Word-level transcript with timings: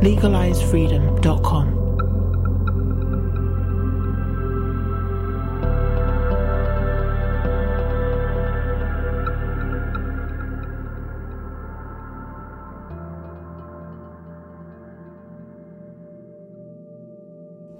legalizefreedom.com. 0.00 1.74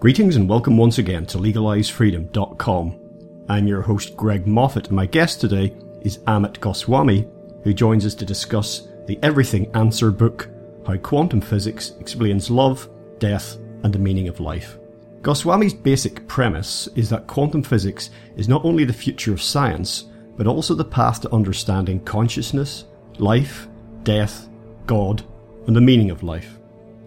Greetings 0.01 0.37
and 0.37 0.49
welcome 0.49 0.77
once 0.77 0.99
again 0.99 1.27
to 1.27 1.39
legalizefreedom.com. 1.39 3.01
I'm 3.49 3.67
your 3.67 3.83
host 3.83 4.17
Greg 4.17 4.47
Moffitt 4.47 4.89
and 4.89 4.97
my 4.97 5.07
guest 5.07 5.41
today 5.41 5.75
is 6.03 6.19
Amit 6.19 6.61
Goswami, 6.61 7.29
who 7.63 7.73
joins 7.73 8.05
us 8.07 8.15
to 8.17 8.25
discuss 8.25 8.89
the 9.07 9.19
Everything 9.23 9.71
Answer 9.75 10.11
book 10.11 10.49
how 10.89 10.97
quantum 10.97 11.43
physics 11.43 11.93
explains 12.01 12.51
love, 12.51 12.89
death, 13.19 13.59
and 13.83 13.93
the 13.93 13.99
meaning 13.99 14.27
of 14.27 14.41
life. 14.41 14.79
Goswami's 15.21 15.75
basic 15.75 16.27
premise 16.27 16.89
is 16.97 17.11
that 17.11 17.27
quantum 17.27 17.63
physics 17.63 18.09
is 18.37 18.49
not 18.49 18.65
only 18.65 18.87
the 18.87 18.93
future 18.95 19.35
of 19.35 19.43
science, 19.43 20.07
but 20.39 20.47
also 20.47 20.75
the 20.75 20.85
path 20.87 21.21
to 21.21 21.35
understanding 21.35 22.01
consciousness, 22.05 22.87
life, 23.19 23.69
death, 24.03 24.49
God, 24.87 25.23
and 25.67 25.77
the 25.77 25.81
meaning 25.83 26.11
of 26.11 26.23
life. 26.23 26.59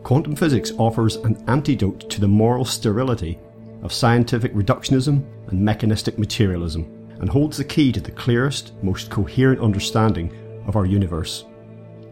Quantum 0.04 0.36
physics 0.36 0.72
offers 0.78 1.16
an 1.16 1.44
antidote 1.48 2.08
to 2.12 2.22
the 2.22 2.28
moral 2.28 2.66
sterility 2.66 3.40
of 3.82 3.92
scientific 3.92 4.54
reductionism 4.54 5.26
and 5.48 5.60
mechanistic 5.60 6.20
materialism, 6.20 6.84
and 7.20 7.30
holds 7.30 7.58
the 7.58 7.64
key 7.64 7.92
to 7.92 8.00
the 8.00 8.12
clearest, 8.12 8.74
most 8.84 9.10
coherent 9.10 9.60
understanding 9.60 10.32
of 10.68 10.76
our 10.76 10.86
universe. 10.86 11.46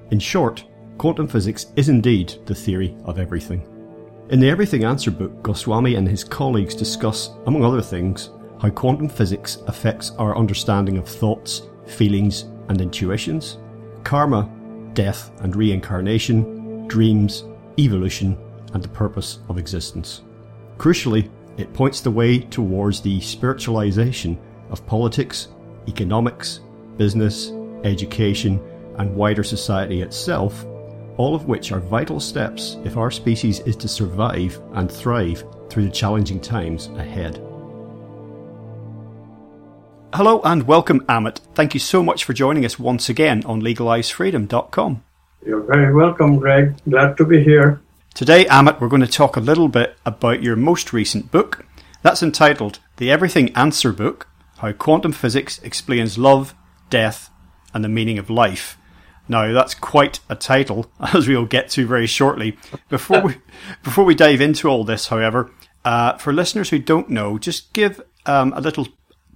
In 0.10 0.18
short, 0.18 0.64
quantum 1.00 1.30
physics 1.30 1.68
is 1.78 1.88
indeed 1.88 2.34
the 2.46 2.54
theory 2.54 2.94
of 3.06 3.18
everything. 3.18 3.66
In 4.32 4.42
the 4.42 4.50
Everything 4.50 4.84
Answer 4.84 5.12
book, 5.12 5.42
Goswami 5.42 5.96
and 5.96 6.06
his 6.06 6.26
colleagues 6.26 6.76
discuss, 6.76 7.32
among 7.46 7.64
other 7.64 7.82
things, 7.82 8.32
how 8.62 8.70
quantum 8.70 9.08
physics 9.08 9.60
affects 9.68 10.12
our 10.20 10.38
understanding 10.38 10.98
of 10.98 11.08
thoughts, 11.08 11.62
feelings, 11.88 12.44
and 12.68 12.82
intuitions, 12.82 13.58
karma, 14.04 14.52
death 14.94 15.32
and 15.40 15.56
reincarnation, 15.56 16.86
dreams, 16.90 17.46
evolution, 17.80 18.38
and 18.74 18.84
the 18.84 18.90
purpose 18.90 19.40
of 19.48 19.58
existence. 19.58 20.24
Crucially, 20.78 21.30
it 21.58 21.74
points 21.74 22.02
the 22.02 22.12
way 22.12 22.40
towards 22.40 23.00
the 23.00 23.22
spiritualization 23.22 24.38
of 24.70 24.86
politics, 24.86 25.48
economics, 25.88 26.60
business, 26.98 27.54
education, 27.86 28.60
and 28.98 29.16
wider 29.16 29.46
society 29.46 30.02
itself 30.02 30.66
all 31.20 31.36
of 31.36 31.48
which 31.48 31.74
are 31.74 31.82
vital 31.82 32.18
steps 32.18 32.78
if 32.86 32.96
our 32.96 33.12
species 33.12 33.60
is 33.60 33.76
to 33.76 33.90
survive 33.90 34.58
and 34.76 34.90
thrive 34.90 35.44
through 35.70 35.84
the 35.84 35.92
challenging 35.92 36.40
times 36.40 36.88
ahead. 36.96 37.36
Hello 40.14 40.40
and 40.46 40.64
welcome, 40.64 41.02
Amit. 41.02 41.42
Thank 41.54 41.74
you 41.74 41.80
so 41.82 42.02
much 42.02 42.24
for 42.24 42.32
joining 42.32 42.64
us 42.64 42.80
once 42.80 43.10
again 43.10 43.44
on 43.46 43.62
legalizefreedom.com. 43.62 45.04
You're 45.46 45.64
very 45.64 45.94
welcome, 45.94 46.38
Greg. 46.38 46.76
Glad 46.90 47.18
to 47.18 47.26
be 47.26 47.44
here. 47.44 47.82
Today, 48.14 48.46
Amit, 48.46 48.80
we're 48.80 48.88
going 48.88 49.02
to 49.02 49.08
talk 49.08 49.36
a 49.36 49.42
little 49.42 49.68
bit 49.68 49.98
about 50.06 50.42
your 50.42 50.56
most 50.56 50.94
recent 50.94 51.32
book. 51.32 51.66
That's 52.02 52.24
entitled 52.24 52.80
The 52.96 53.12
Everything 53.12 53.54
Answer 53.58 53.92
Book 53.92 54.28
How 54.60 54.72
Quantum 54.72 55.12
Physics 55.12 55.60
Explains 55.64 56.18
Love, 56.18 56.56
Death, 56.90 57.30
and 57.74 57.84
the 57.84 57.90
Meaning 57.90 58.20
of 58.20 58.30
Life. 58.30 58.79
Now 59.30 59.54
that's 59.54 59.76
quite 59.76 60.20
a 60.28 60.36
title, 60.36 60.92
as 61.14 61.28
we'll 61.28 61.46
get 61.46 61.70
to 61.70 61.88
very 61.88 62.08
shortly. 62.08 62.58
Before 62.90 63.22
we 63.22 63.36
before 63.84 64.04
we 64.04 64.16
dive 64.16 64.42
into 64.42 64.68
all 64.68 64.84
this, 64.84 65.08
however, 65.08 65.52
uh, 65.86 66.18
for 66.18 66.34
listeners 66.34 66.72
who 66.72 66.80
don't 66.80 67.10
know, 67.10 67.38
just 67.38 67.72
give 67.72 68.02
um, 68.26 68.52
a 68.54 68.60
little 68.60 68.88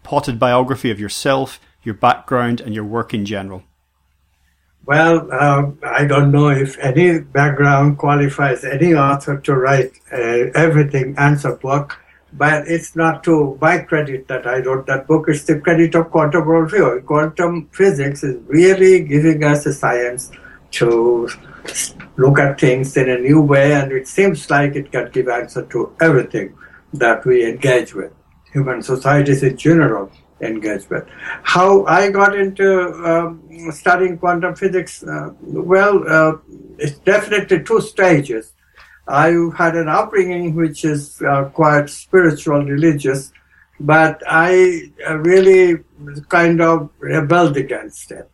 potted 0.02 0.40
biography 0.40 0.92
of 0.92 1.00
yourself, 1.00 1.60
your 1.84 1.96
background, 1.96 2.60
and 2.60 2.76
your 2.76 2.84
work 2.84 3.14
in 3.14 3.26
general. 3.26 3.64
Well, 4.86 5.30
uh, 5.32 5.72
I 5.84 6.04
don't 6.04 6.32
know 6.32 6.50
if 6.50 6.78
any 6.80 7.20
background 7.20 7.98
qualifies 7.98 8.66
any 8.66 8.94
author 8.94 9.40
to 9.40 9.56
write 9.56 9.94
uh, 10.12 10.52
everything 10.56 11.16
answer 11.18 11.56
book 11.56 12.03
but 12.38 12.68
it's 12.68 12.96
not 12.96 13.24
to 13.24 13.58
my 13.62 13.78
credit 13.80 14.28
that 14.28 14.48
I 14.48 14.60
wrote 14.60 14.88
that 14.88 15.08
book. 15.08 15.26
It's 15.28 15.44
the 15.44 15.60
credit 15.60 15.96
of 15.96 16.10
quantum 16.10 16.44
worldview. 16.44 17.06
Quantum 17.06 17.70
physics 17.72 18.24
is 18.24 18.42
really 18.48 19.04
giving 19.04 19.44
us 19.44 19.66
a 19.66 19.74
science 19.74 20.32
to 20.72 21.30
look 22.18 22.40
at 22.40 22.60
things 22.60 22.98
in 22.98 23.10
a 23.10 23.18
new 23.18 23.42
way, 23.42 23.74
and 23.74 23.92
it 23.92 24.08
seems 24.08 24.50
like 24.50 24.76
it 24.76 24.92
can 24.92 25.12
give 25.12 25.28
answer 25.28 25.64
to 25.68 25.96
everything 26.02 26.56
that 26.94 27.26
we 27.26 27.46
engage 27.48 27.94
with. 27.94 28.12
Human 28.52 28.82
societies 28.82 29.44
in 29.44 29.58
general 29.58 30.12
engage 30.42 30.90
with. 30.90 31.08
How 31.44 31.86
I 31.86 32.10
got 32.10 32.38
into 32.38 32.94
um, 33.06 33.72
studying 33.72 34.18
quantum 34.18 34.56
physics, 34.56 35.04
uh, 35.04 35.30
well, 35.42 36.04
uh, 36.08 36.38
it's 36.78 37.00
definitely 37.00 37.64
two 37.64 37.82
stages. 37.82 38.53
I 39.08 39.36
had 39.58 39.76
an 39.76 39.90
upbringing 39.90 40.56
which 40.56 40.86
is 40.86 41.22
uh, 41.22 41.46
quite 41.46 41.90
spiritual, 41.90 42.64
religious, 42.64 43.32
but 43.80 44.22
I 44.28 44.92
uh, 45.08 45.18
really 45.18 45.84
kind 46.30 46.62
of 46.62 46.90
rebelled 47.00 47.58
against 47.58 48.12
it. 48.12 48.30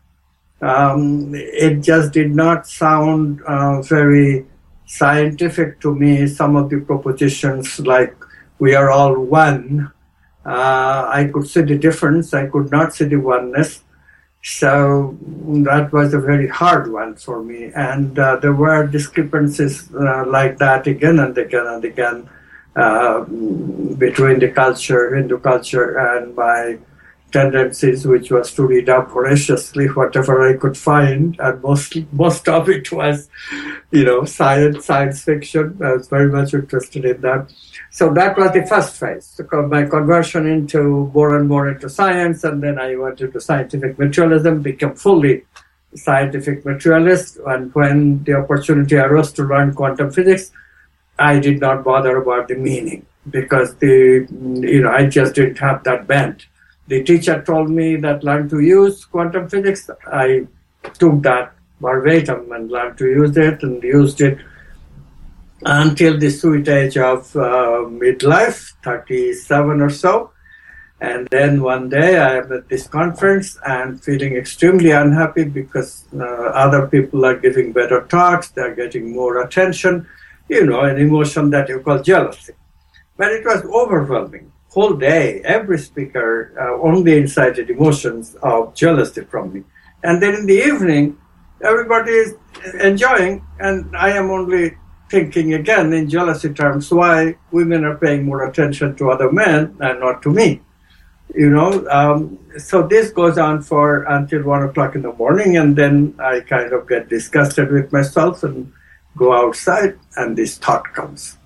Um, 0.62 1.32
it 1.34 1.82
just 1.82 2.14
did 2.14 2.36
not 2.36 2.68
sound 2.68 3.42
uh, 3.44 3.82
very 3.82 4.46
scientific 4.86 5.80
to 5.82 5.96
me. 5.96 6.28
Some 6.28 6.56
of 6.56 6.70
the 6.70 6.82
propositions, 6.82 7.80
like 7.80 8.16
we 8.60 8.76
are 8.76 8.92
all 8.92 9.18
one, 9.20 9.92
uh, 10.46 11.10
I 11.10 11.30
could 11.34 11.48
see 11.48 11.62
the 11.62 11.78
difference. 11.78 12.34
I 12.34 12.48
could 12.48 12.72
not 12.72 12.94
see 12.94 13.06
the 13.06 13.18
oneness. 13.18 13.84
So 14.42 15.18
that 15.66 15.92
was 15.92 16.14
a 16.14 16.20
very 16.20 16.48
hard 16.48 16.92
one 16.92 17.16
for 17.16 17.44
me. 17.44 17.72
And 17.76 18.18
uh, 18.18 18.38
there 18.38 18.54
were 18.54 18.88
discrepancies 18.88 19.94
uh, 19.94 20.26
like 20.26 20.58
that 20.60 20.88
again 20.88 21.20
and 21.20 21.38
again 21.38 21.68
and 21.68 21.84
again 21.84 22.30
uh, 22.76 23.24
between 23.24 24.40
the 24.40 24.52
culture, 24.54 25.16
Hindu 25.16 25.40
culture, 25.40 25.98
and 25.98 26.36
my 26.36 26.78
tendencies, 27.32 28.08
which 28.08 28.32
was 28.32 28.54
to 28.54 28.66
read 28.66 28.90
up 28.90 29.12
voraciously 29.12 29.88
whatever 29.88 30.48
I 30.48 30.58
could 30.58 30.78
find. 30.78 31.36
And 31.40 31.62
most, 31.62 31.98
most 32.14 32.48
of 32.48 32.70
it 32.70 32.92
was, 32.92 33.30
you 33.92 34.06
know, 34.06 34.24
science, 34.24 34.86
science 34.86 35.24
fiction. 35.24 35.80
I 35.84 35.94
was 35.94 36.08
very 36.08 36.32
much 36.32 36.54
interested 36.54 37.06
in 37.06 37.22
that. 37.22 37.52
So 37.92 38.14
that 38.14 38.38
was 38.38 38.52
the 38.52 38.66
first 38.68 38.98
phase, 38.98 39.42
my 39.52 39.84
conversion 39.86 40.46
into 40.46 41.12
more 41.14 41.36
and 41.36 41.50
more 41.50 41.70
into 41.70 41.90
science, 41.90 42.44
and 42.44 42.62
then 42.62 42.78
I 42.78 42.96
went 42.96 43.20
into 43.20 43.42
scientific 43.42 43.98
materialism, 43.98 44.62
became 44.62 44.94
fully 44.94 45.46
scientific 45.96 46.66
materialist. 46.66 47.40
And 47.48 47.74
when 47.74 48.24
the 48.24 48.34
opportunity 48.34 48.96
arose 48.96 49.32
to 49.34 49.44
learn 49.44 49.74
quantum 49.74 50.12
physics, 50.12 50.52
I 51.18 51.40
did 51.40 51.60
not 51.60 51.84
bother 51.84 52.18
about 52.18 52.48
the 52.48 52.56
meaning 52.56 53.06
because 53.30 53.76
the 53.76 54.28
you 54.30 54.82
know 54.82 54.92
I 54.92 55.08
just 55.08 55.36
didn't 55.36 55.58
have 55.58 55.84
that 55.84 56.08
bent. 56.08 56.46
The 56.88 57.04
teacher 57.04 57.42
told 57.42 57.70
me 57.70 57.98
that 57.98 58.24
learn 58.24 58.50
to 58.50 58.60
use 58.60 59.06
quantum 59.06 59.50
physics. 59.50 59.90
I 60.08 60.48
took 60.94 61.22
that 61.24 61.54
verbatim 61.82 62.52
and 62.52 62.72
learned 62.72 62.98
to 63.00 63.06
use 63.06 63.36
it 63.38 63.64
and 63.64 63.84
used 63.84 64.22
it 64.22 64.40
until 65.66 66.18
the 66.18 66.30
sweet 66.30 66.68
age 66.68 66.98
of 66.98 67.36
uh, 67.36 67.84
midlife, 67.88 68.74
37 68.84 69.82
or 69.82 69.90
so. 69.90 70.32
And 71.02 71.28
then 71.32 71.62
one 71.62 71.90
day 71.90 72.18
I 72.18 72.38
am 72.38 72.52
at 72.52 72.68
this 72.68 72.88
conference 72.88 73.58
and 73.66 74.04
feeling 74.04 74.36
extremely 74.36 74.92
unhappy 74.92 75.46
because 75.46 76.06
uh, 76.14 76.24
other 76.24 76.88
people 76.88 77.26
are 77.26 77.38
giving 77.38 77.72
better 77.72 78.06
talks, 78.08 78.50
they're 78.50 78.76
getting 78.76 79.14
more 79.14 79.42
attention, 79.42 80.08
you 80.50 80.66
know, 80.66 80.82
an 80.82 80.98
emotion 80.98 81.50
that 81.52 81.70
you 81.70 81.80
call 81.80 82.02
jealousy. 82.02 82.54
But 83.16 83.32
it 83.32 83.46
was 83.46 83.64
overwhelming. 83.64 84.52
Whole 84.70 84.94
day, 84.94 85.42
every 85.46 85.80
speaker 85.80 86.54
uh, 86.60 86.82
only 86.86 87.18
incited 87.18 87.70
emotions 87.70 88.36
of 88.44 88.76
jealousy 88.76 89.22
from 89.22 89.54
me. 89.54 89.64
And 90.04 90.22
then 90.22 90.36
in 90.36 90.46
the 90.46 90.54
evening, 90.54 91.18
everybody 91.64 92.12
is 92.12 92.36
enjoying, 92.80 93.46
and 93.60 93.96
I 93.96 94.12
am 94.12 94.30
only 94.30 94.78
thinking 95.10 95.54
again 95.54 95.92
in 95.94 96.10
jealousy 96.10 96.54
terms 96.54 96.92
why 96.92 97.36
women 97.52 97.84
are 97.84 97.98
paying 97.98 98.26
more 98.26 98.46
attention 98.46 98.96
to 98.96 99.12
other 99.12 99.32
men 99.32 99.76
and 99.80 100.00
not 100.00 100.22
to 100.24 100.30
me. 100.30 100.62
You 101.36 101.50
know, 101.50 101.88
um, 101.90 102.40
so 102.58 102.88
this 102.88 103.12
goes 103.12 103.38
on 103.38 103.62
for 103.62 104.04
until 104.04 104.44
one 104.44 104.64
o'clock 104.64 104.96
in 104.96 105.04
the 105.04 105.14
morning, 105.14 105.58
and 105.58 105.76
then 105.76 106.16
I 106.20 106.40
kind 106.40 106.74
of 106.74 106.88
get 106.88 107.08
disgusted 107.08 107.72
with 107.72 107.94
myself 107.94 108.44
and 108.44 108.74
go 109.16 109.34
outside, 109.34 110.00
and 110.18 110.36
this 110.36 110.58
thought 110.58 110.92
comes. 110.94 111.38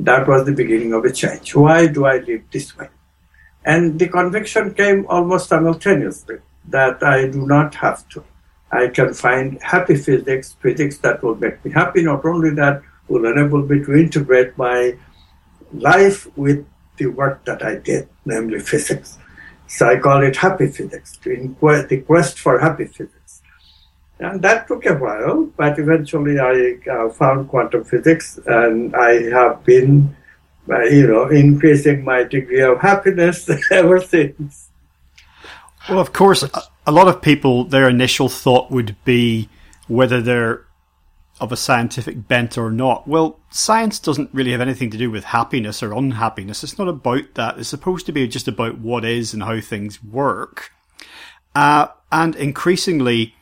That 0.00 0.26
was 0.26 0.44
the 0.44 0.52
beginning 0.52 0.92
of 0.92 1.04
a 1.04 1.12
change. 1.12 1.54
Why 1.54 1.86
do 1.86 2.04
I 2.04 2.18
live 2.18 2.42
this 2.50 2.76
way? 2.76 2.88
And 3.64 3.96
the 3.96 4.08
conviction 4.08 4.74
came 4.74 5.06
almost 5.08 5.48
simultaneously 5.48 6.38
that 6.68 7.02
I 7.02 7.28
do 7.28 7.46
not 7.46 7.76
have 7.76 8.08
to. 8.10 8.24
I 8.72 8.88
can 8.88 9.14
find 9.14 9.62
happy 9.62 9.96
physics, 9.96 10.56
physics 10.60 10.98
that 10.98 11.22
will 11.22 11.36
make 11.36 11.64
me 11.64 11.70
happy. 11.70 12.02
Not 12.02 12.24
only 12.24 12.50
that, 12.54 12.82
will 13.12 13.26
enable 13.26 13.62
me 13.62 13.84
to 13.84 13.92
integrate 13.94 14.56
my 14.56 14.96
life 15.72 16.26
with 16.36 16.66
the 16.96 17.06
work 17.06 17.44
that 17.44 17.62
I 17.62 17.76
did, 17.76 18.08
namely 18.24 18.60
physics. 18.60 19.18
So 19.66 19.88
I 19.88 19.98
call 19.98 20.22
it 20.22 20.36
happy 20.36 20.66
physics, 20.66 21.18
the 21.22 22.04
quest 22.06 22.38
for 22.38 22.58
happy 22.58 22.86
physics. 22.86 23.42
And 24.18 24.40
that 24.42 24.68
took 24.68 24.86
a 24.86 24.94
while, 24.94 25.46
but 25.56 25.78
eventually 25.78 26.38
I 26.38 26.78
uh, 26.90 27.08
found 27.10 27.48
quantum 27.48 27.84
physics 27.84 28.38
and 28.46 28.94
I 28.94 29.30
have 29.30 29.64
been, 29.64 30.14
uh, 30.70 30.82
you 30.82 31.06
know, 31.06 31.28
increasing 31.28 32.04
my 32.04 32.22
degree 32.24 32.62
of 32.62 32.80
happiness 32.80 33.50
ever 33.70 34.00
since. 34.00 34.68
Well, 35.88 35.98
of 35.98 36.12
course, 36.12 36.44
a 36.86 36.92
lot 36.92 37.08
of 37.08 37.20
people, 37.20 37.64
their 37.64 37.88
initial 37.88 38.28
thought 38.28 38.70
would 38.70 38.94
be 39.04 39.48
whether 39.88 40.20
they're 40.20 40.64
of 41.40 41.50
a 41.50 41.56
scientific 41.56 42.28
bent 42.28 42.56
or 42.56 42.70
not. 42.70 43.08
Well, 43.08 43.40
science 43.50 43.98
doesn't 43.98 44.30
really 44.32 44.52
have 44.52 44.60
anything 44.60 44.90
to 44.90 44.98
do 44.98 45.10
with 45.10 45.24
happiness 45.24 45.82
or 45.82 45.92
unhappiness. 45.92 46.62
It's 46.62 46.78
not 46.78 46.88
about 46.88 47.34
that. 47.34 47.58
It's 47.58 47.68
supposed 47.68 48.06
to 48.06 48.12
be 48.12 48.28
just 48.28 48.48
about 48.48 48.78
what 48.78 49.04
is 49.04 49.34
and 49.34 49.42
how 49.42 49.60
things 49.60 50.02
work. 50.04 50.70
Uh, 51.54 51.88
and 52.10 52.36
increasingly, 52.36 53.34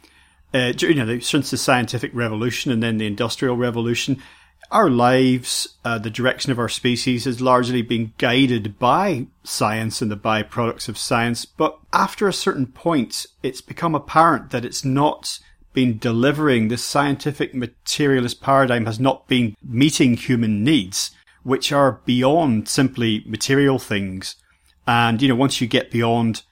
uh, 0.55 0.73
you 0.79 0.95
know, 0.95 1.19
since 1.19 1.51
the 1.51 1.57
scientific 1.57 2.13
revolution 2.15 2.73
and 2.73 2.83
then 2.83 2.99
the 2.99 3.07
industrial 3.07 3.57
revolution, 3.57 4.23
our 4.71 4.89
lives, 4.89 5.77
uh, 5.85 5.99
the 5.99 6.11
direction 6.11 6.53
of 6.53 6.59
our 6.59 6.69
species 6.69 7.25
has 7.25 7.41
largely 7.41 7.83
been 7.83 8.13
guided 8.19 8.79
by 8.79 9.27
science 9.43 10.01
and 10.01 10.11
the 10.11 10.17
byproducts 10.17 10.89
of 10.89 10.97
science. 10.97 11.45
But 11.45 11.79
after 11.93 12.29
a 12.29 12.33
certain 12.33 12.67
point, 12.67 13.27
it's 13.43 13.61
become 13.61 13.95
apparent 13.95 14.51
that 14.51 14.65
it's 14.65 14.85
not 14.85 15.41
been 15.73 15.99
delivering. 15.99 16.69
This 16.69 16.85
scientific 16.85 17.55
materialist 17.55 18.41
paradigm 18.41 18.87
has 18.87 19.01
not 19.01 19.29
been 19.29 19.57
meeting 19.63 20.15
human 20.17 20.65
needs, 20.65 21.11
which 21.43 21.73
are 21.73 22.01
beyond 22.05 22.69
simply 22.69 23.23
material 23.27 23.79
things. 23.79 24.37
And, 24.87 25.23
you 25.23 25.29
know, 25.29 25.37
once 25.37 25.61
you 25.61 25.67
get 25.67 25.91
beyond 25.91 26.43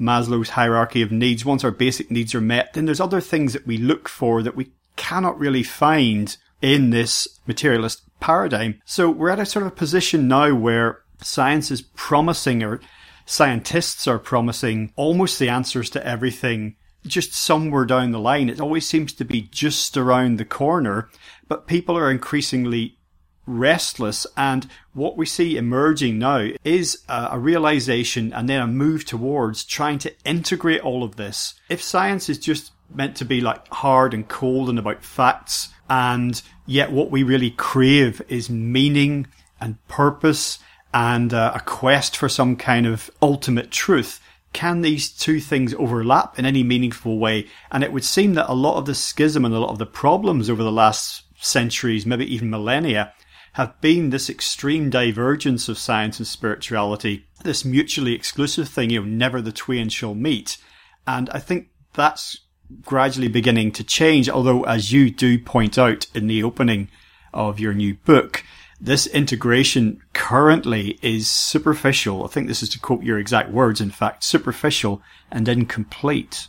Maslow's 0.00 0.50
hierarchy 0.50 1.02
of 1.02 1.12
needs, 1.12 1.44
once 1.44 1.64
our 1.64 1.70
basic 1.70 2.10
needs 2.10 2.34
are 2.34 2.40
met, 2.40 2.72
then 2.72 2.86
there's 2.86 3.00
other 3.00 3.20
things 3.20 3.52
that 3.52 3.66
we 3.66 3.76
look 3.76 4.08
for 4.08 4.42
that 4.42 4.56
we 4.56 4.70
cannot 4.96 5.38
really 5.38 5.62
find 5.62 6.36
in 6.62 6.90
this 6.90 7.40
materialist 7.46 8.02
paradigm. 8.20 8.80
So 8.84 9.10
we're 9.10 9.30
at 9.30 9.38
a 9.38 9.46
sort 9.46 9.66
of 9.66 9.76
position 9.76 10.28
now 10.28 10.54
where 10.54 11.00
science 11.20 11.70
is 11.70 11.82
promising 11.82 12.62
or 12.62 12.80
scientists 13.26 14.06
are 14.08 14.18
promising 14.18 14.92
almost 14.96 15.38
the 15.38 15.48
answers 15.48 15.90
to 15.90 16.06
everything 16.06 16.76
just 17.06 17.32
somewhere 17.32 17.84
down 17.84 18.12
the 18.12 18.18
line. 18.18 18.48
It 18.48 18.60
always 18.60 18.86
seems 18.86 19.12
to 19.14 19.24
be 19.24 19.42
just 19.42 19.96
around 19.96 20.38
the 20.38 20.44
corner, 20.44 21.08
but 21.48 21.66
people 21.66 21.96
are 21.96 22.10
increasingly 22.10 22.98
restless. 23.46 24.26
And 24.36 24.68
what 24.92 25.16
we 25.16 25.26
see 25.26 25.56
emerging 25.56 26.18
now 26.18 26.48
is 26.64 27.02
a, 27.08 27.28
a, 27.32 27.38
realization 27.38 28.32
and 28.32 28.48
then 28.48 28.60
a 28.60 28.66
move 28.66 29.04
towards 29.04 29.64
trying 29.64 29.98
to 30.00 30.14
integrate 30.24 30.80
all 30.80 31.04
of 31.04 31.16
this. 31.16 31.54
If 31.68 31.82
science 31.82 32.28
is 32.28 32.38
just 32.38 32.72
meant 32.92 33.16
to 33.16 33.24
be 33.24 33.40
like 33.40 33.68
hard 33.68 34.14
and 34.14 34.26
cold 34.28 34.68
and 34.68 34.78
about 34.78 35.04
facts, 35.04 35.68
and 35.88 36.40
yet 36.66 36.92
what 36.92 37.10
we 37.10 37.22
really 37.22 37.50
crave 37.50 38.22
is 38.28 38.48
meaning 38.48 39.26
and 39.60 39.86
purpose 39.88 40.58
and 40.92 41.34
uh, 41.34 41.52
a 41.54 41.60
quest 41.60 42.16
for 42.16 42.28
some 42.28 42.56
kind 42.56 42.86
of 42.86 43.10
ultimate 43.20 43.70
truth. 43.70 44.20
Can 44.54 44.80
these 44.80 45.10
two 45.10 45.40
things 45.40 45.74
overlap 45.74 46.38
in 46.38 46.46
any 46.46 46.62
meaningful 46.62 47.18
way? 47.18 47.48
And 47.70 47.84
it 47.84 47.92
would 47.92 48.04
seem 48.04 48.34
that 48.34 48.50
a 48.50 48.54
lot 48.54 48.78
of 48.78 48.86
the 48.86 48.94
schism 48.94 49.44
and 49.44 49.52
a 49.52 49.58
lot 49.58 49.72
of 49.72 49.78
the 49.78 49.84
problems 49.84 50.48
over 50.48 50.62
the 50.62 50.72
last 50.72 51.24
centuries, 51.44 52.06
maybe 52.06 52.32
even 52.32 52.48
millennia, 52.48 53.12
have 53.54 53.80
been 53.80 54.10
this 54.10 54.30
extreme 54.30 54.90
divergence 54.90 55.68
of 55.68 55.76
science 55.76 56.18
and 56.18 56.26
spirituality, 56.26 57.26
this 57.42 57.64
mutually 57.64 58.14
exclusive 58.14 58.68
thing, 58.68 58.90
you 58.90 59.00
know, 59.00 59.06
never 59.06 59.42
the 59.42 59.52
twain 59.52 59.88
shall 59.88 60.14
meet. 60.14 60.56
And 61.06 61.28
I 61.30 61.40
think 61.40 61.68
that's 61.92 62.38
gradually 62.82 63.28
beginning 63.28 63.72
to 63.72 63.84
change. 63.84 64.28
Although, 64.28 64.62
as 64.64 64.92
you 64.92 65.10
do 65.10 65.38
point 65.38 65.78
out 65.78 66.06
in 66.14 66.28
the 66.28 66.42
opening 66.42 66.88
of 67.32 67.60
your 67.60 67.74
new 67.74 67.94
book, 67.94 68.44
this 68.84 69.06
integration 69.06 70.02
currently 70.12 70.98
is 71.00 71.30
superficial. 71.30 72.22
I 72.22 72.28
think 72.28 72.48
this 72.48 72.62
is 72.62 72.68
to 72.70 72.78
quote 72.78 73.02
your 73.02 73.18
exact 73.18 73.50
words, 73.50 73.80
in 73.80 73.90
fact, 73.90 74.22
superficial 74.22 75.00
and 75.30 75.48
incomplete. 75.48 76.48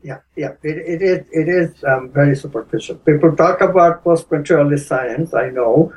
Yeah, 0.00 0.20
yeah, 0.36 0.52
it, 0.62 0.78
it 0.78 1.02
is, 1.02 1.26
it 1.32 1.48
is 1.48 1.82
um, 1.82 2.12
very 2.12 2.36
superficial. 2.36 2.94
People 2.96 3.34
talk 3.34 3.60
about 3.60 4.04
post-materialist 4.04 4.86
science, 4.86 5.34
I 5.34 5.50
know, 5.50 5.92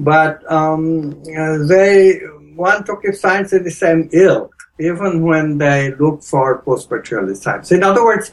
but 0.00 0.42
um, 0.50 1.22
they 1.68 2.18
want 2.56 2.86
to 2.86 2.96
keep 3.00 3.14
science 3.14 3.52
in 3.52 3.62
the 3.62 3.70
same 3.70 4.10
ilk 4.12 4.52
even 4.80 5.22
when 5.22 5.58
they 5.58 5.94
look 5.94 6.24
for 6.24 6.62
post-materialist 6.62 7.42
science. 7.44 7.70
In 7.70 7.84
other 7.84 8.04
words, 8.04 8.32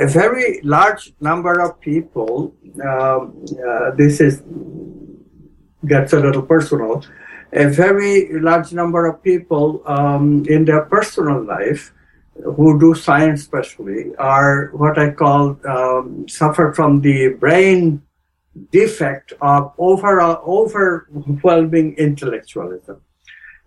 a 0.00 0.06
very 0.06 0.60
large 0.62 1.12
number 1.20 1.60
of 1.60 1.78
people, 1.80 2.54
um, 2.82 3.44
uh, 3.68 3.90
this 3.96 4.20
is 4.20 4.42
gets 5.86 6.12
a 6.12 6.20
little 6.20 6.42
personal, 6.42 7.04
a 7.52 7.68
very 7.68 8.32
large 8.40 8.72
number 8.72 9.06
of 9.06 9.22
people 9.22 9.82
um, 9.86 10.44
in 10.48 10.64
their 10.64 10.82
personal 10.82 11.42
life 11.42 11.92
who 12.56 12.78
do 12.80 12.94
science 12.94 13.42
especially 13.42 14.14
are 14.16 14.70
what 14.72 14.98
I 14.98 15.10
call 15.10 15.58
um, 15.66 16.26
suffer 16.28 16.72
from 16.72 17.00
the 17.02 17.28
brain 17.28 18.02
defect 18.70 19.34
of 19.40 19.72
overall 19.78 20.42
overwhelming 20.46 21.94
intellectualism 21.96 23.00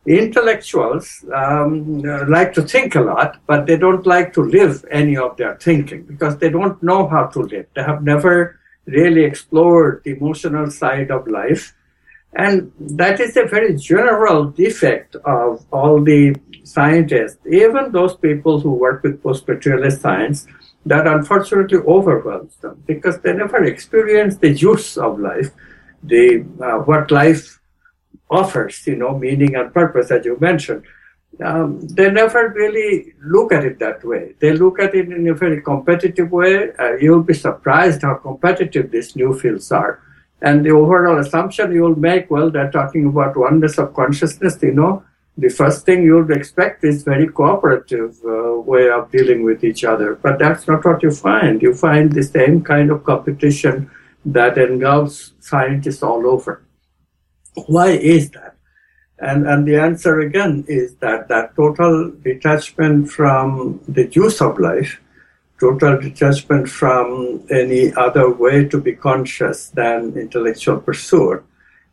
intellectuals 0.05 1.25
um, 1.33 1.99
like 2.29 2.53
to 2.53 2.61
think 2.61 2.95
a 2.95 3.01
lot, 3.01 3.37
but 3.47 3.65
they 3.65 3.77
don't 3.77 4.05
like 4.05 4.33
to 4.33 4.41
live 4.41 4.85
any 4.91 5.17
of 5.17 5.35
their 5.37 5.55
thinking 5.55 6.03
because 6.03 6.37
they 6.37 6.49
don't 6.49 6.81
know 6.83 7.07
how 7.07 7.25
to 7.25 7.39
live. 7.39 7.65
They 7.75 7.83
have 7.83 8.03
never 8.03 8.59
really 8.85 9.23
explored 9.23 10.01
the 10.03 10.11
emotional 10.11 10.69
side 10.69 11.09
of 11.09 11.27
life. 11.27 11.73
And 12.35 12.71
that 12.79 13.19
is 13.21 13.37
a 13.37 13.45
very 13.45 13.75
general 13.75 14.45
defect 14.45 15.15
of 15.15 15.65
all 15.71 16.03
the 16.03 16.35
scientists, 16.63 17.37
even 17.49 17.91
those 17.91 18.15
people 18.17 18.59
who 18.59 18.71
work 18.73 19.03
with 19.03 19.23
post-materialist 19.23 20.01
science, 20.01 20.47
that 20.85 21.07
unfortunately 21.07 21.79
overwhelms 21.79 22.57
them 22.57 22.83
because 22.85 23.19
they 23.19 23.33
never 23.33 23.63
experience 23.63 24.37
the 24.37 24.53
juice 24.53 24.97
of 24.97 25.19
life, 25.19 25.49
the 26.03 26.45
uh, 26.61 26.77
what 26.79 27.09
life 27.09 27.59
offers, 28.29 28.85
you 28.85 28.95
know, 28.95 29.17
meaning 29.17 29.55
and 29.55 29.73
purpose, 29.73 30.11
as 30.11 30.25
you 30.25 30.37
mentioned, 30.39 30.83
um, 31.43 31.79
they 31.87 32.09
never 32.09 32.49
really 32.49 33.13
look 33.23 33.51
at 33.51 33.65
it 33.65 33.79
that 33.79 34.03
way. 34.03 34.35
They 34.39 34.53
look 34.53 34.79
at 34.79 34.95
it 34.95 35.11
in 35.11 35.27
a 35.27 35.33
very 35.33 35.61
competitive 35.61 36.31
way. 36.31 36.71
Uh, 36.79 36.93
you'll 36.93 37.23
be 37.23 37.33
surprised 37.33 38.03
how 38.03 38.15
competitive 38.15 38.91
these 38.91 39.15
new 39.15 39.37
fields 39.37 39.71
are. 39.71 40.01
And 40.45 40.63
the 40.65 40.69
overall 40.69 41.19
assumption 41.19 41.73
you'll 41.73 41.99
make, 41.99 42.31
well, 42.31 42.49
they're 42.51 42.71
talking 42.71 43.07
about 43.07 43.35
oneness 43.35 43.77
of 43.77 43.93
consciousness, 43.95 44.57
you 44.61 44.73
know, 44.73 45.03
the 45.37 45.49
first 45.49 45.85
thing 45.85 46.03
you'll 46.03 46.31
expect 46.31 46.83
is 46.83 47.03
very 47.03 47.27
cooperative 47.27 48.17
uh, 48.23 48.53
way 48.59 48.89
of 48.89 49.11
dealing 49.11 49.43
with 49.43 49.63
each 49.63 49.83
other. 49.83 50.15
But 50.15 50.39
that's 50.39 50.67
not 50.67 50.85
what 50.85 51.03
you 51.03 51.11
find. 51.11 51.61
You 51.61 51.73
find 51.73 52.11
the 52.11 52.23
same 52.23 52.63
kind 52.63 52.89
of 52.89 53.03
competition 53.03 53.91
that 54.25 54.57
engulfs 54.57 55.33
scientists 55.39 56.01
all 56.01 56.25
over. 56.25 56.63
Why 57.67 57.89
is 57.89 58.31
that? 58.31 58.55
And, 59.19 59.47
and 59.47 59.67
the 59.67 59.77
answer 59.77 60.19
again 60.19 60.65
is 60.67 60.95
that 60.97 61.27
that 61.29 61.55
total 61.55 62.11
detachment 62.23 63.09
from 63.09 63.81
the 63.87 64.07
juice 64.07 64.41
of 64.41 64.59
life, 64.59 65.01
total 65.59 65.99
detachment 65.99 66.69
from 66.69 67.43
any 67.49 67.93
other 67.93 68.29
way 68.29 68.65
to 68.65 68.79
be 68.79 68.93
conscious 68.93 69.69
than 69.69 70.17
intellectual 70.17 70.79
pursuit 70.79 71.43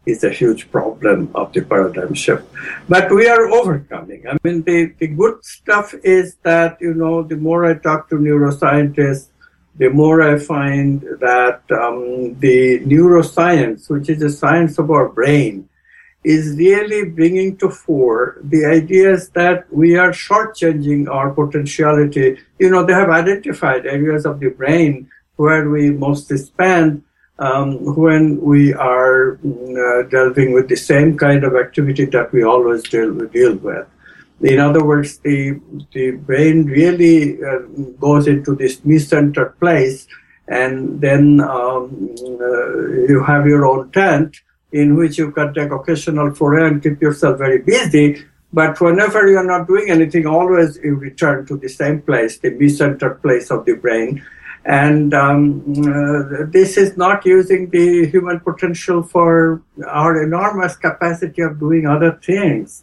is 0.04 0.24
a 0.24 0.30
huge 0.30 0.70
problem 0.70 1.30
of 1.34 1.52
the 1.52 1.62
paradigm 1.62 2.12
shift. 2.12 2.44
But 2.88 3.12
we 3.14 3.28
are 3.28 3.46
overcoming. 3.50 4.26
I 4.28 4.36
mean, 4.42 4.62
the, 4.62 4.92
the 4.98 5.06
good 5.06 5.44
stuff 5.44 5.94
is 6.02 6.36
that, 6.42 6.78
you 6.80 6.94
know, 6.94 7.22
the 7.22 7.36
more 7.36 7.64
I 7.64 7.74
talk 7.74 8.08
to 8.10 8.16
neuroscientists, 8.16 9.28
the 9.76 9.88
more 9.88 10.20
I 10.20 10.38
find 10.38 11.00
that 11.20 11.62
um, 11.70 12.38
the 12.40 12.80
neuroscience, 12.80 13.88
which 13.88 14.10
is 14.10 14.18
the 14.18 14.30
science 14.30 14.78
of 14.78 14.90
our 14.90 15.08
brain, 15.08 15.68
is 16.24 16.56
really 16.56 17.04
bringing 17.10 17.56
to 17.56 17.68
fore 17.68 18.38
the 18.44 18.64
ideas 18.64 19.28
that 19.30 19.66
we 19.72 19.96
are 19.96 20.10
shortchanging 20.10 21.08
our 21.08 21.30
potentiality. 21.30 22.38
You 22.58 22.70
know, 22.70 22.84
they 22.84 22.92
have 22.92 23.10
identified 23.10 23.86
areas 23.86 24.24
of 24.24 24.38
the 24.38 24.50
brain 24.50 25.10
where 25.36 25.68
we 25.68 25.90
mostly 25.90 26.38
spend 26.38 27.02
um, 27.38 27.96
when 27.96 28.40
we 28.40 28.72
are 28.74 29.34
uh, 29.34 30.02
delving 30.10 30.52
with 30.52 30.68
the 30.68 30.76
same 30.76 31.18
kind 31.18 31.42
of 31.42 31.56
activity 31.56 32.04
that 32.06 32.32
we 32.32 32.44
always 32.44 32.82
deal, 32.84 33.12
deal 33.26 33.56
with. 33.56 33.86
In 34.42 34.60
other 34.60 34.84
words, 34.84 35.18
the, 35.18 35.60
the 35.92 36.12
brain 36.12 36.66
really 36.66 37.42
uh, 37.42 37.60
goes 37.98 38.28
into 38.28 38.54
this 38.54 38.84
me-centered 38.84 39.58
place, 39.58 40.06
and 40.46 41.00
then 41.00 41.40
um, 41.40 42.14
uh, 42.20 42.78
you 43.08 43.24
have 43.26 43.46
your 43.46 43.66
own 43.66 43.90
tent 43.90 44.40
in 44.72 44.96
which 44.96 45.18
you 45.18 45.30
can 45.30 45.52
take 45.54 45.70
occasional 45.70 46.34
foray 46.34 46.68
and 46.68 46.82
keep 46.82 47.00
yourself 47.00 47.38
very 47.38 47.58
busy. 47.58 48.24
But 48.52 48.80
whenever 48.80 49.30
you're 49.30 49.44
not 49.44 49.66
doing 49.66 49.90
anything, 49.90 50.26
always 50.26 50.78
you 50.82 50.96
return 50.96 51.46
to 51.46 51.56
the 51.56 51.68
same 51.68 52.02
place, 52.02 52.38
the 52.38 52.50
me-centered 52.50 53.22
place 53.22 53.50
of 53.50 53.64
the 53.64 53.74
brain. 53.74 54.24
And 54.64 55.12
um, 55.14 55.62
uh, 55.78 56.46
this 56.46 56.76
is 56.76 56.96
not 56.96 57.26
using 57.26 57.70
the 57.70 58.06
human 58.06 58.40
potential 58.40 59.02
for 59.02 59.62
our 59.88 60.22
enormous 60.22 60.76
capacity 60.76 61.42
of 61.42 61.58
doing 61.58 61.86
other 61.86 62.12
things. 62.22 62.82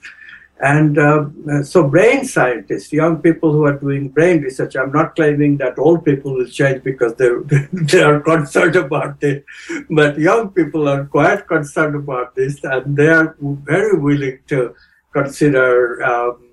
And 0.62 0.98
uh, 0.98 1.64
so, 1.64 1.88
brain 1.88 2.26
scientists, 2.26 2.92
young 2.92 3.22
people 3.22 3.54
who 3.54 3.64
are 3.64 3.80
doing 3.80 4.10
brain 4.10 4.42
research, 4.42 4.76
I'm 4.76 4.92
not 4.92 5.16
claiming 5.16 5.56
that 5.58 5.80
old 5.80 6.04
people 6.04 6.34
will 6.34 6.48
change 6.48 6.84
because 6.84 7.16
they 7.16 7.30
they 7.72 8.02
are 8.02 8.20
concerned 8.20 8.76
about 8.76 9.24
it, 9.24 9.46
but 9.90 10.20
young 10.20 10.50
people 10.50 10.90
are 10.90 11.06
quite 11.06 11.48
concerned 11.48 11.96
about 11.96 12.36
this, 12.36 12.62
and 12.64 12.98
they 12.98 13.08
are 13.08 13.38
very 13.40 13.98
willing 13.98 14.40
to 14.48 14.76
consider 15.14 16.04
um, 16.04 16.50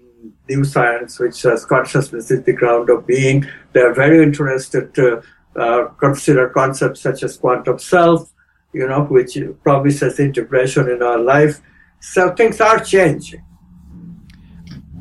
new 0.48 0.62
science, 0.62 1.18
which 1.18 1.34
says 1.34 1.64
consciousness 1.64 2.30
is 2.30 2.44
the 2.44 2.52
ground 2.52 2.90
of 2.90 3.08
being. 3.08 3.44
They 3.72 3.80
are 3.80 3.94
very 3.94 4.22
interested 4.22 4.94
to 4.94 5.22
uh, 5.56 5.86
consider 5.98 6.48
concepts 6.50 7.00
such 7.00 7.24
as 7.24 7.36
quantum 7.36 7.80
self, 7.80 8.32
you 8.72 8.86
know, 8.86 9.02
which 9.04 9.36
promises 9.64 10.20
integration 10.20 10.88
in 10.88 11.02
our 11.02 11.18
life. 11.18 11.60
So 12.00 12.32
things 12.34 12.60
are 12.60 12.78
changing. 12.78 13.42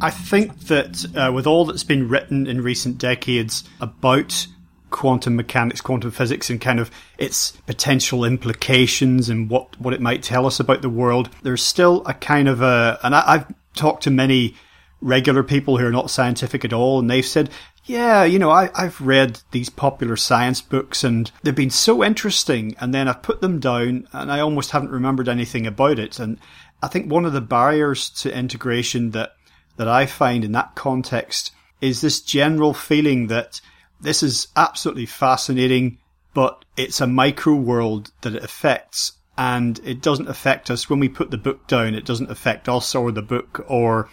I 0.01 0.09
think 0.09 0.59
that 0.67 1.05
uh, 1.15 1.31
with 1.31 1.47
all 1.47 1.65
that's 1.65 1.83
been 1.83 2.09
written 2.09 2.47
in 2.47 2.61
recent 2.61 2.97
decades 2.97 3.63
about 3.79 4.47
quantum 4.89 5.35
mechanics, 5.35 5.81
quantum 5.81 6.11
physics, 6.11 6.49
and 6.49 6.59
kind 6.59 6.79
of 6.79 6.91
its 7.17 7.51
potential 7.65 8.23
implications 8.25 9.29
and 9.29 9.49
what, 9.49 9.79
what 9.79 9.93
it 9.93 10.01
might 10.01 10.21
tell 10.21 10.45
us 10.45 10.59
about 10.59 10.81
the 10.81 10.89
world, 10.89 11.29
there's 11.43 11.63
still 11.63 12.03
a 12.05 12.13
kind 12.13 12.47
of 12.47 12.61
a, 12.61 12.99
and 13.03 13.15
I, 13.15 13.23
I've 13.25 13.53
talked 13.73 14.03
to 14.03 14.11
many 14.11 14.55
regular 15.01 15.43
people 15.43 15.77
who 15.77 15.85
are 15.85 15.91
not 15.91 16.09
scientific 16.09 16.65
at 16.65 16.73
all, 16.73 16.99
and 16.99 17.09
they've 17.09 17.25
said, 17.25 17.49
yeah, 17.85 18.23
you 18.23 18.39
know, 18.39 18.49
I, 18.49 18.69
I've 18.73 18.99
read 18.99 19.39
these 19.51 19.69
popular 19.69 20.15
science 20.15 20.59
books 20.59 21.03
and 21.03 21.31
they've 21.43 21.53
been 21.53 21.69
so 21.69 22.03
interesting, 22.03 22.75
and 22.79 22.93
then 22.93 23.07
I've 23.07 23.21
put 23.21 23.41
them 23.41 23.59
down 23.59 24.07
and 24.11 24.31
I 24.31 24.39
almost 24.39 24.71
haven't 24.71 24.91
remembered 24.91 25.29
anything 25.29 25.67
about 25.67 25.99
it. 25.99 26.19
And 26.19 26.39
I 26.81 26.87
think 26.87 27.11
one 27.11 27.25
of 27.25 27.33
the 27.33 27.41
barriers 27.41 28.09
to 28.21 28.35
integration 28.35 29.11
that 29.11 29.33
that 29.77 29.87
I 29.87 30.05
find 30.05 30.43
in 30.43 30.51
that 30.53 30.75
context 30.75 31.51
is 31.81 32.01
this 32.01 32.21
general 32.21 32.73
feeling 32.73 33.27
that 33.27 33.61
this 33.99 34.23
is 34.23 34.47
absolutely 34.55 35.05
fascinating, 35.05 35.97
but 36.33 36.65
it's 36.77 37.01
a 37.01 37.07
micro 37.07 37.55
world 37.55 38.11
that 38.21 38.35
it 38.35 38.43
affects 38.43 39.13
and 39.37 39.79
it 39.83 40.01
doesn't 40.01 40.29
affect 40.29 40.71
us 40.71 40.89
when 40.89 40.99
we 40.99 41.09
put 41.09 41.31
the 41.31 41.37
book 41.37 41.67
down. 41.67 41.93
It 41.93 42.05
doesn't 42.05 42.31
affect 42.31 42.69
us 42.69 42.95
or 42.95 43.11
the 43.11 43.21
book 43.21 43.65
or 43.67 44.09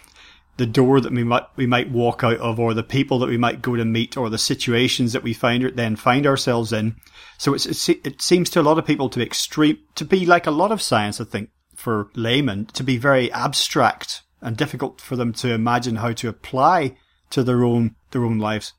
the 0.57 0.65
door 0.65 1.01
that 1.01 1.11
we 1.11 1.23
might 1.23 1.45
we 1.55 1.65
might 1.65 1.91
walk 1.91 2.23
out 2.23 2.37
of, 2.37 2.59
or 2.59 2.73
the 2.73 2.83
people 2.83 3.19
that 3.19 3.29
we 3.29 3.37
might 3.37 3.61
go 3.61 3.75
to 3.75 3.85
meet, 3.85 4.17
or 4.17 4.29
the 4.29 4.37
situations 4.37 5.13
that 5.13 5.23
we 5.23 5.33
find 5.33 5.63
then 5.75 5.95
find 5.95 6.27
ourselves 6.27 6.71
in. 6.71 6.95
So 7.37 7.53
it's, 7.53 7.89
it 7.89 8.21
seems 8.21 8.49
to 8.51 8.61
a 8.61 8.63
lot 8.63 8.77
of 8.77 8.85
people 8.85 9.09
to 9.09 9.19
be 9.19 9.25
extreme, 9.25 9.79
to 9.95 10.05
be 10.05 10.25
like 10.25 10.45
a 10.45 10.51
lot 10.51 10.71
of 10.71 10.81
science. 10.81 11.19
I 11.19 11.23
think 11.23 11.49
for 11.75 12.09
laymen 12.15 12.65
to 12.67 12.83
be 12.83 12.97
very 12.97 13.31
abstract 13.31 14.21
and 14.43 14.57
difficult 14.57 15.01
for 15.01 15.15
them 15.15 15.33
to 15.33 15.53
imagine 15.53 15.95
how 15.95 16.11
to 16.11 16.27
apply 16.27 16.95
to 17.31 17.43
their 17.43 17.63
own 17.63 17.95
their 18.11 18.23
own 18.23 18.37
lives. 18.37 18.73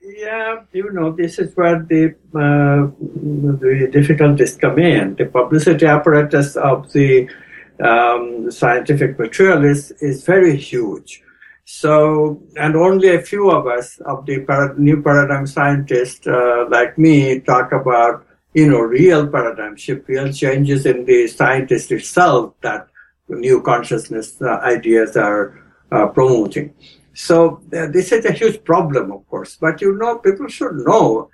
Yeah, 0.00 0.62
you 0.72 0.92
know, 0.92 1.12
this 1.12 1.38
is 1.38 1.56
where 1.56 1.82
the 1.82 2.14
uh, 2.34 2.90
the 3.60 3.88
difficulties 3.92 4.56
come 4.56 4.78
in. 4.78 5.14
The 5.14 5.26
publicity 5.26 5.86
apparatus 5.86 6.56
of 6.56 6.92
the 6.92 7.28
um, 7.82 8.50
scientific 8.50 9.18
material 9.18 9.64
is 9.64 9.92
is 10.00 10.24
very 10.24 10.56
huge. 10.56 11.22
So, 11.66 12.42
and 12.56 12.76
only 12.76 13.14
a 13.14 13.22
few 13.22 13.50
of 13.50 13.66
us 13.66 13.98
of 14.00 14.26
the 14.26 14.44
new 14.76 15.02
paradigm 15.02 15.46
scientists 15.46 16.26
uh, 16.26 16.66
like 16.68 16.98
me 16.98 17.40
talk 17.40 17.72
about, 17.72 18.26
you 18.52 18.68
know, 18.68 18.80
real 18.80 19.26
paradigm 19.26 19.76
shift, 19.76 20.06
real 20.06 20.30
changes 20.30 20.84
in 20.84 21.06
the 21.06 21.26
scientist 21.26 21.90
itself 21.90 22.52
that 22.60 22.88
new 23.28 23.62
consciousness 23.62 24.40
uh, 24.40 24.58
ideas 24.62 25.16
are 25.16 25.60
uh, 25.90 26.06
promoting. 26.08 26.74
So 27.14 27.62
uh, 27.76 27.86
this 27.86 28.12
is 28.12 28.24
a 28.24 28.32
huge 28.32 28.64
problem, 28.64 29.12
of 29.12 29.26
course. 29.28 29.56
But 29.56 29.80
you 29.80 29.96
know, 29.96 30.18
people 30.18 30.48
should 30.48 30.74
know 30.74 31.30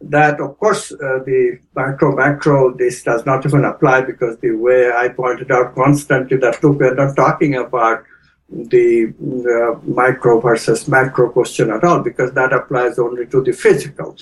that, 0.00 0.40
of 0.40 0.58
course, 0.58 0.92
uh, 0.92 1.20
the 1.24 1.58
macro 1.74 2.14
macro 2.14 2.74
this 2.74 3.02
does 3.02 3.24
not 3.26 3.44
even 3.44 3.64
apply 3.64 4.02
because 4.02 4.38
the 4.38 4.52
way 4.52 4.92
I 4.92 5.08
pointed 5.08 5.50
out 5.50 5.74
constantly 5.74 6.36
that 6.38 6.62
look, 6.62 6.78
we're 6.78 6.94
not 6.94 7.16
talking 7.16 7.56
about 7.56 8.04
the 8.50 9.12
uh, 9.12 9.80
micro 9.88 10.40
versus 10.40 10.86
macro 10.86 11.30
question 11.30 11.70
at 11.70 11.82
all 11.82 12.00
because 12.00 12.32
that 12.32 12.52
applies 12.52 12.98
only 12.98 13.26
to 13.26 13.42
the 13.42 13.52
physical. 13.52 14.16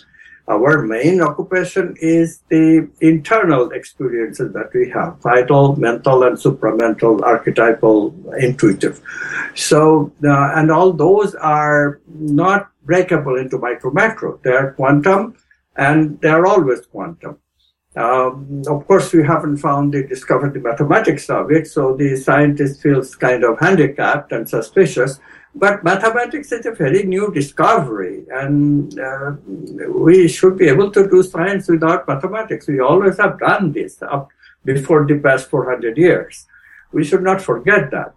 Our 0.48 0.82
main 0.82 1.20
occupation 1.20 1.96
is 2.00 2.42
the 2.48 2.88
internal 3.00 3.70
experiences 3.70 4.52
that 4.54 4.70
we 4.74 4.90
have 4.90 5.18
vital, 5.18 5.76
mental, 5.76 6.24
and 6.24 6.36
supramental, 6.36 7.22
archetypal, 7.22 8.14
intuitive. 8.38 9.00
So, 9.54 10.12
uh, 10.24 10.52
and 10.56 10.70
all 10.70 10.92
those 10.92 11.36
are 11.36 12.00
not 12.08 12.70
breakable 12.84 13.36
into 13.36 13.58
micro 13.58 13.92
macro. 13.92 14.40
They 14.42 14.50
are 14.50 14.72
quantum 14.72 15.36
and 15.76 16.20
they 16.20 16.28
are 16.28 16.44
always 16.44 16.86
quantum. 16.86 17.38
Um, 17.94 18.62
of 18.66 18.86
course, 18.86 19.12
we 19.12 19.22
haven't 19.22 19.58
found 19.58 19.92
the 19.92 20.02
discovered 20.02 20.54
the 20.54 20.60
mathematics 20.60 21.28
of 21.28 21.52
it, 21.52 21.66
so 21.66 21.94
the 21.94 22.16
scientist 22.16 22.80
feels 22.80 23.14
kind 23.14 23.44
of 23.44 23.58
handicapped 23.60 24.32
and 24.32 24.48
suspicious. 24.48 25.20
But 25.54 25.84
mathematics 25.84 26.50
is 26.50 26.64
a 26.64 26.70
very 26.70 27.02
new 27.02 27.30
discovery, 27.30 28.24
and 28.30 28.98
uh, 28.98 29.32
we 29.88 30.26
should 30.26 30.56
be 30.56 30.66
able 30.66 30.90
to 30.92 31.06
do 31.08 31.22
science 31.22 31.68
without 31.68 32.08
mathematics. 32.08 32.66
We 32.66 32.80
always 32.80 33.18
have 33.18 33.38
done 33.38 33.72
this 33.72 34.00
up 34.02 34.30
before 34.64 35.06
the 35.06 35.18
past 35.18 35.50
400 35.50 35.98
years. 35.98 36.46
We 36.90 37.04
should 37.04 37.22
not 37.22 37.42
forget 37.42 37.90
that. 37.90 38.14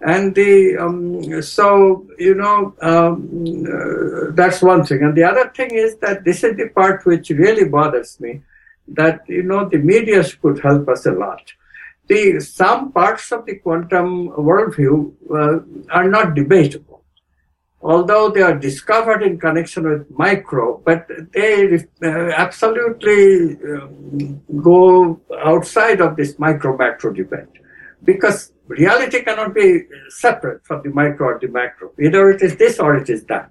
And 0.00 0.34
the 0.34 0.76
um, 0.76 1.40
so 1.42 2.06
you 2.18 2.34
know 2.34 2.74
um, 2.82 3.64
uh, 3.66 4.32
that's 4.32 4.60
one 4.60 4.84
thing, 4.84 5.02
and 5.02 5.16
the 5.16 5.24
other 5.24 5.50
thing 5.50 5.70
is 5.70 5.96
that 5.98 6.24
this 6.24 6.42
is 6.42 6.56
the 6.56 6.68
part 6.70 7.06
which 7.06 7.30
really 7.30 7.68
bothers 7.68 8.20
me. 8.20 8.42
That 8.88 9.22
you 9.28 9.44
know 9.44 9.66
the 9.68 9.78
media 9.78 10.22
could 10.42 10.58
help 10.60 10.88
us 10.88 11.06
a 11.06 11.12
lot 11.12 11.40
the 12.06 12.40
some 12.40 12.92
parts 12.92 13.32
of 13.32 13.46
the 13.46 13.56
quantum 13.56 14.28
worldview 14.30 15.12
uh, 15.30 15.60
are 15.90 16.08
not 16.08 16.34
debatable, 16.34 17.04
although 17.80 18.30
they 18.30 18.42
are 18.42 18.58
discovered 18.58 19.22
in 19.22 19.38
connection 19.38 19.88
with 19.88 20.10
micro, 20.10 20.82
but 20.84 21.08
they 21.32 21.84
uh, 22.02 22.30
absolutely 22.36 23.56
uh, 23.56 23.86
go 24.62 25.20
outside 25.44 26.00
of 26.00 26.16
this 26.16 26.38
micro 26.38 26.76
macro 26.76 27.12
debate 27.12 27.48
because 28.04 28.52
reality 28.66 29.22
cannot 29.22 29.54
be 29.54 29.84
separate 30.08 30.64
from 30.64 30.82
the 30.82 30.90
micro 30.90 31.28
or 31.28 31.38
the 31.38 31.48
macro. 31.48 31.90
Either 32.00 32.30
it 32.30 32.42
is 32.42 32.56
this 32.56 32.78
or 32.78 32.96
it 32.96 33.08
is 33.08 33.24
that. 33.24 33.50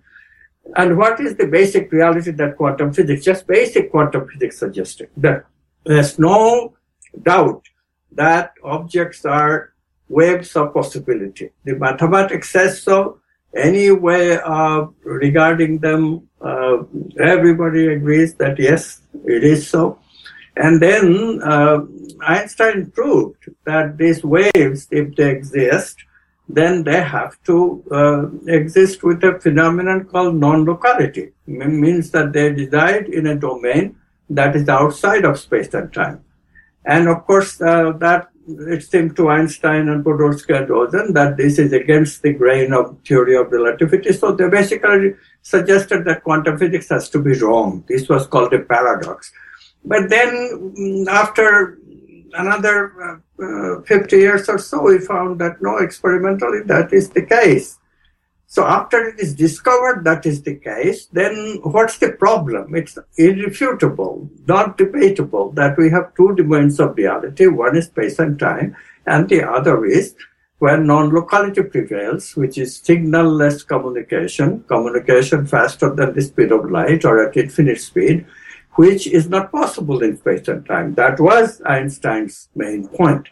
And 0.76 0.98
what 0.98 1.20
is 1.20 1.36
the 1.36 1.48
basic 1.48 1.92
reality 1.92 2.32
that 2.32 2.56
quantum 2.56 2.94
physics, 2.94 3.24
just 3.24 3.48
basic 3.48 3.92
quantum 3.92 4.28
physics 4.30 4.60
suggested? 4.60 5.10
That 5.18 5.46
there's 5.86 6.18
no 6.18 6.76
doubt 7.22 7.64
that 8.16 8.54
objects 8.64 9.26
are 9.26 9.74
waves 10.10 10.56
of 10.56 10.74
possibility. 10.74 11.52
The 11.64 11.76
mathematics 11.76 12.50
says 12.50 12.82
so. 12.82 13.20
Any 13.56 13.92
way 13.92 14.40
of 14.40 14.96
regarding 15.04 15.80
them, 15.80 16.28
uh, 16.42 16.78
everybody 17.20 17.88
agrees 17.88 18.34
that 18.36 18.58
yes, 18.58 19.02
it 19.26 19.44
is 19.44 19.68
so. 19.68 20.00
And 20.56 20.82
then 20.82 21.40
uh, 21.44 21.82
Einstein 22.22 22.92
proved 22.92 23.50
that 23.66 23.98
these 23.98 24.24
waves, 24.24 24.88
if 24.92 25.16
they 25.16 25.32
exist, 25.32 25.98
then 26.50 26.84
they 26.84 27.02
have 27.02 27.42
to 27.44 27.84
uh, 27.92 28.26
exist 28.48 29.04
with 29.04 29.24
a 29.24 29.40
phenomenon 29.40 30.06
called 30.06 30.36
non-locality. 30.36 31.32
It 31.48 31.68
means 31.68 32.12
that 32.12 32.34
they 32.34 32.52
reside 32.52 33.08
in 33.08 33.28
a 33.28 33.36
domain 33.36 33.96
that 34.30 34.56
is 34.56 34.68
outside 34.70 35.26
of 35.26 35.40
space 35.40 35.74
and 35.74 35.92
time. 35.94 36.24
And 36.86 37.08
of 37.08 37.26
course, 37.26 37.62
uh, 37.62 37.94
that 38.00 38.30
it 38.48 38.84
seemed 38.84 39.16
to 39.16 39.30
Einstein 39.30 39.88
and 39.88 40.04
Podolsky 40.04 40.58
and 40.58 40.70
Rosen 40.70 41.14
that 41.14 41.38
this 41.38 41.58
is 41.58 41.72
against 41.72 42.22
the 42.22 42.34
grain 42.34 42.74
of 42.74 42.98
theory 43.06 43.36
of 43.36 43.52
relativity. 43.52 44.12
So 44.12 44.34
they 44.34 44.50
basically 44.50 45.14
suggested 45.42 46.04
that 46.06 46.24
quantum 46.24 46.58
physics 46.58 46.90
has 46.90 47.10
to 47.12 47.20
be 47.20 47.34
wrong. 47.40 47.86
This 47.88 48.10
was 48.10 48.28
called 48.28 48.54
a 48.54 48.60
paradox. 48.60 49.32
But 49.86 50.10
then 50.10 50.74
mm, 50.78 51.08
after 51.08 51.80
another 52.34 53.22
uh, 53.40 53.78
uh, 53.78 53.82
50 53.84 54.18
years 54.18 54.50
or 54.50 54.58
so, 54.58 54.82
we 54.82 55.00
found 55.00 55.40
that 55.40 55.62
no, 55.62 55.78
experimentally 55.78 56.62
that 56.66 56.92
is 56.92 57.10
the 57.10 57.26
case. 57.26 57.80
So 58.54 58.68
after 58.68 59.08
it 59.08 59.20
is 59.20 59.34
discovered 59.34 60.04
that 60.04 60.28
is 60.28 60.44
the 60.44 60.54
case, 60.54 61.08
then 61.08 61.60
what's 61.64 61.98
the 61.98 62.12
problem? 62.12 62.76
It's 62.76 63.00
irrefutable, 63.18 64.30
not 64.48 64.78
debatable 64.78 65.52
that 65.54 65.76
we 65.76 65.90
have 65.90 66.14
two 66.14 66.36
domains 66.36 66.80
of 66.80 66.96
reality. 66.96 67.48
One 67.48 67.76
is 67.76 67.86
space 67.86 68.20
and 68.20 68.38
time, 68.38 68.76
and 69.08 69.28
the 69.28 69.42
other 69.42 69.84
is 69.86 70.14
when 70.60 70.86
non-locality 70.86 71.64
prevails, 71.64 72.36
which 72.36 72.60
is 72.60 72.78
signal-less 72.78 73.64
communication, 73.64 74.64
communication 74.68 75.48
faster 75.48 75.90
than 75.90 76.14
the 76.14 76.22
speed 76.22 76.52
of 76.52 76.70
light 76.70 77.06
or 77.06 77.28
at 77.28 77.36
infinite 77.36 77.82
speed, 77.82 78.24
which 78.74 79.08
is 79.08 79.30
not 79.30 79.52
possible 79.52 80.04
in 80.04 80.16
space 80.16 80.48
and 80.48 80.64
time. 80.68 80.94
That 80.94 81.20
was 81.20 81.60
Einstein's 81.66 82.50
main 82.54 82.88
point. 82.88 83.30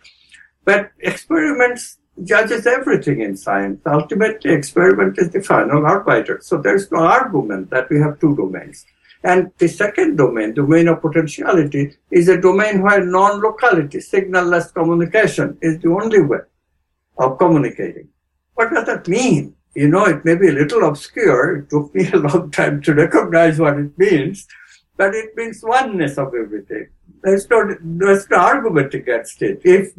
But 0.66 0.94
experiments 1.00 2.00
judges 2.24 2.68
everything 2.68 3.22
in 3.22 3.36
science. 3.38 3.82
Ultimately, 3.86 4.52
experiment 4.54 5.18
is 5.18 5.32
the 5.32 5.42
final 5.42 5.86
arbiter. 5.86 6.40
So 6.42 6.58
there's 6.58 6.92
no 6.92 7.00
argument 7.00 7.70
that 7.70 7.90
we 7.90 8.00
have 8.00 8.20
two 8.20 8.36
domains. 8.36 8.86
And 9.24 9.52
the 9.60 9.68
second 9.68 10.18
domain, 10.18 10.54
domain 10.54 10.88
of 10.88 11.02
potentiality, 11.02 11.96
is 12.10 12.28
a 12.28 12.42
domain 12.42 12.82
where 12.82 13.06
non-locality, 13.06 14.00
signal-less 14.00 14.72
communication 14.72 15.58
is 15.62 15.80
the 15.80 15.90
only 15.90 16.22
way 16.22 16.40
of 17.18 17.38
communicating. 17.38 18.08
What 18.56 18.72
does 18.74 18.86
that 18.88 19.08
mean? 19.08 19.56
You 19.76 19.88
know, 19.88 20.06
it 20.06 20.26
may 20.26 20.36
be 20.36 20.50
a 20.50 20.54
little 20.54 20.88
obscure. 20.88 21.58
It 21.58 21.70
took 21.70 21.94
me 21.94 22.10
a 22.14 22.18
long 22.18 22.52
time 22.52 22.82
to 22.82 22.94
recognize 22.94 23.60
what 23.60 23.78
it 23.78 23.98
means, 23.98 24.48
but 24.98 25.14
it 25.14 25.36
means 25.36 25.64
oneness 25.64 26.18
of 26.18 26.34
everything. 26.34 26.90
There's 27.24 27.48
no, 27.50 27.76
there's 27.80 28.28
no 28.30 28.38
argument 28.38 28.94
against 28.96 29.42
it. 29.44 29.62
If 29.64 29.94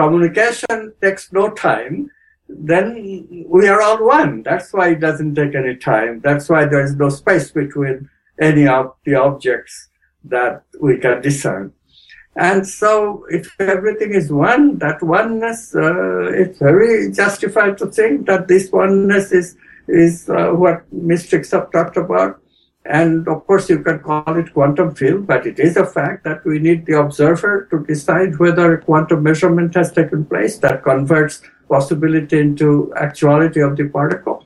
communication 0.00 0.92
takes 1.02 1.32
no 1.32 1.50
time, 1.50 2.10
then 2.48 3.46
we 3.48 3.68
are 3.68 3.80
all 3.80 4.04
one. 4.06 4.42
That's 4.42 4.72
why 4.72 4.86
it 4.90 5.00
doesn't 5.00 5.34
take 5.34 5.54
any 5.54 5.76
time. 5.76 6.20
That's 6.20 6.48
why 6.48 6.64
there 6.64 6.84
is 6.84 6.94
no 6.96 7.08
space 7.08 7.50
between 7.50 8.08
any 8.40 8.66
of 8.66 8.94
the 9.04 9.14
objects 9.14 9.88
that 10.24 10.62
we 10.80 10.98
can 10.98 11.20
discern. 11.20 11.72
And 12.36 12.66
so, 12.66 13.24
if 13.28 13.46
everything 13.60 14.12
is 14.14 14.32
one, 14.32 14.78
that 14.78 15.02
oneness, 15.02 15.74
uh, 15.74 16.28
it's 16.42 16.58
very 16.58 17.12
justified 17.12 17.76
to 17.78 17.86
think 17.86 18.26
that 18.26 18.48
this 18.48 18.70
oneness 18.70 19.32
is 19.32 19.56
is 19.88 20.30
uh, 20.30 20.50
what 20.62 20.90
mystics 20.92 21.50
have 21.50 21.70
talked 21.72 21.96
about. 21.96 22.40
And 22.90 23.28
of 23.28 23.46
course, 23.46 23.70
you 23.70 23.78
can 23.84 24.00
call 24.00 24.36
it 24.36 24.52
quantum 24.52 24.96
field, 24.96 25.24
but 25.24 25.46
it 25.46 25.60
is 25.60 25.76
a 25.76 25.86
fact 25.86 26.24
that 26.24 26.44
we 26.44 26.58
need 26.58 26.86
the 26.86 26.98
observer 26.98 27.68
to 27.70 27.84
decide 27.84 28.40
whether 28.40 28.78
quantum 28.78 29.22
measurement 29.22 29.76
has 29.76 29.92
taken 29.92 30.24
place 30.24 30.58
that 30.58 30.82
converts 30.82 31.40
possibility 31.68 32.40
into 32.40 32.92
actuality 32.96 33.60
of 33.60 33.76
the 33.76 33.88
particle. 33.88 34.44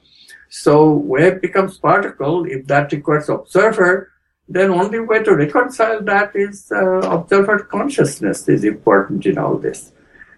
So 0.51 0.93
wave 0.93 1.41
becomes 1.41 1.79
particle. 1.79 2.45
If 2.45 2.67
that 2.67 2.93
requires 2.93 3.31
observer, 3.31 4.13
then 4.47 4.71
only 4.71 5.01
way 5.01 5.23
to 5.23 5.35
reconcile 5.35 6.03
that 6.03 6.37
is 6.37 6.71
uh, 6.71 7.01
observer 7.19 7.61
consciousness 7.61 8.47
is 8.47 8.63
important 8.63 9.25
in 9.25 9.39
all 9.39 9.57
this. 9.57 9.93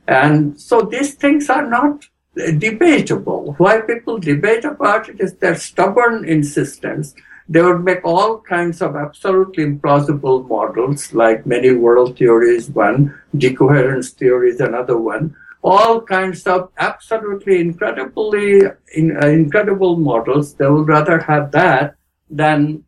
And 0.07 0.61
so 0.61 0.83
these 0.83 1.15
things 1.15 1.51
are 1.51 1.67
not 1.67 2.07
debatable. 2.37 3.57
Why 3.59 3.81
people 3.81 4.19
debate 4.19 4.65
about 4.65 5.09
it 5.09 5.21
is 5.21 5.35
their 5.35 5.57
stubborn 5.57 6.25
insistence 6.25 7.17
they 7.49 7.63
would 7.63 7.85
make 7.85 8.05
all 8.05 8.41
kinds 8.41 8.83
of 8.83 8.97
absolutely 8.97 9.65
implausible 9.65 10.49
models, 10.49 11.15
like 11.15 11.47
many 11.47 11.73
world 11.73 12.19
theories, 12.19 12.69
one, 12.71 13.15
decoherence 13.37 14.11
theory 14.11 14.51
is 14.51 14.61
another 14.61 14.99
one, 14.99 15.35
all 15.63 16.01
kinds 16.01 16.47
of 16.47 16.71
absolutely 16.79 17.61
incredibly 17.61 18.63
in, 18.95 19.17
uh, 19.17 19.27
incredible 19.27 19.97
models. 19.97 20.55
They 20.55 20.69
would 20.69 20.89
rather 20.89 21.21
have 21.21 21.53
that 21.53 21.95
than 22.29 22.85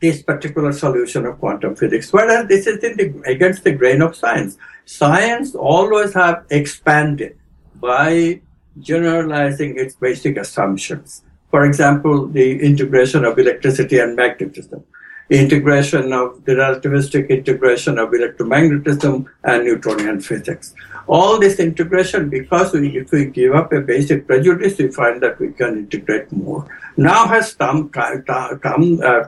this 0.00 0.22
particular 0.22 0.72
solution 0.72 1.26
of 1.26 1.38
quantum 1.38 1.76
physics. 1.76 2.12
Whereas 2.12 2.48
this 2.48 2.66
is 2.66 2.80
the, 2.80 3.22
against 3.26 3.64
the 3.64 3.72
grain 3.72 4.02
of 4.02 4.16
science. 4.16 4.56
Science 4.86 5.54
always 5.54 6.14
have 6.14 6.44
expanded 6.50 7.38
by 7.74 8.40
generalizing 8.80 9.78
its 9.78 9.94
basic 9.94 10.36
assumptions. 10.36 11.22
For 11.50 11.64
example, 11.64 12.26
the 12.26 12.60
integration 12.60 13.24
of 13.24 13.38
electricity 13.38 13.98
and 13.98 14.14
magnetism, 14.14 14.84
integration 15.30 16.12
of 16.12 16.44
the 16.44 16.52
relativistic 16.52 17.28
integration 17.28 17.98
of 17.98 18.10
electromagnetism 18.10 19.26
and 19.44 19.64
Newtonian 19.64 20.20
physics. 20.20 20.74
All 21.06 21.38
this 21.38 21.58
integration, 21.58 22.28
because 22.28 22.72
we, 22.72 22.98
if 22.98 23.10
we 23.10 23.26
give 23.26 23.54
up 23.54 23.72
a 23.72 23.80
basic 23.80 24.26
prejudice, 24.26 24.78
we 24.78 24.88
find 24.88 25.20
that 25.22 25.38
we 25.40 25.52
can 25.52 25.78
integrate 25.78 26.30
more. 26.32 26.66
Now 26.96 27.26
has 27.26 27.54
come, 27.54 27.88
come 27.88 29.00
uh, 29.04 29.24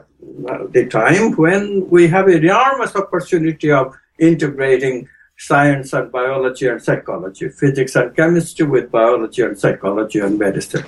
the 0.71 0.87
time 0.89 1.35
when 1.35 1.89
we 1.89 2.07
have 2.07 2.27
a 2.27 2.37
enormous 2.37 2.95
opportunity 2.95 3.71
of 3.71 3.95
integrating 4.19 5.07
science 5.37 5.91
and 5.93 6.11
biology 6.11 6.67
and 6.67 6.81
psychology, 6.81 7.49
physics 7.49 7.95
and 7.95 8.15
chemistry 8.15 8.65
with 8.65 8.91
biology 8.91 9.41
and 9.41 9.59
psychology 9.59 10.19
and 10.19 10.39
medicine. 10.39 10.85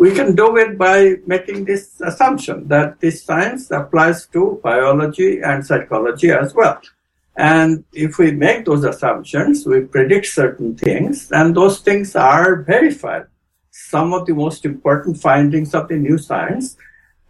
We 0.00 0.14
can 0.14 0.34
do 0.34 0.56
it 0.56 0.78
by 0.78 1.16
making 1.26 1.66
this 1.66 2.00
assumption 2.00 2.66
that 2.68 3.00
this 3.00 3.22
science 3.22 3.70
applies 3.70 4.26
to 4.28 4.58
biology 4.64 5.42
and 5.42 5.60
psychology 5.60 6.30
as 6.30 6.54
well. 6.54 6.80
And 7.36 7.84
if 7.92 8.16
we 8.16 8.30
make 8.30 8.64
those 8.64 8.84
assumptions, 8.84 9.66
we 9.66 9.82
predict 9.82 10.24
certain 10.24 10.74
things, 10.74 11.30
and 11.32 11.54
those 11.54 11.80
things 11.80 12.16
are 12.16 12.62
verified. 12.62 13.26
Some 13.72 14.14
of 14.14 14.24
the 14.24 14.32
most 14.32 14.64
important 14.64 15.20
findings 15.20 15.74
of 15.74 15.88
the 15.88 15.96
new 15.96 16.16
science 16.16 16.78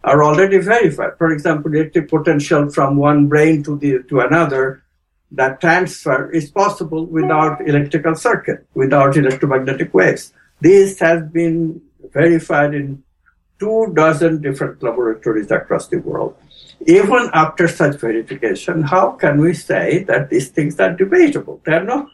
are 0.05 0.23
already 0.23 0.59
verified. 0.59 1.17
For 1.17 1.33
example, 1.33 1.75
electric 1.75 2.07
potential 2.07 2.69
from 2.69 2.95
one 2.95 3.27
brain 3.27 3.63
to 3.63 3.75
the 3.75 4.03
to 4.07 4.21
another, 4.21 4.81
that 5.33 5.59
transfer 5.59 6.31
is 6.31 6.49
possible 6.49 7.05
without 7.05 7.67
electrical 7.67 8.15
circuit, 8.15 8.65
without 8.75 9.17
electromagnetic 9.17 9.93
waves. 9.93 10.31
This 10.61 10.99
has 10.99 11.27
been 11.31 11.81
verified 12.13 12.73
in 12.73 13.03
two 13.59 13.91
dozen 13.93 14.41
different 14.41 14.81
laboratories 14.81 15.51
across 15.51 15.87
the 15.87 15.97
world. 15.97 16.35
Even 16.87 17.29
after 17.33 17.67
such 17.67 17.97
verification, 17.97 18.81
how 18.81 19.11
can 19.11 19.39
we 19.39 19.53
say 19.53 20.03
that 20.05 20.29
these 20.29 20.49
things 20.49 20.79
are 20.79 20.93
debatable? 20.93 21.61
They're 21.63 21.83
not. 21.83 22.07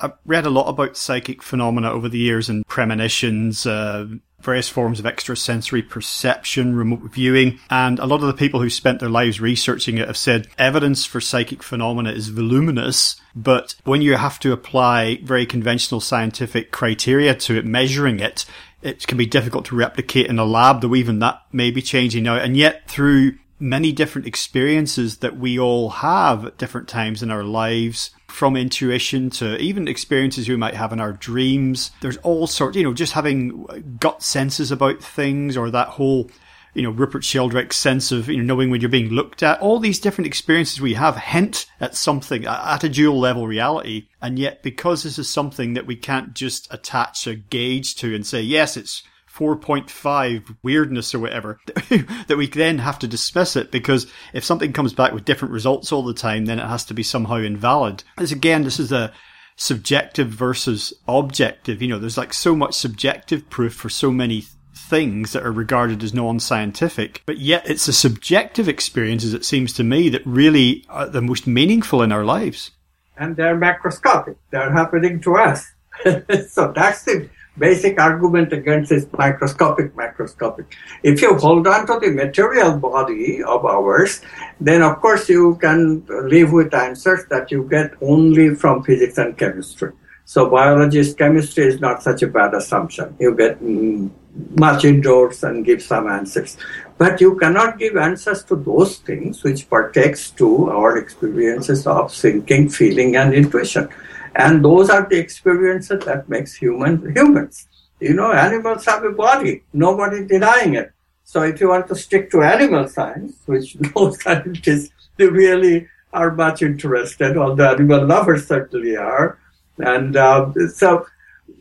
I've 0.00 0.12
read 0.26 0.44
a 0.44 0.50
lot 0.50 0.68
about 0.68 0.96
psychic 0.96 1.42
phenomena 1.42 1.90
over 1.90 2.08
the 2.08 2.18
years 2.18 2.48
and 2.50 2.66
premonitions, 2.66 3.66
uh, 3.66 4.06
various 4.42 4.68
forms 4.68 4.98
of 4.98 5.06
extrasensory 5.06 5.82
perception, 5.82 6.74
remote 6.74 7.02
viewing, 7.12 7.58
and 7.70 7.98
a 7.98 8.06
lot 8.06 8.20
of 8.20 8.26
the 8.26 8.32
people 8.32 8.60
who 8.60 8.70
spent 8.70 9.00
their 9.00 9.08
lives 9.08 9.40
researching 9.40 9.98
it 9.98 10.06
have 10.06 10.16
said 10.16 10.48
evidence 10.58 11.04
for 11.04 11.20
psychic 11.20 11.62
phenomena 11.62 12.10
is 12.10 12.28
voluminous, 12.28 13.20
but 13.34 13.74
when 13.84 14.02
you 14.02 14.16
have 14.16 14.38
to 14.40 14.52
apply 14.52 15.18
very 15.22 15.46
conventional 15.46 16.00
scientific 16.00 16.70
criteria 16.70 17.34
to 17.34 17.56
it, 17.56 17.64
measuring 17.64 18.20
it, 18.20 18.44
it 18.82 19.06
can 19.06 19.16
be 19.16 19.26
difficult 19.26 19.64
to 19.66 19.76
replicate 19.76 20.26
in 20.26 20.38
a 20.38 20.44
lab, 20.44 20.80
though 20.80 20.94
even 20.94 21.20
that 21.20 21.40
may 21.52 21.70
be 21.70 21.80
changing 21.80 22.24
now. 22.24 22.36
And 22.36 22.56
yet 22.56 22.88
through 22.88 23.38
many 23.62 23.92
different 23.92 24.26
experiences 24.26 25.18
that 25.18 25.36
we 25.36 25.58
all 25.58 25.88
have 25.88 26.44
at 26.44 26.58
different 26.58 26.88
times 26.88 27.22
in 27.22 27.30
our 27.30 27.44
lives, 27.44 28.10
from 28.32 28.56
intuition 28.56 29.30
to 29.30 29.56
even 29.58 29.86
experiences 29.86 30.48
we 30.48 30.56
might 30.56 30.74
have 30.74 30.92
in 30.92 31.00
our 31.00 31.12
dreams. 31.12 31.90
There's 32.00 32.16
all 32.18 32.46
sorts, 32.46 32.76
you 32.76 32.82
know, 32.82 32.94
just 32.94 33.12
having 33.12 33.98
gut 34.00 34.22
senses 34.22 34.72
about 34.72 35.02
things 35.02 35.56
or 35.56 35.70
that 35.70 35.88
whole, 35.88 36.30
you 36.74 36.82
know, 36.82 36.90
Rupert 36.90 37.22
Sheldrake's 37.22 37.76
sense 37.76 38.10
of, 38.10 38.28
you 38.28 38.38
know, 38.38 38.42
knowing 38.42 38.70
when 38.70 38.80
you're 38.80 38.88
being 38.88 39.10
looked 39.10 39.42
at. 39.42 39.60
All 39.60 39.78
these 39.78 40.00
different 40.00 40.26
experiences 40.26 40.80
we 40.80 40.94
have 40.94 41.16
hint 41.16 41.66
at 41.78 41.94
something, 41.94 42.46
at 42.46 42.82
a 42.82 42.88
dual 42.88 43.20
level 43.20 43.46
reality. 43.46 44.08
And 44.22 44.38
yet, 44.38 44.62
because 44.62 45.02
this 45.02 45.18
is 45.18 45.28
something 45.28 45.74
that 45.74 45.86
we 45.86 45.96
can't 45.96 46.32
just 46.32 46.72
attach 46.72 47.26
a 47.26 47.34
gauge 47.34 47.94
to 47.96 48.14
and 48.14 48.26
say, 48.26 48.40
yes, 48.40 48.76
it's 48.78 49.02
4.5 49.42 50.56
weirdness 50.62 51.14
or 51.14 51.18
whatever, 51.18 51.58
that 51.66 52.36
we 52.38 52.46
then 52.46 52.78
have 52.78 53.00
to 53.00 53.08
dismiss 53.08 53.56
it 53.56 53.72
because 53.72 54.06
if 54.32 54.44
something 54.44 54.72
comes 54.72 54.92
back 54.92 55.12
with 55.12 55.24
different 55.24 55.52
results 55.52 55.90
all 55.90 56.04
the 56.04 56.14
time, 56.14 56.44
then 56.44 56.60
it 56.60 56.66
has 56.66 56.84
to 56.84 56.94
be 56.94 57.02
somehow 57.02 57.38
invalid. 57.38 58.04
As 58.16 58.30
again, 58.30 58.62
this 58.62 58.78
is 58.78 58.92
a, 58.92 59.12
subjective 59.56 60.28
versus 60.28 60.92
objective. 61.06 61.82
You 61.82 61.88
know, 61.88 61.98
there's 61.98 62.16
like 62.16 62.32
so 62.32 62.56
much 62.56 62.74
subjective 62.74 63.48
proof 63.50 63.74
for 63.74 63.88
so 63.88 64.10
many 64.10 64.44
things 64.74 65.32
that 65.32 65.44
are 65.44 65.52
regarded 65.52 66.02
as 66.02 66.14
non-scientific, 66.14 67.22
but 67.26 67.38
yet 67.38 67.68
it's 67.68 67.86
the 67.86 67.92
subjective 67.92 68.68
experiences, 68.68 69.34
it 69.34 69.44
seems 69.44 69.72
to 69.74 69.84
me, 69.84 70.08
that 70.08 70.26
really 70.26 70.84
are 70.88 71.08
the 71.08 71.22
most 71.22 71.46
meaningful 71.46 72.02
in 72.02 72.12
our 72.12 72.24
lives. 72.24 72.72
And 73.16 73.36
they're 73.36 73.58
macroscopic. 73.58 74.36
They're 74.50 74.72
happening 74.72 75.20
to 75.22 75.36
us. 75.36 75.70
so 76.48 76.72
that's 76.74 77.04
the 77.04 77.28
basic 77.58 78.00
argument 78.00 78.52
against 78.52 78.92
is 78.92 79.06
microscopic 79.12 79.94
macroscopic. 79.94 80.66
If 81.02 81.20
you 81.20 81.34
hold 81.36 81.66
on 81.66 81.86
to 81.86 81.98
the 82.00 82.10
material 82.10 82.76
body 82.78 83.42
of 83.42 83.64
ours, 83.64 84.20
then 84.60 84.82
of 84.82 85.00
course 85.00 85.28
you 85.28 85.56
can 85.60 86.04
live 86.08 86.52
with 86.52 86.72
answers 86.74 87.26
that 87.30 87.50
you 87.50 87.68
get 87.68 87.92
only 88.00 88.54
from 88.54 88.82
physics 88.82 89.18
and 89.18 89.36
chemistry. 89.36 89.92
So 90.24 90.48
biologist 90.48 91.18
chemistry 91.18 91.66
is 91.66 91.80
not 91.80 92.02
such 92.02 92.22
a 92.22 92.26
bad 92.26 92.54
assumption. 92.54 93.14
You 93.18 93.34
get 93.34 93.62
mm, 93.62 94.10
much 94.56 94.84
indoors 94.84 95.42
and 95.42 95.64
give 95.64 95.82
some 95.82 96.08
answers. 96.08 96.56
But 96.96 97.20
you 97.20 97.36
cannot 97.36 97.78
give 97.78 97.96
answers 97.96 98.44
to 98.44 98.56
those 98.56 98.98
things 98.98 99.42
which 99.42 99.68
partakes 99.68 100.30
to 100.32 100.70
our 100.70 100.96
experiences 100.96 101.86
of 101.86 102.12
thinking, 102.14 102.68
feeling, 102.68 103.16
and 103.16 103.34
intuition. 103.34 103.88
And 104.34 104.64
those 104.64 104.90
are 104.90 105.06
the 105.08 105.18
experiences 105.18 106.04
that 106.04 106.28
makes 106.28 106.54
humans 106.54 107.16
humans. 107.16 107.68
You 108.00 108.14
know, 108.14 108.32
animals 108.32 108.84
have 108.86 109.04
a 109.04 109.12
body. 109.12 109.62
Nobody 109.72 110.26
denying 110.26 110.74
it. 110.74 110.92
So 111.24 111.42
if 111.42 111.60
you 111.60 111.68
want 111.68 111.86
to 111.88 111.94
stick 111.94 112.30
to 112.32 112.42
animal 112.42 112.88
science, 112.88 113.36
which 113.46 113.76
most 113.94 114.22
scientists 114.22 114.92
really 115.18 115.88
are 116.12 116.34
much 116.34 116.62
interested, 116.62 117.34
the 117.34 117.68
animal 117.70 118.06
lovers 118.06 118.46
certainly 118.46 118.96
are. 118.96 119.38
And 119.78 120.16
uh, 120.16 120.52
so 120.74 121.06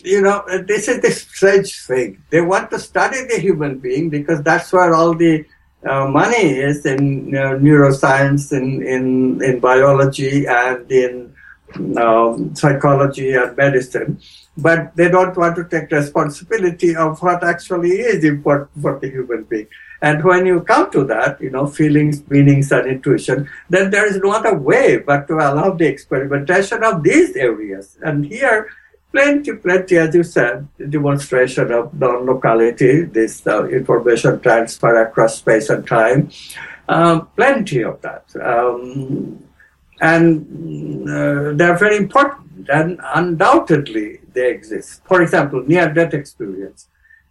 you 0.04 0.22
know, 0.22 0.44
this 0.66 0.88
is 0.88 1.02
the 1.02 1.12
strange 1.12 1.80
thing. 1.82 2.24
They 2.30 2.42
want 2.42 2.72
to 2.72 2.80
study 2.80 3.26
the 3.26 3.40
human 3.40 3.80
being 3.80 4.10
because 4.10 4.42
that's 4.42 4.72
where 4.74 4.94
all 4.94 5.14
the 5.14 5.46
uh, 5.88 6.08
money 6.08 6.60
is 6.60 6.86
in 6.86 7.36
uh, 7.36 7.58
neuroscience, 7.58 8.52
in, 8.52 8.84
in, 8.86 9.44
in 9.44 9.60
biology, 9.60 10.46
and 10.48 10.92
in 10.92 11.34
um, 11.98 12.56
psychology 12.56 13.34
and 13.34 13.56
medicine. 13.56 14.20
But 14.58 14.96
they 14.96 15.10
don't 15.10 15.36
want 15.38 15.56
to 15.56 15.64
take 15.64 15.92
responsibility 15.92 16.96
of 16.96 17.22
what 17.22 17.44
actually 17.44 17.92
is 17.92 18.24
important 18.24 18.82
for 18.82 19.00
the 19.00 19.10
human 19.10 19.44
being. 19.44 19.68
And 20.02 20.24
when 20.24 20.46
you 20.46 20.62
come 20.62 20.92
to 20.92 21.04
that, 21.06 21.40
you 21.40 21.52
know, 21.52 21.68
feelings, 21.68 22.28
meanings, 22.30 22.72
and 22.72 22.88
intuition, 22.88 23.48
then 23.70 23.92
there 23.92 24.06
is 24.08 24.18
no 24.18 24.32
other 24.32 24.58
way 24.58 24.98
but 24.98 25.28
to 25.28 25.36
allow 25.36 25.72
the 25.72 25.88
experimentation 25.88 26.84
of 26.84 27.04
these 27.04 27.36
areas. 27.36 27.98
And 28.02 28.26
here, 28.26 28.70
plenty, 29.12 29.54
plenty, 29.54 29.98
as 29.98 30.16
you 30.16 30.24
said, 30.24 30.68
demonstration 30.90 31.72
of 31.72 31.94
non-locality, 31.94 33.04
this 33.04 33.46
uh, 33.46 33.68
information 33.68 34.40
transfer 34.42 35.04
across 35.04 35.38
space 35.38 35.70
and 35.70 35.86
time, 35.86 36.32
um, 36.90 37.28
plenty 37.36 37.84
of 37.84 38.02
that. 38.02 38.26
Um, 38.42 39.44
and 40.02 41.08
uh, 41.08 41.54
they're 41.54 41.78
very 41.78 41.98
important, 41.98 42.70
and 42.70 43.00
undoubtedly 43.14 44.20
they 44.34 44.50
exist. 44.50 45.02
For 45.06 45.22
example, 45.22 45.64
near-death 45.66 46.14
experience, 46.14 46.88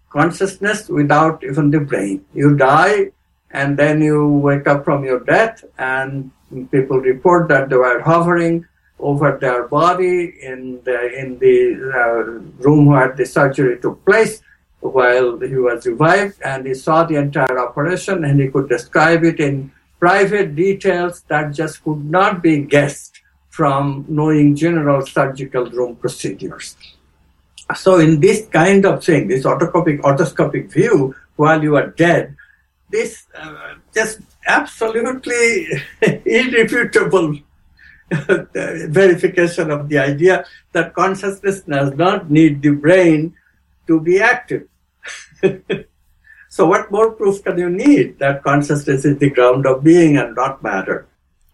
consciousness 0.08 0.88
without 0.88 1.42
even 1.44 1.70
the 1.70 1.80
brain. 1.80 2.24
You 2.32 2.56
die, 2.56 3.10
and 3.50 3.76
then 3.76 4.00
you 4.00 4.26
wake 4.28 4.66
up 4.68 4.84
from 4.84 5.04
your 5.04 5.20
death, 5.20 5.64
and 5.78 6.30
people 6.70 6.98
report 6.98 7.48
that 7.48 7.68
they 7.68 7.76
were 7.76 8.00
hovering 8.00 8.66
over 8.98 9.38
their 9.40 9.66
body 9.66 10.34
in 10.42 10.80
the 10.84 11.18
in 11.18 11.38
the 11.38 11.56
uh, 11.94 12.22
room 12.62 12.86
where 12.86 13.12
the 13.12 13.24
surgery 13.24 13.80
took 13.80 14.04
place 14.04 14.42
while 14.80 15.38
he 15.40 15.56
was 15.56 15.86
revived 15.86 16.40
and 16.42 16.66
he 16.66 16.74
saw 16.74 17.04
the 17.04 17.16
entire 17.16 17.58
operation 17.58 18.24
and 18.24 18.40
he 18.40 18.48
could 18.48 18.68
describe 18.68 19.24
it 19.24 19.40
in 19.40 19.70
private 20.00 20.56
details 20.56 21.22
that 21.28 21.52
just 21.52 21.84
could 21.84 22.02
not 22.04 22.42
be 22.42 22.62
guessed 22.62 23.20
from 23.50 24.06
knowing 24.08 24.56
general 24.56 25.04
surgical 25.06 25.66
room 25.70 25.94
procedures. 25.96 26.76
So 27.76 27.98
in 27.98 28.18
this 28.18 28.46
kind 28.48 28.84
of 28.86 29.04
thing, 29.04 29.28
this 29.28 29.44
autoscopic, 29.44 30.72
view 30.72 31.14
while 31.36 31.62
you 31.62 31.76
are 31.76 31.88
dead, 31.88 32.34
this 32.88 33.26
uh, 33.36 33.74
just 33.94 34.20
absolutely 34.46 35.68
irrefutable 36.24 37.38
verification 38.90 39.70
of 39.70 39.88
the 39.88 39.98
idea 39.98 40.44
that 40.72 40.94
consciousness 40.94 41.60
does 41.60 41.94
not 41.94 42.30
need 42.30 42.62
the 42.62 42.70
brain 42.70 43.34
to 43.86 44.00
be 44.00 44.20
active. 44.20 44.66
so, 46.52 46.66
what 46.66 46.90
more 46.90 47.12
proof 47.12 47.44
can 47.44 47.58
you 47.58 47.70
need 47.70 48.18
that 48.18 48.42
consciousness 48.42 49.04
is 49.04 49.18
the 49.18 49.30
ground 49.30 49.66
of 49.66 49.84
being 49.84 50.16
and 50.16 50.34
not 50.34 50.60
matter? 50.64 51.06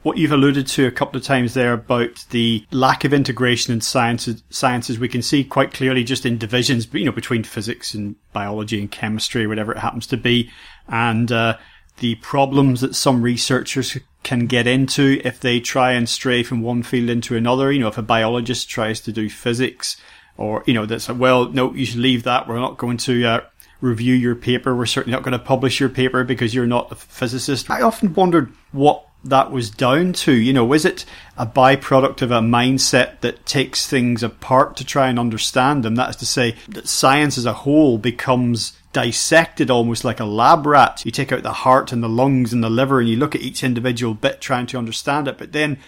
What 0.02 0.16
you've 0.16 0.32
alluded 0.32 0.66
to 0.68 0.86
a 0.86 0.90
couple 0.90 1.18
of 1.18 1.24
times 1.24 1.52
there 1.52 1.74
about 1.74 2.24
the 2.30 2.64
lack 2.70 3.04
of 3.04 3.12
integration 3.12 3.74
in 3.74 3.82
sciences, 3.82 4.42
sciences 4.48 4.98
we 4.98 5.08
can 5.08 5.20
see 5.20 5.44
quite 5.44 5.74
clearly 5.74 6.02
just 6.02 6.24
in 6.24 6.38
divisions, 6.38 6.88
you 6.94 7.04
know, 7.04 7.12
between 7.12 7.44
physics 7.44 7.92
and 7.92 8.16
biology 8.32 8.80
and 8.80 8.90
chemistry, 8.90 9.46
whatever 9.46 9.72
it 9.72 9.78
happens 9.78 10.06
to 10.06 10.16
be, 10.16 10.50
and 10.88 11.30
uh, 11.30 11.58
the 11.98 12.14
problems 12.16 12.80
that 12.80 12.94
some 12.94 13.20
researchers 13.20 13.98
can 14.22 14.46
get 14.46 14.66
into 14.66 15.20
if 15.24 15.40
they 15.40 15.60
try 15.60 15.92
and 15.92 16.08
stray 16.08 16.42
from 16.42 16.62
one 16.62 16.82
field 16.82 17.10
into 17.10 17.36
another. 17.36 17.70
You 17.70 17.80
know, 17.80 17.88
if 17.88 17.98
a 17.98 18.02
biologist 18.02 18.70
tries 18.70 19.00
to 19.02 19.12
do 19.12 19.28
physics, 19.28 19.98
or 20.38 20.62
you 20.64 20.72
know, 20.72 20.86
that's 20.86 21.10
like, 21.10 21.18
well, 21.18 21.50
no, 21.50 21.74
you 21.74 21.84
should 21.84 22.00
leave 22.00 22.22
that. 22.22 22.48
We're 22.48 22.60
not 22.60 22.78
going 22.78 22.96
to 22.98 23.24
uh, 23.26 23.40
review 23.80 24.14
your 24.14 24.34
paper. 24.34 24.74
We're 24.74 24.86
certainly 24.86 25.16
not 25.16 25.22
going 25.22 25.38
to 25.38 25.44
publish 25.44 25.80
your 25.80 25.88
paper 25.88 26.24
because 26.24 26.54
you're 26.54 26.66
not 26.66 26.92
a 26.92 26.94
physicist. 26.94 27.70
I 27.70 27.82
often 27.82 28.14
wondered 28.14 28.52
what 28.72 29.06
that 29.24 29.50
was 29.50 29.70
down 29.70 30.12
to. 30.12 30.32
You 30.32 30.52
know, 30.52 30.72
is 30.72 30.84
it 30.84 31.04
a 31.36 31.46
byproduct 31.46 32.22
of 32.22 32.30
a 32.30 32.40
mindset 32.40 33.20
that 33.20 33.44
takes 33.46 33.86
things 33.86 34.22
apart 34.22 34.76
to 34.76 34.84
try 34.84 35.08
and 35.08 35.18
understand 35.18 35.84
them? 35.84 35.96
That 35.96 36.10
is 36.10 36.16
to 36.16 36.26
say, 36.26 36.56
that 36.68 36.88
science 36.88 37.36
as 37.36 37.44
a 37.44 37.52
whole 37.52 37.98
becomes 37.98 38.72
dissected 38.92 39.70
almost 39.70 40.04
like 40.04 40.20
a 40.20 40.24
lab 40.24 40.64
rat. 40.64 41.04
You 41.04 41.10
take 41.10 41.32
out 41.32 41.42
the 41.42 41.52
heart 41.52 41.92
and 41.92 42.02
the 42.02 42.08
lungs 42.08 42.52
and 42.52 42.64
the 42.64 42.70
liver 42.70 43.00
and 43.00 43.08
you 43.08 43.16
look 43.16 43.34
at 43.34 43.42
each 43.42 43.62
individual 43.62 44.14
bit 44.14 44.40
trying 44.40 44.66
to 44.68 44.78
understand 44.78 45.28
it. 45.28 45.38
But 45.38 45.52
then 45.52 45.78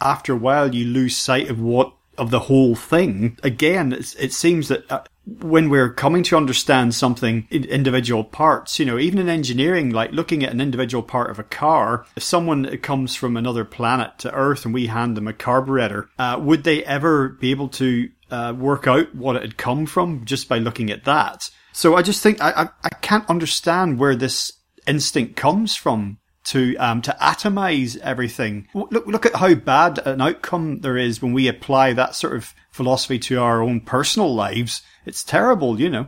after 0.00 0.32
a 0.32 0.36
while, 0.36 0.74
you 0.74 0.86
lose 0.86 1.16
sight 1.16 1.48
of 1.48 1.60
what 1.60 1.94
of 2.18 2.30
the 2.30 2.40
whole 2.40 2.74
thing. 2.74 3.38
Again, 3.42 3.92
it 3.92 4.32
seems 4.32 4.68
that 4.68 4.90
uh, 4.92 5.02
when 5.24 5.70
we're 5.70 5.92
coming 5.92 6.22
to 6.24 6.36
understand 6.36 6.94
something 6.94 7.46
in 7.50 7.64
individual 7.64 8.24
parts, 8.24 8.78
you 8.78 8.84
know, 8.84 8.98
even 8.98 9.18
in 9.18 9.28
engineering, 9.28 9.90
like 9.90 10.10
looking 10.12 10.42
at 10.42 10.52
an 10.52 10.60
individual 10.60 11.02
part 11.02 11.30
of 11.30 11.38
a 11.38 11.44
car, 11.44 12.04
if 12.16 12.22
someone 12.22 12.76
comes 12.78 13.14
from 13.14 13.36
another 13.36 13.64
planet 13.64 14.18
to 14.18 14.34
Earth 14.34 14.64
and 14.64 14.74
we 14.74 14.86
hand 14.86 15.16
them 15.16 15.28
a 15.28 15.32
carburetor, 15.32 16.08
uh, 16.18 16.38
would 16.40 16.64
they 16.64 16.84
ever 16.84 17.28
be 17.28 17.50
able 17.50 17.68
to 17.68 18.10
uh, 18.30 18.54
work 18.56 18.86
out 18.86 19.14
what 19.14 19.36
it 19.36 19.42
had 19.42 19.56
come 19.56 19.86
from 19.86 20.24
just 20.24 20.48
by 20.48 20.58
looking 20.58 20.90
at 20.90 21.04
that? 21.04 21.50
So 21.72 21.94
I 21.94 22.02
just 22.02 22.22
think 22.22 22.40
I, 22.40 22.50
I, 22.50 22.68
I 22.84 22.88
can't 23.00 23.28
understand 23.30 23.98
where 23.98 24.16
this 24.16 24.52
instinct 24.86 25.36
comes 25.36 25.76
from 25.76 26.18
to 26.44 26.76
um, 26.76 27.02
to 27.02 27.16
atomize 27.20 27.96
everything. 27.98 28.68
Look 28.74 29.06
look 29.06 29.26
at 29.26 29.36
how 29.36 29.54
bad 29.54 29.98
an 30.04 30.20
outcome 30.20 30.80
there 30.80 30.96
is 30.96 31.22
when 31.22 31.32
we 31.32 31.48
apply 31.48 31.92
that 31.92 32.14
sort 32.14 32.34
of 32.34 32.52
philosophy 32.70 33.18
to 33.20 33.40
our 33.40 33.62
own 33.62 33.80
personal 33.80 34.34
lives. 34.34 34.82
It's 35.04 35.24
terrible, 35.24 35.80
you 35.80 35.90
know. 35.90 36.06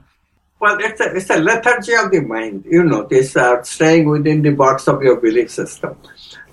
Well, 0.61 0.79
it's 0.81 1.01
a, 1.01 1.15
it's 1.15 1.31
a 1.31 1.39
lethargy 1.39 1.95
of 1.95 2.11
the 2.11 2.21
mind, 2.21 2.65
you 2.65 2.85
know, 2.85 3.05
this 3.05 3.37
uh, 3.37 3.63
staying 3.63 4.09
within 4.09 4.43
the 4.43 4.53
box 4.53 4.89
of 4.89 5.03
your 5.03 5.21
belief 5.21 5.51
system. 5.51 5.97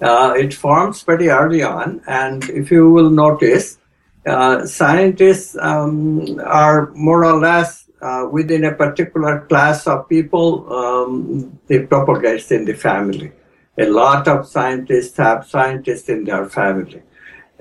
Uh, 0.02 0.34
it 0.36 0.54
forms 0.54 1.04
pretty 1.04 1.30
early 1.30 1.64
on, 1.64 2.02
and 2.08 2.44
if 2.50 2.72
you 2.72 2.90
will 2.90 3.10
notice, 3.10 3.78
uh, 4.26 4.66
scientists 4.66 5.56
um, 5.62 6.40
are 6.44 6.92
more 6.94 7.24
or 7.24 7.40
less 7.40 7.86
uh, 8.02 8.28
within 8.32 8.66
a 8.66 8.74
particular 8.74 9.46
class 9.48 9.88
of 9.88 10.10
people, 10.10 10.72
um, 10.74 11.60
it 11.70 11.88
propagates 11.88 12.52
in 12.52 12.66
the 12.66 12.74
family. 12.74 13.32
A 13.78 13.86
lot 13.86 14.28
of 14.28 14.48
scientists 14.48 15.16
have 15.18 15.48
scientists 15.48 16.10
in 16.10 16.26
their 16.26 16.50
family. 16.50 17.04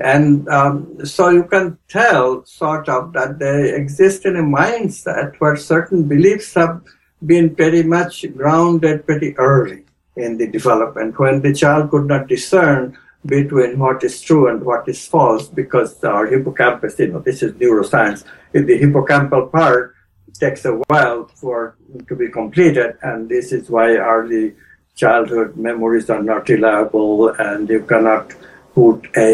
And 0.01 0.49
um, 0.49 1.05
so 1.05 1.29
you 1.29 1.45
can 1.45 1.79
tell, 1.89 2.45
sort 2.45 2.89
of, 2.89 3.13
that 3.13 3.39
they 3.39 3.75
exist 3.75 4.25
in 4.25 4.37
a 4.37 4.43
mindset 4.43 5.37
where 5.39 5.57
certain 5.57 6.09
beliefs 6.09 6.55
have 6.55 6.81
been 7.25 7.55
pretty 7.55 7.83
much 7.83 8.25
grounded 8.35 9.05
pretty 9.05 9.37
early 9.37 9.85
in 10.17 10.39
the 10.39 10.47
development 10.47 11.19
when 11.19 11.43
the 11.43 11.55
child 11.55 11.91
could 11.91 12.07
not 12.07 12.29
discern 12.29 12.97
between 13.27 13.79
what 13.79 14.03
is 14.03 14.23
true 14.23 14.49
and 14.49 14.65
what 14.65 14.89
is 14.89 15.07
false 15.07 15.49
because 15.49 16.03
our 16.03 16.27
hippocampus, 16.27 16.99
you 16.99 17.09
know, 17.09 17.19
this 17.19 17.43
is 17.43 17.53
neuroscience, 17.55 18.25
the 18.53 18.63
hippocampal 18.63 19.53
part 19.53 19.95
takes 20.39 20.65
a 20.65 20.73
while 20.89 21.27
for 21.35 21.77
to 22.09 22.17
be 22.17 22.29
completed, 22.29 22.97
and 23.03 23.29
this 23.29 23.53
is 23.53 23.69
why 23.69 23.97
early 23.97 24.55
childhood 24.95 25.57
memories 25.57 26.09
are 26.09 26.23
not 26.23 26.49
reliable, 26.49 27.29
and 27.39 27.69
you 27.69 27.81
cannot 27.81 28.33
put 28.81 28.99
a 29.17 29.29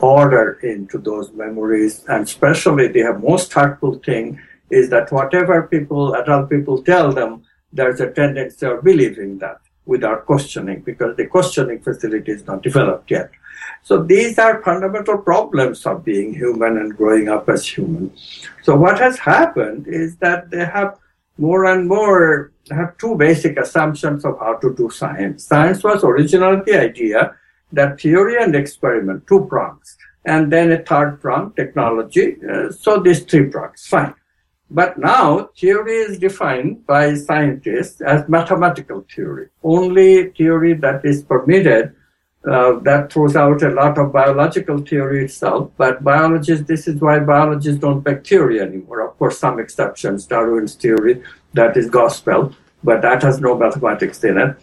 order 0.00 0.46
into 0.62 0.98
those 0.98 1.32
memories, 1.32 2.04
and 2.12 2.24
especially 2.24 2.86
the 2.88 3.04
most 3.30 3.52
hurtful 3.52 3.94
thing 4.08 4.38
is 4.70 4.90
that 4.90 5.10
whatever 5.10 5.56
people, 5.74 6.14
adult 6.14 6.50
people 6.50 6.82
tell 6.82 7.12
them, 7.12 7.42
there's 7.72 8.00
a 8.00 8.10
tendency 8.10 8.66
of 8.66 8.84
believing 8.84 9.38
that 9.38 9.58
without 9.86 10.26
questioning 10.26 10.80
because 10.90 11.16
the 11.16 11.26
questioning 11.26 11.80
facility 11.80 12.32
is 12.32 12.46
not 12.46 12.62
developed 12.62 13.10
yet. 13.10 13.30
So 13.82 14.02
these 14.02 14.38
are 14.38 14.62
fundamental 14.62 15.18
problems 15.18 15.86
of 15.86 16.04
being 16.04 16.34
human 16.34 16.76
and 16.76 16.96
growing 16.96 17.28
up 17.28 17.48
as 17.48 17.66
human. 17.66 18.12
So 18.62 18.76
what 18.76 18.98
has 18.98 19.18
happened 19.18 19.86
is 19.88 20.16
that 20.16 20.50
they 20.50 20.64
have 20.64 20.98
more 21.38 21.64
and 21.72 21.88
more 21.88 22.52
have 22.70 22.96
two 22.98 23.14
basic 23.16 23.58
assumptions 23.58 24.24
of 24.24 24.38
how 24.38 24.54
to 24.62 24.74
do 24.74 24.90
science. 24.90 25.44
Science 25.44 25.82
was 25.82 26.04
originally 26.04 26.62
the 26.66 26.80
idea 26.80 27.34
that 27.74 28.00
theory 28.00 28.42
and 28.42 28.54
experiment, 28.54 29.26
two 29.26 29.46
prongs, 29.46 29.96
and 30.24 30.52
then 30.52 30.72
a 30.72 30.82
third 30.82 31.20
prong, 31.20 31.52
technology. 31.52 32.36
Uh, 32.50 32.70
so 32.70 32.98
these 32.98 33.22
three 33.24 33.46
prongs, 33.46 33.86
fine. 33.86 34.14
But 34.70 34.98
now 34.98 35.50
theory 35.56 35.96
is 35.96 36.18
defined 36.18 36.86
by 36.86 37.14
scientists 37.14 38.00
as 38.00 38.28
mathematical 38.28 39.06
theory. 39.14 39.48
Only 39.62 40.30
theory 40.30 40.72
that 40.74 41.04
is 41.04 41.22
permitted 41.22 41.94
uh, 42.50 42.78
that 42.80 43.12
throws 43.12 43.36
out 43.36 43.62
a 43.62 43.70
lot 43.70 43.96
of 43.98 44.12
biological 44.12 44.78
theory 44.78 45.24
itself. 45.24 45.70
But 45.76 46.04
biologists, 46.04 46.66
this 46.66 46.86
is 46.86 47.00
why 47.00 47.18
biologists 47.20 47.80
don't 47.80 48.04
make 48.04 48.26
theory 48.26 48.60
anymore. 48.60 49.00
Of 49.00 49.18
course, 49.18 49.38
some 49.38 49.58
exceptions, 49.58 50.26
Darwin's 50.26 50.74
theory, 50.74 51.22
that 51.54 51.76
is 51.76 51.88
gospel, 51.88 52.54
but 52.82 53.00
that 53.02 53.22
has 53.22 53.40
no 53.40 53.56
mathematics 53.56 54.22
in 54.24 54.38
it. 54.38 54.56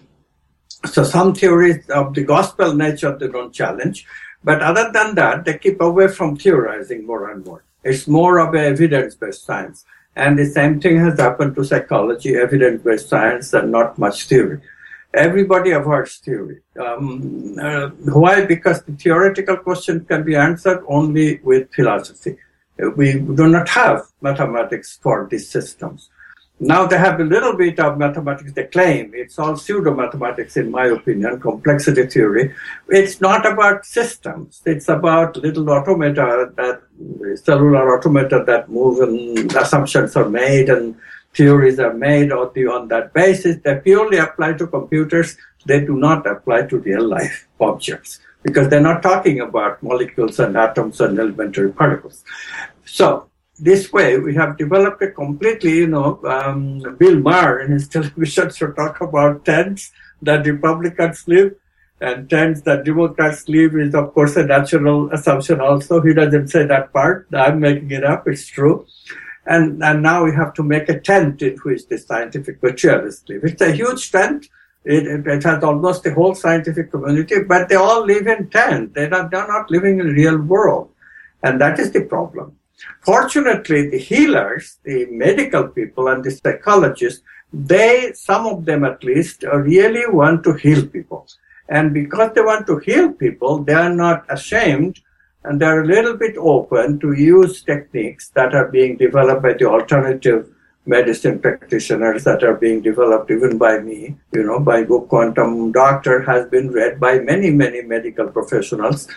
So 0.85 1.03
some 1.03 1.33
theories 1.35 1.87
of 1.89 2.13
the 2.13 2.23
gospel 2.23 2.73
nature 2.73 3.15
they 3.17 3.27
don't 3.27 3.53
challenge. 3.53 4.05
But 4.43 4.61
other 4.61 4.91
than 4.91 5.15
that, 5.15 5.45
they 5.45 5.57
keep 5.57 5.81
away 5.81 6.07
from 6.07 6.35
theorizing 6.35 7.05
more 7.05 7.29
and 7.29 7.45
more. 7.45 7.63
It's 7.83 8.07
more 8.07 8.39
of 8.39 8.53
an 8.53 8.73
evidence-based 8.73 9.45
science. 9.45 9.85
And 10.15 10.37
the 10.37 10.45
same 10.45 10.81
thing 10.81 10.99
has 10.99 11.19
happened 11.19 11.55
to 11.55 11.63
psychology, 11.63 12.35
evidence-based 12.35 13.07
science, 13.09 13.53
and 13.53 13.71
not 13.71 13.97
much 13.97 14.25
theory. 14.27 14.59
Everybody 15.13 15.71
avoids 15.71 16.17
theory. 16.17 16.61
Um, 16.79 17.57
uh, 17.61 17.89
why? 17.89 18.45
Because 18.45 18.81
the 18.83 18.93
theoretical 18.93 19.57
question 19.57 20.05
can 20.05 20.23
be 20.23 20.35
answered 20.35 20.83
only 20.87 21.39
with 21.43 21.71
philosophy. 21.73 22.37
We 22.95 23.19
do 23.19 23.47
not 23.47 23.67
have 23.69 24.05
mathematics 24.21 24.97
for 25.01 25.27
these 25.29 25.49
systems. 25.49 26.09
Now 26.63 26.85
they 26.85 26.99
have 26.99 27.19
a 27.19 27.23
little 27.23 27.57
bit 27.57 27.79
of 27.79 27.97
mathematics, 27.97 28.53
they 28.53 28.65
claim. 28.65 29.13
It's 29.15 29.39
all 29.39 29.57
pseudo 29.57 29.95
mathematics, 29.95 30.57
in 30.57 30.69
my 30.69 30.85
opinion, 30.85 31.39
complexity 31.39 32.05
theory. 32.05 32.53
It's 32.87 33.19
not 33.19 33.47
about 33.51 33.83
systems. 33.83 34.61
It's 34.63 34.87
about 34.87 35.37
little 35.37 35.67
automata 35.71 36.53
that, 36.57 36.83
cellular 37.43 37.97
automata 37.97 38.43
that 38.45 38.69
move 38.69 38.99
and 39.01 39.51
assumptions 39.55 40.15
are 40.15 40.29
made 40.29 40.69
and 40.69 40.95
theories 41.33 41.79
are 41.79 41.95
made 41.95 42.31
on 42.31 42.87
that 42.89 43.11
basis. 43.11 43.57
They 43.63 43.79
purely 43.79 44.19
apply 44.19 44.53
to 44.53 44.67
computers. 44.67 45.37
They 45.65 45.79
do 45.83 45.97
not 45.97 46.27
apply 46.27 46.67
to 46.67 46.77
real 46.77 47.07
life 47.07 47.47
objects 47.59 48.19
because 48.43 48.69
they're 48.69 48.81
not 48.81 49.01
talking 49.01 49.39
about 49.39 49.81
molecules 49.81 50.37
and 50.37 50.55
atoms 50.55 51.01
and 51.01 51.17
elementary 51.17 51.71
particles. 51.71 52.23
So 52.85 53.30
this 53.61 53.93
way, 53.93 54.17
we 54.17 54.33
have 54.35 54.57
developed 54.57 55.01
a 55.03 55.11
completely, 55.11 55.77
you 55.77 55.87
know, 55.87 56.19
um, 56.25 56.79
Bill 56.97 57.19
Maher 57.19 57.59
in 57.59 57.71
his 57.71 57.87
television 57.95 58.49
show 58.51 58.71
talk 58.71 58.99
about 59.01 59.45
tents 59.45 59.91
that 60.21 60.45
Republicans 60.45 61.27
live 61.27 61.55
and 62.01 62.27
tents 62.27 62.61
that 62.61 62.83
Democrats 62.83 63.47
live 63.47 63.75
is, 63.75 63.93
of 63.93 64.13
course, 64.13 64.35
a 64.35 64.43
natural 64.43 65.11
assumption 65.11 65.61
also. 65.61 66.01
He 66.01 66.13
doesn't 66.13 66.47
say 66.47 66.65
that 66.65 66.91
part. 66.91 67.27
I'm 67.33 67.59
making 67.59 67.91
it 67.91 68.03
up. 68.03 68.27
It's 68.27 68.47
true. 68.47 68.87
And, 69.45 69.83
and 69.83 70.01
now 70.01 70.23
we 70.23 70.33
have 70.33 70.53
to 70.55 70.63
make 70.63 70.89
a 70.89 70.99
tent 70.99 71.43
in 71.43 71.57
which 71.57 71.87
the 71.87 71.99
scientific 71.99 72.61
materialists 72.63 73.29
live. 73.29 73.43
It's 73.43 73.61
a 73.61 73.71
huge 73.71 74.11
tent. 74.11 74.47
It, 74.83 75.05
it, 75.05 75.27
it, 75.27 75.43
has 75.43 75.63
almost 75.63 76.03
the 76.03 76.13
whole 76.15 76.33
scientific 76.33 76.89
community, 76.89 77.43
but 77.43 77.69
they 77.69 77.75
all 77.75 78.03
live 78.03 78.25
in 78.25 78.49
tents. 78.49 78.93
They're 78.95 79.09
not, 79.09 79.29
they're 79.29 79.47
not 79.47 79.69
living 79.69 79.99
in 79.99 80.07
the 80.07 80.13
real 80.13 80.39
world. 80.39 80.89
And 81.43 81.61
that 81.61 81.79
is 81.79 81.91
the 81.91 82.01
problem. 82.05 82.57
Fortunately, 83.01 83.89
the 83.89 83.97
healers, 83.97 84.77
the 84.83 85.05
medical 85.09 85.67
people 85.67 86.07
and 86.07 86.23
the 86.23 86.31
psychologists, 86.31 87.21
they, 87.53 88.11
some 88.13 88.45
of 88.45 88.65
them 88.65 88.83
at 88.85 89.03
least, 89.03 89.43
really 89.43 90.07
want 90.07 90.43
to 90.43 90.53
heal 90.53 90.85
people. 90.85 91.27
And 91.69 91.93
because 91.93 92.31
they 92.33 92.41
want 92.41 92.67
to 92.67 92.77
heal 92.79 93.11
people, 93.11 93.63
they 93.63 93.73
are 93.73 93.93
not 93.93 94.25
ashamed 94.29 94.99
and 95.43 95.59
they're 95.59 95.81
a 95.81 95.87
little 95.87 96.15
bit 96.15 96.35
open 96.37 96.99
to 96.99 97.13
use 97.13 97.63
techniques 97.63 98.29
that 98.35 98.53
are 98.53 98.67
being 98.67 98.97
developed 98.97 99.41
by 99.41 99.53
the 99.53 99.65
alternative 99.65 100.49
medicine 100.85 101.39
practitioners 101.39 102.23
that 102.23 102.43
are 102.43 102.55
being 102.55 102.81
developed 102.81 103.29
even 103.29 103.57
by 103.57 103.79
me. 103.79 104.15
You 104.31 104.43
know, 104.43 104.59
my 104.59 104.83
book 104.83 105.09
Quantum 105.09 105.71
Doctor 105.71 106.21
has 106.23 106.47
been 106.47 106.71
read 106.71 106.99
by 106.99 107.19
many, 107.19 107.51
many 107.51 107.81
medical 107.81 108.27
professionals 108.27 109.07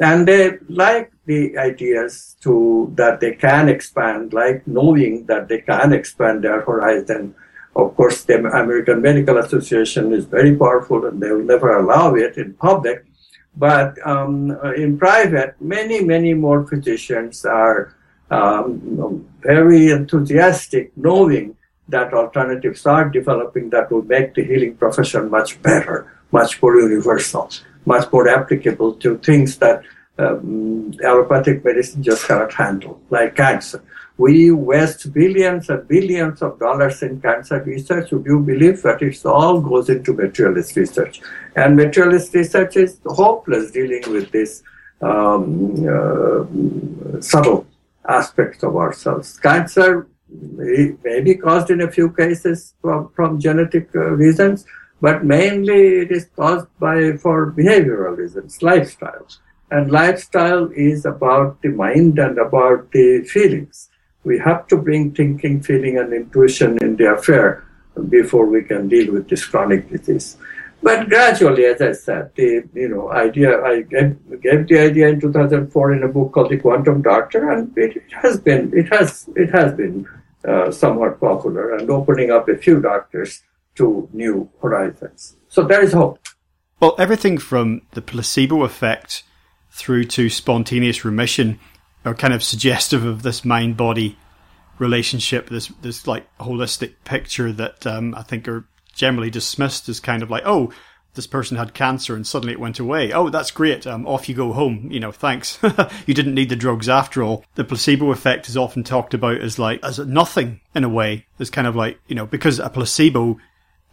and 0.00 0.28
they 0.28 0.58
like 0.68 1.12
the 1.26 1.56
ideas 1.58 2.36
to 2.42 2.92
that 2.94 3.20
they 3.20 3.34
can 3.34 3.68
expand, 3.68 4.32
like 4.32 4.66
knowing 4.66 5.26
that 5.26 5.48
they 5.48 5.60
can 5.60 5.92
expand 5.92 6.44
their 6.44 6.60
horizon. 6.60 7.34
Of 7.74 7.96
course, 7.96 8.24
the 8.24 8.38
American 8.38 9.02
Medical 9.02 9.38
Association 9.38 10.12
is 10.12 10.24
very 10.24 10.56
powerful 10.56 11.06
and 11.06 11.20
they 11.22 11.30
will 11.30 11.44
never 11.44 11.76
allow 11.78 12.14
it 12.14 12.36
in 12.36 12.54
public. 12.54 13.04
But 13.56 13.98
um, 14.06 14.56
in 14.76 14.98
private, 14.98 15.56
many, 15.60 16.04
many 16.04 16.34
more 16.34 16.66
physicians 16.66 17.44
are 17.44 17.94
um, 18.30 19.26
very 19.40 19.90
enthusiastic, 19.90 20.92
knowing 20.96 21.56
that 21.88 22.12
alternatives 22.12 22.84
are 22.86 23.08
developing 23.08 23.70
that 23.70 23.90
will 23.90 24.02
make 24.02 24.34
the 24.34 24.44
healing 24.44 24.76
profession 24.76 25.30
much 25.30 25.60
better, 25.62 26.12
much 26.30 26.60
more 26.62 26.76
universal, 26.76 27.50
much 27.92 28.06
more 28.12 28.26
applicable 28.38 28.90
to 29.02 29.18
things 29.28 29.58
that 29.58 29.82
um, 30.18 30.92
allopathic 31.04 31.64
medicine 31.64 32.02
just 32.02 32.26
cannot 32.26 32.52
handle, 32.52 33.00
like 33.10 33.36
cancer. 33.36 33.80
We 34.18 34.50
waste 34.50 35.12
billions 35.12 35.70
and 35.70 35.86
billions 35.86 36.42
of 36.42 36.58
dollars 36.58 37.02
in 37.02 37.20
cancer 37.20 37.62
research. 37.62 38.10
Would 38.10 38.26
you 38.26 38.40
believe 38.40 38.82
that 38.82 39.00
it 39.00 39.24
all 39.24 39.60
goes 39.60 39.88
into 39.88 40.12
materialist 40.12 40.74
research? 40.76 41.20
And 41.54 41.76
materialist 41.76 42.34
research 42.34 42.76
is 42.76 42.98
hopeless 43.06 43.70
dealing 43.70 44.02
with 44.10 44.32
this 44.32 44.64
um, 45.00 45.46
uh, 45.96 47.20
subtle 47.20 47.66
aspects 48.08 48.64
of 48.64 48.74
ourselves. 48.76 49.38
Cancer 49.38 50.08
may 50.30 51.20
be 51.20 51.34
caused 51.36 51.70
in 51.70 51.80
a 51.82 51.90
few 51.90 52.10
cases 52.10 52.74
from, 52.82 53.10
from 53.14 53.40
genetic 53.40 53.88
uh, 53.94 54.10
reasons, 54.24 54.66
but 55.00 55.24
mainly 55.24 55.98
it 55.98 56.10
is 56.10 56.28
caused 56.36 56.66
by 56.78 57.12
for 57.16 57.52
behavioral 57.52 58.16
reasons, 58.16 58.62
lifestyle. 58.62 59.26
And 59.70 59.90
lifestyle 59.90 60.70
is 60.74 61.04
about 61.04 61.60
the 61.62 61.68
mind 61.68 62.18
and 62.18 62.38
about 62.38 62.90
the 62.92 63.22
feelings. 63.24 63.90
We 64.24 64.38
have 64.38 64.66
to 64.68 64.76
bring 64.76 65.14
thinking, 65.14 65.62
feeling, 65.62 65.98
and 65.98 66.12
intuition 66.12 66.78
in 66.82 66.96
the 66.96 67.12
affair 67.12 67.64
before 68.08 68.46
we 68.46 68.62
can 68.62 68.88
deal 68.88 69.12
with 69.12 69.28
this 69.28 69.44
chronic 69.44 69.88
disease. 69.90 70.36
But 70.82 71.08
gradually, 71.08 71.64
as 71.64 71.80
I 71.80 71.92
said, 71.92 72.30
the 72.36 72.64
you 72.74 72.88
know 72.88 73.10
idea 73.10 73.60
I 73.62 73.82
gave, 73.82 74.16
gave 74.40 74.68
the 74.68 74.78
idea 74.78 75.08
in 75.08 75.20
2004 75.20 75.92
in 75.92 76.02
a 76.04 76.08
book 76.08 76.32
called 76.32 76.50
The 76.50 76.58
Quantum 76.58 77.02
Doctor, 77.02 77.50
and 77.50 77.76
it, 77.76 78.00
has 78.22 78.40
been 78.40 78.72
it 78.72 78.88
has 78.92 79.28
it 79.34 79.50
has 79.50 79.74
been 79.74 80.06
uh, 80.46 80.70
somewhat 80.70 81.18
popular 81.20 81.74
and 81.74 81.90
opening 81.90 82.30
up 82.30 82.48
a 82.48 82.56
few 82.56 82.80
doctors 82.80 83.42
to 83.78 84.08
new 84.12 84.48
horizons. 84.60 85.36
So 85.48 85.64
there 85.64 85.82
is 85.82 85.92
hope. 85.92 86.18
Well, 86.80 86.94
everything 86.98 87.38
from 87.38 87.82
the 87.92 88.02
placebo 88.02 88.62
effect 88.62 89.24
through 89.70 90.04
to 90.04 90.28
spontaneous 90.28 91.04
remission 91.04 91.58
are 92.04 92.14
kind 92.14 92.32
of 92.32 92.42
suggestive 92.42 93.04
of 93.04 93.22
this 93.22 93.44
mind 93.44 93.76
body 93.76 94.16
relationship, 94.78 95.48
this 95.48 95.68
this 95.82 96.06
like 96.06 96.26
holistic 96.38 96.94
picture 97.04 97.52
that 97.52 97.86
um, 97.86 98.14
I 98.14 98.22
think 98.22 98.46
are 98.46 98.64
generally 98.94 99.30
dismissed 99.30 99.88
as 99.88 100.00
kind 100.00 100.22
of 100.22 100.30
like, 100.30 100.44
oh, 100.46 100.72
this 101.14 101.26
person 101.26 101.56
had 101.56 101.74
cancer 101.74 102.14
and 102.14 102.26
suddenly 102.26 102.52
it 102.52 102.60
went 102.60 102.78
away. 102.78 103.12
Oh, 103.12 103.28
that's 103.28 103.50
great. 103.50 103.86
Um, 103.86 104.06
off 104.06 104.28
you 104.28 104.34
go 104.34 104.52
home. 104.52 104.88
You 104.90 105.00
know, 105.00 105.10
thanks. 105.10 105.58
you 106.06 106.14
didn't 106.14 106.34
need 106.34 106.48
the 106.48 106.56
drugs 106.56 106.88
after 106.88 107.22
all. 107.22 107.44
The 107.56 107.64
placebo 107.64 108.12
effect 108.12 108.48
is 108.48 108.56
often 108.56 108.84
talked 108.84 109.14
about 109.14 109.40
as 109.40 109.58
like, 109.58 109.82
as 109.82 109.98
nothing 109.98 110.60
in 110.74 110.84
a 110.84 110.88
way. 110.88 111.26
It's 111.38 111.50
kind 111.50 111.66
of 111.66 111.74
like, 111.74 111.98
you 112.06 112.14
know, 112.14 112.26
because 112.26 112.60
a 112.60 112.70
placebo 112.70 113.38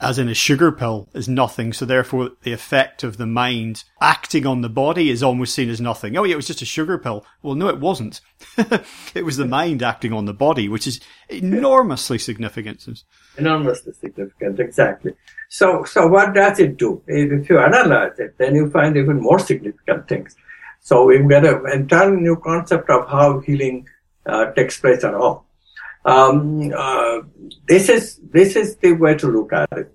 as 0.01 0.19
in 0.19 0.27
a 0.27 0.33
sugar 0.33 0.71
pill, 0.71 1.07
is 1.13 1.29
nothing. 1.29 1.71
So 1.71 1.85
therefore, 1.85 2.31
the 2.43 2.51
effect 2.51 3.03
of 3.03 3.17
the 3.17 3.25
mind 3.25 3.83
acting 4.01 4.45
on 4.45 4.61
the 4.61 4.69
body 4.69 5.09
is 5.09 5.23
almost 5.23 5.55
seen 5.55 5.69
as 5.69 5.79
nothing. 5.79 6.17
Oh, 6.17 6.23
yeah, 6.23 6.33
it 6.33 6.37
was 6.37 6.47
just 6.47 6.61
a 6.61 6.65
sugar 6.65 6.97
pill. 6.97 7.25
Well, 7.41 7.55
no, 7.55 7.69
it 7.69 7.79
wasn't. 7.79 8.19
it 8.57 9.23
was 9.23 9.37
the 9.37 9.45
mind 9.45 9.81
acting 9.81 10.11
on 10.11 10.25
the 10.25 10.33
body, 10.33 10.67
which 10.67 10.85
is 10.85 10.99
enormously 11.29 12.17
significant. 12.17 12.85
Enormously 13.37 13.93
significant, 13.93 14.59
exactly. 14.59 15.13
So, 15.49 15.85
so 15.85 16.07
what 16.07 16.33
does 16.33 16.59
it 16.59 16.77
do? 16.77 17.01
If 17.07 17.49
you 17.49 17.59
analyze 17.59 18.19
it, 18.19 18.37
then 18.37 18.55
you 18.55 18.69
find 18.69 18.97
even 18.97 19.21
more 19.21 19.39
significant 19.39 20.07
things. 20.09 20.35
So 20.81 21.05
we've 21.05 21.27
got 21.27 21.45
an 21.45 21.61
entirely 21.71 22.21
new 22.21 22.35
concept 22.35 22.89
of 22.89 23.07
how 23.07 23.39
healing 23.39 23.87
uh, 24.25 24.51
takes 24.51 24.79
place 24.79 25.03
at 25.03 25.13
all. 25.13 25.44
Um, 26.05 26.71
uh, 26.75 27.21
this 27.67 27.89
is 27.89 28.19
this 28.31 28.55
is 28.55 28.77
the 28.77 28.93
way 28.93 29.15
to 29.15 29.27
look 29.27 29.51
at 29.53 29.71
it. 29.73 29.91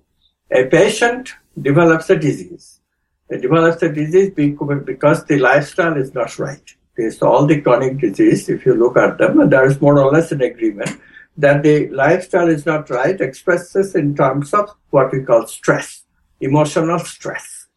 A 0.51 0.65
patient 0.65 1.33
develops 1.61 2.09
a 2.09 2.17
disease. 2.17 2.81
It 3.29 3.41
develops 3.41 3.81
a 3.81 3.89
disease 3.89 4.31
because 4.31 5.25
the 5.25 5.39
lifestyle 5.39 5.95
is 5.95 6.13
not 6.13 6.37
right. 6.37 6.75
It's 6.97 7.21
all 7.21 7.45
the 7.45 7.61
chronic 7.61 7.99
disease. 7.99 8.49
If 8.49 8.65
you 8.65 8.75
look 8.75 8.97
at 8.97 9.17
them, 9.17 9.39
and 9.39 9.51
there 9.51 9.65
is 9.65 9.79
more 9.79 10.01
or 10.01 10.11
less 10.11 10.33
an 10.33 10.41
agreement 10.41 10.99
that 11.37 11.63
the 11.63 11.87
lifestyle 11.89 12.49
is 12.49 12.65
not 12.65 12.89
right, 12.89 13.19
expresses 13.21 13.95
in 13.95 14.15
terms 14.15 14.53
of 14.53 14.69
what 14.89 15.13
we 15.13 15.23
call 15.23 15.47
stress, 15.47 16.03
emotional 16.41 16.99
stress. 16.99 17.67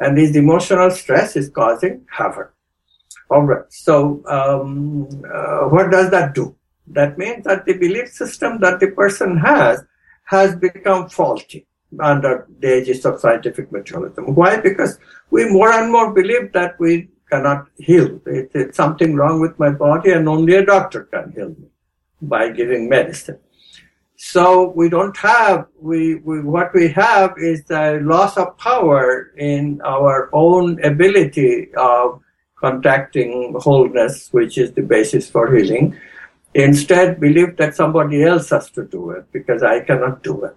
And 0.00 0.18
this 0.18 0.34
emotional 0.34 0.90
stress 0.90 1.36
is 1.36 1.48
causing 1.48 2.04
havoc. 2.10 2.52
All 3.30 3.42
right. 3.42 3.64
So, 3.68 4.22
um, 4.26 5.08
uh, 5.32 5.68
what 5.68 5.92
does 5.92 6.10
that 6.10 6.34
do? 6.34 6.56
That 6.92 7.18
means 7.18 7.44
that 7.44 7.64
the 7.64 7.74
belief 7.74 8.08
system 8.12 8.58
that 8.60 8.80
the 8.80 8.88
person 8.88 9.36
has 9.38 9.84
has 10.24 10.54
become 10.56 11.08
faulty 11.08 11.66
under 12.00 12.46
the 12.60 12.78
aegis 12.78 13.04
of 13.04 13.20
scientific 13.20 13.72
materialism. 13.72 14.34
Why? 14.34 14.58
Because 14.58 14.98
we 15.30 15.48
more 15.48 15.72
and 15.72 15.90
more 15.90 16.12
believe 16.12 16.52
that 16.52 16.78
we 16.78 17.08
cannot 17.30 17.68
heal. 17.76 18.20
It, 18.26 18.50
it's 18.54 18.76
something 18.76 19.14
wrong 19.14 19.40
with 19.40 19.58
my 19.58 19.70
body 19.70 20.12
and 20.12 20.28
only 20.28 20.54
a 20.54 20.64
doctor 20.64 21.04
can 21.04 21.32
heal 21.32 21.48
me 21.48 21.68
by 22.20 22.50
giving 22.50 22.88
medicine. 22.88 23.38
So 24.16 24.70
we 24.70 24.88
don't 24.88 25.16
have, 25.18 25.68
we, 25.80 26.16
we, 26.16 26.40
what 26.40 26.74
we 26.74 26.88
have 26.88 27.34
is 27.38 27.64
the 27.64 28.00
loss 28.02 28.36
of 28.36 28.58
power 28.58 29.32
in 29.36 29.80
our 29.84 30.28
own 30.32 30.82
ability 30.84 31.72
of 31.74 32.20
contacting 32.56 33.54
wholeness, 33.58 34.28
which 34.32 34.58
is 34.58 34.72
the 34.72 34.82
basis 34.82 35.30
for 35.30 35.54
healing. 35.54 35.96
Instead, 36.54 37.20
believe 37.20 37.56
that 37.56 37.76
somebody 37.76 38.22
else 38.22 38.48
has 38.50 38.70
to 38.70 38.84
do 38.84 39.10
it 39.10 39.30
because 39.32 39.62
I 39.62 39.80
cannot 39.80 40.22
do 40.22 40.44
it. 40.44 40.56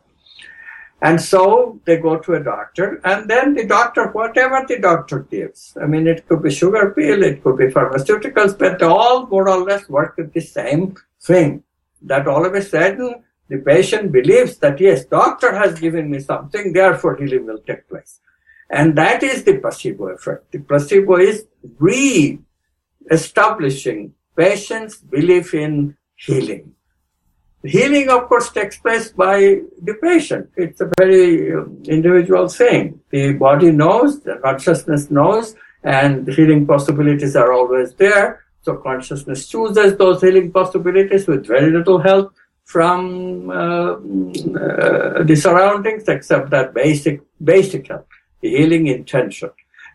And 1.04 1.20
so 1.20 1.80
they 1.86 1.98
go 1.98 2.20
to 2.20 2.36
a 2.36 2.44
doctor, 2.44 3.02
and 3.04 3.28
then 3.28 3.56
the 3.56 3.66
doctor, 3.66 4.10
whatever 4.10 4.64
the 4.68 4.78
doctor 4.78 5.20
gives, 5.20 5.76
I 5.82 5.88
mean, 5.88 6.06
it 6.08 6.28
could 6.28 6.44
be 6.44 6.52
sugar 6.52 6.92
pill, 6.92 7.24
it 7.24 7.42
could 7.44 7.58
be 7.58 7.66
pharmaceuticals, 7.68 8.56
but 8.58 8.78
they 8.78 8.86
all 8.86 9.26
more 9.26 9.50
or 9.50 9.64
less 9.64 9.90
work 9.90 10.16
with 10.18 10.32
the 10.32 10.42
same 10.42 10.96
thing. 11.20 11.64
That 12.04 12.28
all 12.28 12.46
of 12.46 12.54
a 12.54 12.62
sudden, 12.62 13.24
the 13.50 13.58
patient 13.58 14.12
believes 14.12 14.58
that, 14.58 14.80
yes, 14.80 15.06
doctor 15.06 15.56
has 15.56 15.80
given 15.80 16.12
me 16.12 16.20
something, 16.20 16.72
therefore 16.72 17.16
healing 17.16 17.48
will 17.48 17.58
take 17.60 17.90
place. 17.90 18.20
And 18.70 18.96
that 18.96 19.24
is 19.24 19.44
the 19.44 19.58
placebo 19.58 20.10
effect. 20.10 20.52
The 20.52 20.60
placebo 20.60 21.18
is 21.18 21.48
re-establishing 21.80 24.14
patient's 24.36 24.98
belief 24.98 25.54
in 25.54 25.98
healing. 26.16 26.74
Healing, 27.64 28.10
of 28.10 28.28
course, 28.28 28.50
takes 28.50 28.78
place 28.78 29.12
by 29.12 29.62
the 29.84 29.94
patient. 30.02 30.50
It's 30.58 30.82
a 30.82 30.90
very 30.98 31.54
um, 31.54 31.84
individual 31.88 32.48
thing. 32.48 33.00
The 33.12 33.34
body 33.34 33.72
knows, 33.72 34.22
the 34.22 34.38
consciousness 34.38 35.12
knows, 35.12 35.56
and 35.84 36.28
healing 36.28 36.66
possibilities 36.66 37.36
are 37.36 37.54
always 37.54 37.94
there. 37.94 38.44
So 38.64 38.78
consciousness 38.78 39.48
chooses 39.48 39.96
those 39.98 40.22
healing 40.22 40.52
possibilities 40.52 41.28
with 41.28 41.46
very 41.46 41.72
little 41.72 42.00
help 42.00 42.34
from 42.66 43.50
uh, 43.50 43.54
uh, 43.54 45.24
the 45.24 45.36
surroundings, 45.36 46.08
except 46.08 46.50
that 46.52 46.74
basic 46.74 47.22
basic 47.44 47.88
help, 47.88 48.08
the 48.42 48.50
healing 48.50 48.88
intention. 48.88 49.52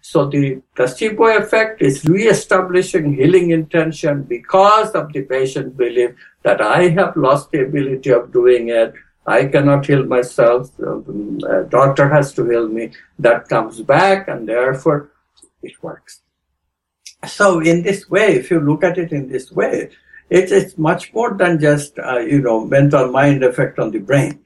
So 0.09 0.25
the 0.25 0.63
placebo 0.77 1.37
effect 1.37 1.83
is 1.83 2.05
re-establishing 2.05 3.15
healing 3.15 3.51
intention 3.51 4.23
because 4.23 4.93
of 4.93 5.13
the 5.13 5.23
patient 5.23 5.77
belief 5.77 6.15
that 6.45 6.61
I 6.61 6.91
have 6.91 7.17
lost 7.17 7.51
the 7.51 7.63
ability 7.63 8.11
of 8.11 8.33
doing 8.33 8.69
it. 8.69 8.95
I 9.27 9.47
cannot 9.47 9.85
heal 9.85 10.05
myself. 10.07 10.71
The 10.77 11.67
doctor 11.69 12.09
has 12.09 12.33
to 12.35 12.49
heal 12.49 12.69
me. 12.69 12.93
That 13.19 13.49
comes 13.49 13.83
back 13.83 14.29
and 14.29 14.49
therefore 14.49 15.11
it 15.61 15.73
works. 15.83 16.23
So 17.27 17.59
in 17.59 17.83
this 17.83 18.09
way, 18.09 18.37
if 18.37 18.49
you 18.49 18.61
look 18.61 18.85
at 18.85 18.99
it 18.99 19.11
in 19.11 19.29
this 19.29 19.51
way, 19.51 19.91
it's, 20.31 20.53
it's 20.53 20.79
much 20.79 21.13
more 21.15 21.35
than 21.35 21.59
just, 21.59 21.99
uh, 21.99 22.21
you 22.21 22.41
know, 22.41 22.65
mental 22.65 23.11
mind 23.11 23.43
effect 23.43 23.81
on 23.81 23.91
the 23.91 23.99
brain. 23.99 24.46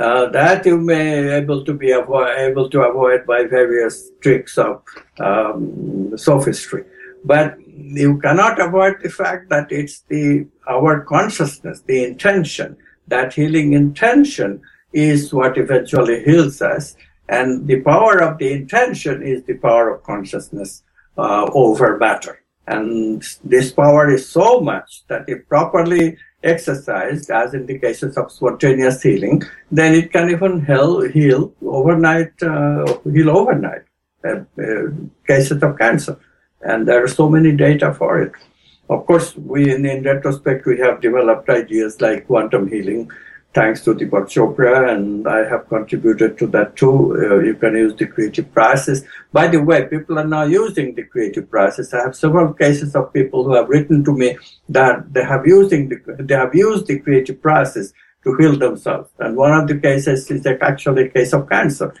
Uh, 0.00 0.30
that 0.30 0.64
you 0.64 0.78
may 0.78 1.30
able 1.40 1.62
to 1.62 1.74
be 1.74 1.88
avo- 1.88 2.34
able 2.48 2.70
to 2.70 2.80
avoid 2.80 3.26
by 3.26 3.44
various 3.44 4.10
tricks 4.22 4.56
of 4.56 4.82
um, 5.18 6.16
sophistry, 6.16 6.84
but 7.22 7.54
you 7.98 8.18
cannot 8.20 8.58
avoid 8.58 8.94
the 9.02 9.10
fact 9.10 9.50
that 9.50 9.70
it's 9.70 10.00
the 10.08 10.46
our 10.66 11.04
consciousness, 11.04 11.82
the 11.86 12.02
intention, 12.02 12.78
that 13.08 13.34
healing 13.34 13.74
intention 13.74 14.62
is 14.94 15.34
what 15.34 15.58
eventually 15.58 16.24
heals 16.24 16.62
us, 16.62 16.96
and 17.28 17.66
the 17.66 17.80
power 17.82 18.22
of 18.22 18.38
the 18.38 18.50
intention 18.50 19.22
is 19.22 19.44
the 19.44 19.58
power 19.58 19.94
of 19.94 20.02
consciousness 20.02 20.82
uh, 21.18 21.44
over 21.52 21.98
matter. 21.98 22.40
And 22.66 23.22
this 23.44 23.72
power 23.72 24.10
is 24.10 24.26
so 24.26 24.60
much 24.60 25.04
that 25.08 25.28
if 25.28 25.46
properly 25.46 26.16
exercised, 26.42 27.30
as 27.30 27.54
in 27.54 27.66
the 27.66 27.78
cases 27.78 28.16
of 28.16 28.32
spontaneous 28.32 29.02
healing, 29.02 29.42
then 29.70 29.94
it 29.94 30.12
can 30.12 30.30
even 30.30 30.64
heal, 30.64 31.02
heal 31.02 31.52
overnight, 31.62 32.32
uh, 32.42 32.86
heal 33.04 33.30
overnight. 33.30 33.82
Uh, 34.22 34.44
uh, 34.62 34.90
cases 35.26 35.62
of 35.62 35.78
cancer, 35.78 36.14
and 36.60 36.86
there 36.86 37.02
are 37.02 37.08
so 37.08 37.26
many 37.26 37.52
data 37.52 37.94
for 37.94 38.20
it. 38.20 38.32
Of 38.90 39.06
course, 39.06 39.34
we 39.34 39.74
in, 39.74 39.86
in 39.86 40.02
retrospect 40.02 40.66
we 40.66 40.78
have 40.78 41.00
developed 41.00 41.48
ideas 41.48 42.02
like 42.02 42.26
quantum 42.26 42.68
healing, 42.68 43.10
thanks 43.52 43.82
to 43.82 43.94
Deepak 43.94 44.26
Chopra, 44.26 44.92
and 44.94 45.26
I 45.26 45.48
have 45.48 45.68
contributed 45.68 46.38
to 46.38 46.46
that 46.48 46.76
too. 46.76 47.16
Uh, 47.16 47.38
you 47.40 47.54
can 47.54 47.74
use 47.74 47.94
the 47.96 48.06
creative 48.06 48.52
process. 48.52 49.02
By 49.32 49.48
the 49.48 49.62
way, 49.62 49.86
people 49.86 50.18
are 50.18 50.26
now 50.26 50.44
using 50.44 50.94
the 50.94 51.04
creative 51.04 51.50
process. 51.50 51.92
I 51.92 52.02
have 52.02 52.16
several 52.16 52.52
cases 52.52 52.94
of 52.94 53.12
people 53.12 53.44
who 53.44 53.54
have 53.54 53.68
written 53.68 54.04
to 54.04 54.12
me 54.16 54.38
that 54.68 55.12
they 55.12 55.24
have 55.24 55.46
using 55.46 55.88
the, 55.88 55.96
they 56.20 56.34
have 56.34 56.54
used 56.54 56.86
the 56.86 57.00
creative 57.00 57.40
process 57.42 57.92
to 58.24 58.36
heal 58.36 58.56
themselves. 58.58 59.10
And 59.18 59.36
one 59.36 59.52
of 59.52 59.66
the 59.66 59.78
cases 59.78 60.30
is 60.30 60.46
actually 60.46 61.06
a 61.06 61.08
case 61.08 61.32
of 61.32 61.48
cancer. 61.48 61.94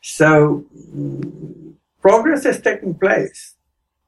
So 0.00 0.64
mm, 0.94 1.74
progress 2.00 2.44
is 2.44 2.60
taking 2.60 2.94
place. 2.94 3.54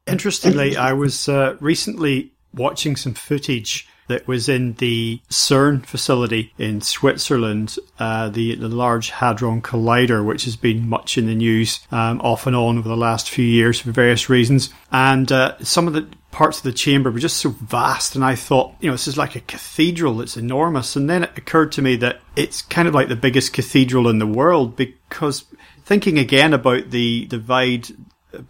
Interestingly, 0.07 0.77
I 0.77 0.93
was 0.93 1.29
uh, 1.29 1.57
recently 1.61 2.33
watching 2.53 2.97
some 2.97 3.15
footage 3.15 3.87
that 4.11 4.27
was 4.27 4.49
in 4.49 4.75
the 4.75 5.21
CERN 5.31 5.87
facility 5.87 6.53
in 6.59 6.81
Switzerland, 6.81 7.77
uh, 7.99 8.29
the, 8.29 8.57
the 8.57 8.69
Large 8.69 9.11
Hadron 9.11 9.63
Collider, 9.63 10.25
which 10.25 10.45
has 10.45 10.57
been 10.57 10.89
much 10.89 11.17
in 11.17 11.27
the 11.27 11.35
news 11.35 11.81
um, 11.93 12.21
off 12.21 12.47
and 12.47 12.57
on 12.57 12.77
over 12.77 12.89
the 12.89 12.97
last 12.97 13.31
few 13.31 13.45
years 13.45 13.81
for 13.81 13.93
various 13.93 14.29
reasons. 14.29 14.71
And 14.91 15.31
uh, 15.31 15.57
some 15.63 15.87
of 15.87 15.95
the 15.95 16.09
parts 16.33 16.59
of 16.59 16.65
the 16.65 16.73
chamber 16.73 17.11
were 17.11 17.21
just 17.21 17.39
so 17.39 17.51
vast, 17.51 18.17
and 18.17 18.25
I 18.25 18.35
thought, 18.35 18.75
you 18.81 18.89
know, 18.89 18.95
this 18.95 19.09
is 19.09 19.17
like 19.17 19.37
a 19.37 19.41
cathedral, 19.41 20.21
it's 20.21 20.37
enormous. 20.37 20.97
And 20.97 21.09
then 21.09 21.23
it 21.23 21.39
occurred 21.39 21.71
to 21.73 21.83
me 21.83 21.97
that 21.97 22.21
it's 22.35 22.63
kind 22.63 22.89
of 22.89 22.95
like 22.95 23.09
the 23.09 23.17
biggest 23.17 23.53
cathedral 23.53 24.09
in 24.09 24.19
the 24.19 24.27
world 24.27 24.75
because 24.75 25.45
thinking 25.85 26.19
again 26.19 26.53
about 26.53 26.91
the 26.91 27.27
divide 27.27 27.89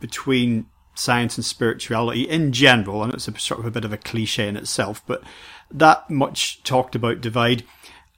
between 0.01 0.67
science 0.95 1.37
and 1.37 1.45
spirituality 1.45 2.23
in 2.23 2.53
general, 2.53 3.03
and 3.03 3.15
it's 3.15 3.29
a 3.29 3.39
sort 3.39 3.61
of 3.61 3.67
a 3.67 3.71
bit 3.71 3.85
of 3.85 3.93
a 3.93 3.99
cliche 3.99 4.49
in 4.49 4.57
itself, 4.57 5.03
but 5.07 5.23
that 5.71 6.11
much 6.11 6.63
talked 6.63 6.95
about 6.95 7.21
divide. 7.21 7.65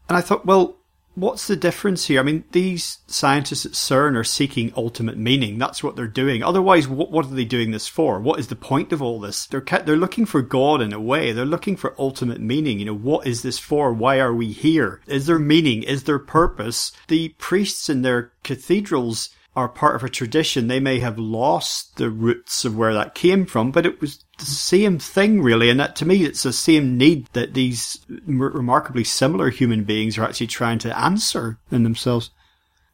And 0.09 0.16
I 0.16 0.20
thought, 0.20 0.47
well, 0.47 0.77
what's 1.14 1.47
the 1.47 1.57
difference 1.57 2.07
here? 2.07 2.20
I 2.20 2.23
mean, 2.23 2.45
these 2.53 2.99
scientists 3.07 3.66
at 3.66 3.73
CERN 3.73 4.16
are 4.16 4.25
seeking 4.25 4.73
ultimate 4.77 5.18
meaning. 5.18 5.59
That's 5.59 5.83
what 5.83 5.97
they're 5.97 6.07
doing. 6.07 6.43
Otherwise, 6.43 6.89
what, 6.89 7.11
what 7.11 7.27
are 7.27 7.35
they 7.35 7.45
doing 7.45 7.70
this 7.70 7.89
for? 7.89 8.18
What 8.20 8.41
is 8.41 8.49
the 8.49 8.57
point 8.57 8.93
of 8.93 9.03
all 9.03 9.20
this? 9.20 9.47
They're 9.47 9.61
they're 9.61 9.97
looking 9.97 10.27
for 10.27 10.43
God 10.43 10.81
in 10.81 10.93
a 10.93 11.01
way. 11.01 11.33
They're 11.33 11.45
looking 11.45 11.77
for 11.77 11.95
ultimate 11.99 12.41
meaning. 12.41 12.79
You 12.79 12.87
know, 12.87 12.97
what 12.97 13.27
is 13.27 13.43
this 13.43 13.59
for? 13.59 13.93
Why 13.93 14.18
are 14.18 14.35
we 14.35 14.53
here? 14.53 15.01
Is 15.07 15.27
there 15.27 15.39
meaning? 15.39 15.83
Is 15.83 16.05
there 16.05 16.18
purpose? 16.18 16.93
The 17.09 17.31
priests 17.39 17.89
in 17.89 18.03
their 18.03 18.33
cathedrals 18.43 19.31
are 19.55 19.69
part 19.69 19.97
of 19.97 20.03
a 20.03 20.09
tradition, 20.09 20.69
they 20.69 20.81
may 20.81 20.99
have 21.01 21.19
lost 21.19 21.97
the 21.97 22.09
roots 22.09 22.65
of 22.65 22.77
where 22.77 22.95
that 22.95 23.15
came 23.15 23.45
from, 23.45 23.71
but 23.71 23.85
it 23.85 24.01
was 24.01 24.25
the 24.39 24.47
same 24.47 24.99
thing 24.99 25.43
really. 25.43 25.69
And 25.69 25.79
that 25.79 25.95
to 25.97 26.07
me, 26.07 26.25
it's 26.25 26.43
the 26.43 26.53
same 26.53 26.97
need 26.97 27.27
that 27.35 27.53
these 27.55 27.99
remarkably 28.27 29.05
similar 29.05 29.51
human 29.51 29.85
beings 29.85 30.17
are 30.17 30.25
actually 30.25 30.47
trying 30.47 30.79
to 30.81 30.99
answer 30.99 31.59
in 31.71 31.83
themselves. 31.83 32.31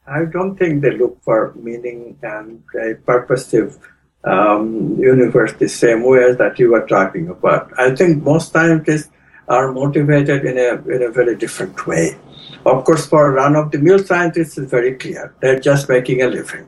I 0.07 0.25
don't 0.25 0.57
think 0.57 0.83
they 0.83 0.97
look 0.97 1.23
for 1.23 1.55
meaning 1.55 2.19
and 2.23 2.63
a 2.75 2.95
purposive 2.95 3.79
um, 4.25 4.97
universe 4.99 5.53
the 5.53 5.69
same 5.69 6.03
way 6.03 6.25
as 6.25 6.39
that 6.39 6.59
you 6.59 6.73
were 6.73 6.87
talking 6.87 7.29
about. 7.29 7.73
I 7.79 7.95
think 7.95 8.23
most 8.23 8.53
scientists 8.53 9.11
are 9.47 9.73
motivated 9.73 10.45
in 10.45 10.59
a, 10.59 10.75
in 10.89 11.03
a 11.03 11.11
very 11.11 11.37
different 11.37 11.87
way. 11.87 12.17
Of 12.67 12.85
course, 12.85 13.07
for 13.07 13.27
a 13.27 13.31
run 13.31 13.57
of 13.57 13.71
the 13.71 13.79
mill 13.79 13.99
scientists, 13.99 14.59
it's 14.59 14.71
very 14.71 14.95
clear. 14.97 15.35
They're 15.41 15.59
just 15.59 15.89
making 15.89 16.23
a 16.23 16.29
living. 16.29 16.67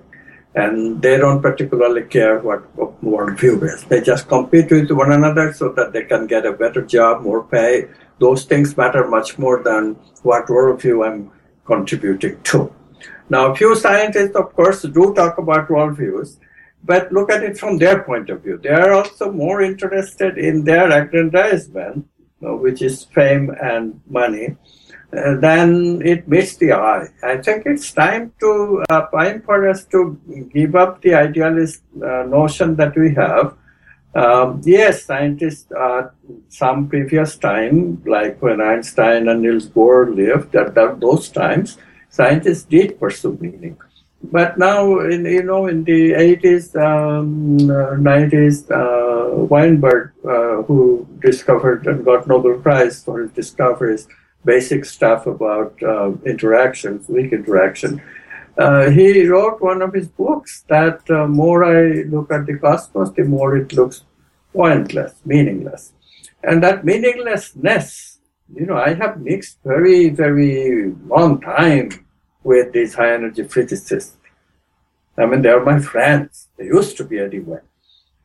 and 0.55 1.01
they 1.01 1.17
don't 1.17 1.41
particularly 1.41 2.03
care 2.03 2.41
what, 2.41 2.63
what 2.77 3.01
worldview 3.05 3.63
is. 3.73 3.85
They 3.85 4.01
just 4.01 4.29
compete 4.29 4.71
with 4.71 4.91
one 4.91 5.13
another 5.13 5.53
so 5.53 5.69
that 5.71 5.93
they 5.93 6.05
can 6.05 6.27
get 6.27 6.45
a 6.45 6.53
better 6.53 6.83
job, 6.83 7.23
more 7.23 7.45
pay. 7.45 7.89
Those 8.19 8.45
things 8.45 8.77
matter 8.77 9.07
much 9.07 9.39
more 9.39 9.63
than 9.63 9.95
what 10.23 10.47
worldview 10.47 11.07
I'm 11.07 11.31
contributing 11.65 12.43
to. 12.45 12.75
Now, 13.29 13.53
a 13.53 13.55
few 13.55 13.77
scientists, 13.77 14.35
of 14.35 14.53
course, 14.55 14.83
do 14.83 15.15
talk 15.15 15.39
about 15.39 15.69
worldviews, 15.69 16.39
but 16.83 17.13
look 17.13 17.31
at 17.31 17.45
it 17.45 17.57
from 17.57 17.79
their 17.79 18.03
point 18.03 18.29
of 18.29 18.43
view. 18.43 18.59
They 18.59 18.71
are 18.71 18.93
also 18.93 19.31
more 19.31 19.63
interested 19.63 20.37
in 20.37 20.65
their 20.65 20.91
aggrandizement, 20.91 22.09
which 22.41 22.83
is 22.83 23.05
fame 23.05 23.55
and 23.63 24.01
money, 24.09 24.57
uh, 25.17 25.35
then 25.37 26.01
it 26.05 26.29
meets 26.29 26.57
the 26.57 26.73
eye. 26.73 27.07
I 27.23 27.39
think 27.39 27.67
it's 27.67 27.93
time 27.93 28.33
to 28.41 28.85
uh, 28.89 29.07
time 29.07 29.43
for 29.43 29.69
us 29.69 29.85
to 29.87 30.19
give 30.53 30.77
up 30.77 31.03
the 31.03 31.15
idealist 31.15 31.83
uh, 32.03 32.25
notion 32.25 32.77
that 32.77 32.97
we 32.97 33.15
have. 33.15 33.57
Um, 34.15 34.61
yes, 34.65 35.05
scientists 35.05 35.71
uh, 35.73 36.11
some 36.49 36.89
previous 36.89 37.37
time, 37.37 38.03
like 38.07 38.41
when 38.43 38.61
Einstein 38.61 39.29
and 39.29 39.43
Niels 39.43 39.69
Bohr 39.69 40.15
lived, 40.15 40.55
at 40.55 40.75
that, 40.75 41.01
those 41.01 41.29
times, 41.29 41.79
scientists 42.09 42.65
did 42.65 42.99
pursue 42.99 43.39
meaning. 43.41 43.77
But 44.23 44.59
now, 44.59 44.99
in, 45.01 45.25
you 45.25 45.43
know, 45.43 45.67
in 45.67 45.85
the 45.85 46.13
80s, 46.13 46.77
um, 46.77 47.59
90s, 47.59 48.71
uh, 48.71 49.45
Weinberg, 49.45 50.13
uh, 50.25 50.63
who 50.63 51.09
discovered 51.21 51.87
and 51.87 52.05
got 52.05 52.27
Nobel 52.27 52.59
Prize 52.61 53.03
for 53.03 53.21
his 53.21 53.31
discoveries, 53.31 54.09
basic 54.45 54.85
stuff 54.85 55.27
about 55.27 55.81
uh, 55.83 56.13
interactions, 56.25 57.09
weak 57.09 57.33
interaction. 57.33 58.03
Uh, 58.57 58.91
he 58.91 59.27
wrote 59.27 59.61
one 59.61 59.83
of 59.83 59.95
his 59.95 60.09
books 60.09 60.65
that 60.69 61.09
uh, 61.11 61.27
more 61.27 61.65
I 61.65 62.03
look 62.03 62.31
at 62.33 62.47
the 62.47 62.59
cosmos, 62.59 63.11
the 63.13 63.25
more 63.25 63.57
it 63.57 63.73
looks 63.73 64.05
pointless, 64.53 65.15
meaningless. 65.25 65.93
And 66.43 66.63
that 66.63 66.85
meaninglessness, 66.85 68.19
you 68.55 68.67
know, 68.67 68.77
I 68.77 68.95
have 68.95 69.21
mixed 69.21 69.59
very, 69.65 70.09
very 70.09 70.93
long 71.07 71.41
time 71.41 71.91
with 72.43 72.73
these 72.73 72.95
high 72.95 73.15
energy 73.15 73.45
physicists. 73.45 74.17
I 75.17 75.27
mean, 75.27 75.43
they're 75.43 75.65
my 75.65 75.79
friends. 75.79 76.49
They 76.57 76.65
used 76.65 76.97
to 76.97 77.05
be 77.05 77.19
anyway. 77.19 77.61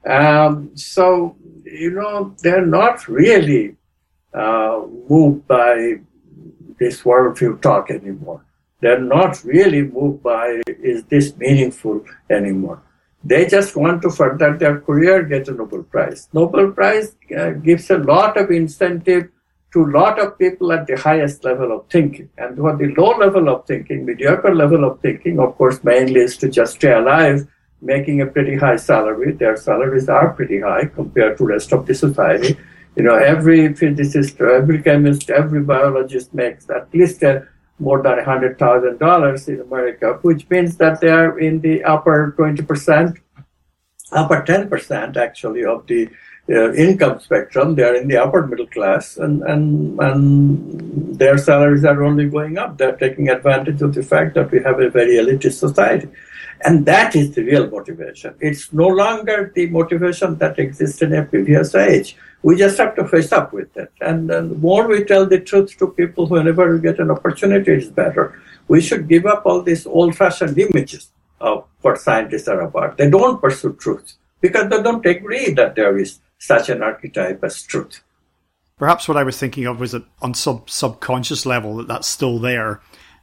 Um, 0.08 0.72
so, 0.76 1.36
you 1.66 1.92
know, 1.92 2.36
they're 2.42 2.66
not 2.66 3.08
really 3.08 3.76
moved 5.10 5.48
by 5.48 5.96
this 6.80 7.04
worldview 7.04 7.62
talk 7.62 7.90
anymore. 7.90 8.44
They're 8.82 9.00
not 9.00 9.44
really 9.44 9.84
moved 9.84 10.24
by 10.24 10.62
is 10.68 11.04
this 11.06 11.36
meaningful 11.38 12.06
anymore. 12.30 12.82
They 13.24 13.48
just 13.48 13.76
want 13.76 14.04
to 14.04 14.12
further 14.12 14.56
their 14.56 14.80
career, 14.82 15.24
get 15.24 15.48
a 15.48 15.54
Nobel 15.54 15.84
Prize. 15.84 16.30
Nobel 16.34 16.72
Prize 16.72 17.16
uh, 17.36 17.52
gives 17.52 17.90
a 17.90 17.98
lot 17.98 18.38
of 18.38 18.52
incentive 18.52 19.30
to 19.74 19.84
a 19.84 19.92
lot 19.92 20.20
of 20.20 20.38
people 20.38 20.72
at 20.72 20.86
the 20.86 20.96
highest 20.96 21.44
level 21.44 21.72
of 21.72 21.90
thinking. 21.90 22.30
And 22.38 22.58
what 22.60 22.78
the 22.78 22.94
low 22.96 23.18
level 23.18 23.50
of 23.50 23.66
thinking, 23.66 24.06
mediocre 24.06 24.54
level 24.54 24.84
of 24.86 25.02
thinking, 25.02 25.40
of 25.40 25.58
course, 25.58 25.84
mainly 25.84 26.22
is 26.22 26.38
to 26.38 26.50
just 26.50 26.76
stay 26.76 26.94
alive, 26.94 27.48
making 27.82 28.22
a 28.22 28.28
pretty 28.28 28.58
high 28.58 28.78
salary. 28.78 29.32
Their 29.32 29.58
salaries 29.58 30.08
are 30.08 30.30
pretty 30.34 30.62
high 30.62 30.86
compared 30.86 31.38
to 31.40 31.46
rest 31.46 31.74
of 31.74 31.88
the 31.88 31.96
society. 31.96 32.58
You 32.96 33.04
know, 33.04 33.16
every 33.16 33.74
physicist, 33.74 34.40
every 34.40 34.82
chemist, 34.82 35.30
every 35.30 35.62
biologist 35.62 36.34
makes 36.34 36.70
at 36.70 36.94
least 36.94 37.24
more 37.80 38.02
than 38.02 38.20
$100,000 38.20 39.48
in 39.50 39.62
America, 39.62 40.20
which 40.22 40.50
means 40.50 40.78
that 40.78 41.02
they 41.02 41.10
are 41.10 41.38
in 41.38 41.60
the 41.60 41.84
upper 41.84 42.34
20%, 42.38 43.18
upper 44.14 44.42
10% 44.42 45.18
actually 45.18 45.66
of 45.66 45.86
the 45.88 46.10
uh, 46.50 46.74
income 46.74 47.20
spectrum. 47.20 47.76
They 47.76 47.84
are 47.84 47.96
in 47.96 48.08
the 48.08 48.18
upper 48.18 48.48
middle 48.48 48.68
class, 48.68 49.18
and, 49.18 49.42
and, 49.44 50.00
and 50.00 51.20
their 51.20 51.38
salaries 51.38 51.84
are 51.84 52.02
only 52.04 52.30
going 52.30 52.58
up. 52.58 52.78
They're 52.78 52.96
taking 52.96 53.30
advantage 53.30 53.82
of 53.82 53.94
the 53.94 54.04
fact 54.04 54.36
that 54.36 54.52
we 54.52 54.62
have 54.64 54.80
a 54.80 54.90
very 54.90 55.16
elitist 55.16 55.60
society. 55.60 56.08
And 56.64 56.86
that 56.86 57.16
is 57.16 57.36
the 57.36 57.44
real 57.44 57.70
motivation. 57.70 58.36
It's 58.40 58.72
no 58.72 58.88
longer 58.88 59.52
the 59.54 59.68
motivation 59.68 60.38
that 60.38 60.58
existed 60.58 61.12
in 61.12 61.20
a 61.20 61.26
previous 61.26 61.76
age. 61.76 62.16
We 62.46 62.56
just 62.56 62.78
have 62.78 62.94
to 62.98 63.08
face 63.08 63.32
up 63.32 63.54
with 63.54 63.76
it. 63.76 63.92
And, 64.02 64.30
the 64.30 64.44
more 64.44 64.88
we 64.88 65.04
tell 65.04 65.26
the 65.26 65.40
truth 65.40 65.76
to 65.80 65.88
people 65.88 66.28
whenever 66.28 66.72
we 66.72 66.80
get 66.80 67.00
an 67.00 67.10
opportunity, 67.10 67.72
it's 67.72 67.88
better. 67.88 68.40
We 68.68 68.82
should 68.82 69.08
give 69.08 69.26
up 69.26 69.48
all 69.48 69.64
these 69.64 69.88
old 69.88 70.16
fashioned 70.16 70.56
images 70.60 71.10
of 71.42 71.66
what 71.82 72.00
scientists 72.00 72.48
are 72.48 72.62
about. 72.62 72.98
They 72.98 73.10
don't 73.10 73.42
pursue 73.42 73.74
truth 73.74 74.14
because 74.42 74.70
they 74.70 74.80
don't 74.84 75.04
agree 75.08 75.54
that 75.54 75.74
there 75.76 75.98
is 75.98 76.20
such 76.38 76.70
an 76.70 76.84
archetype 76.84 77.44
as 77.44 77.64
truth. 77.64 78.04
Perhaps 78.78 79.08
what 79.08 79.18
I 79.18 79.24
was 79.24 79.40
thinking 79.40 79.66
of 79.66 79.80
was 79.80 79.94
that 79.94 80.06
on 80.22 80.36
sub 80.36 80.70
subconscious 80.70 81.48
level 81.48 81.78
that 81.78 81.88
that's 81.88 82.08
still 82.08 82.38
there, 82.38 82.80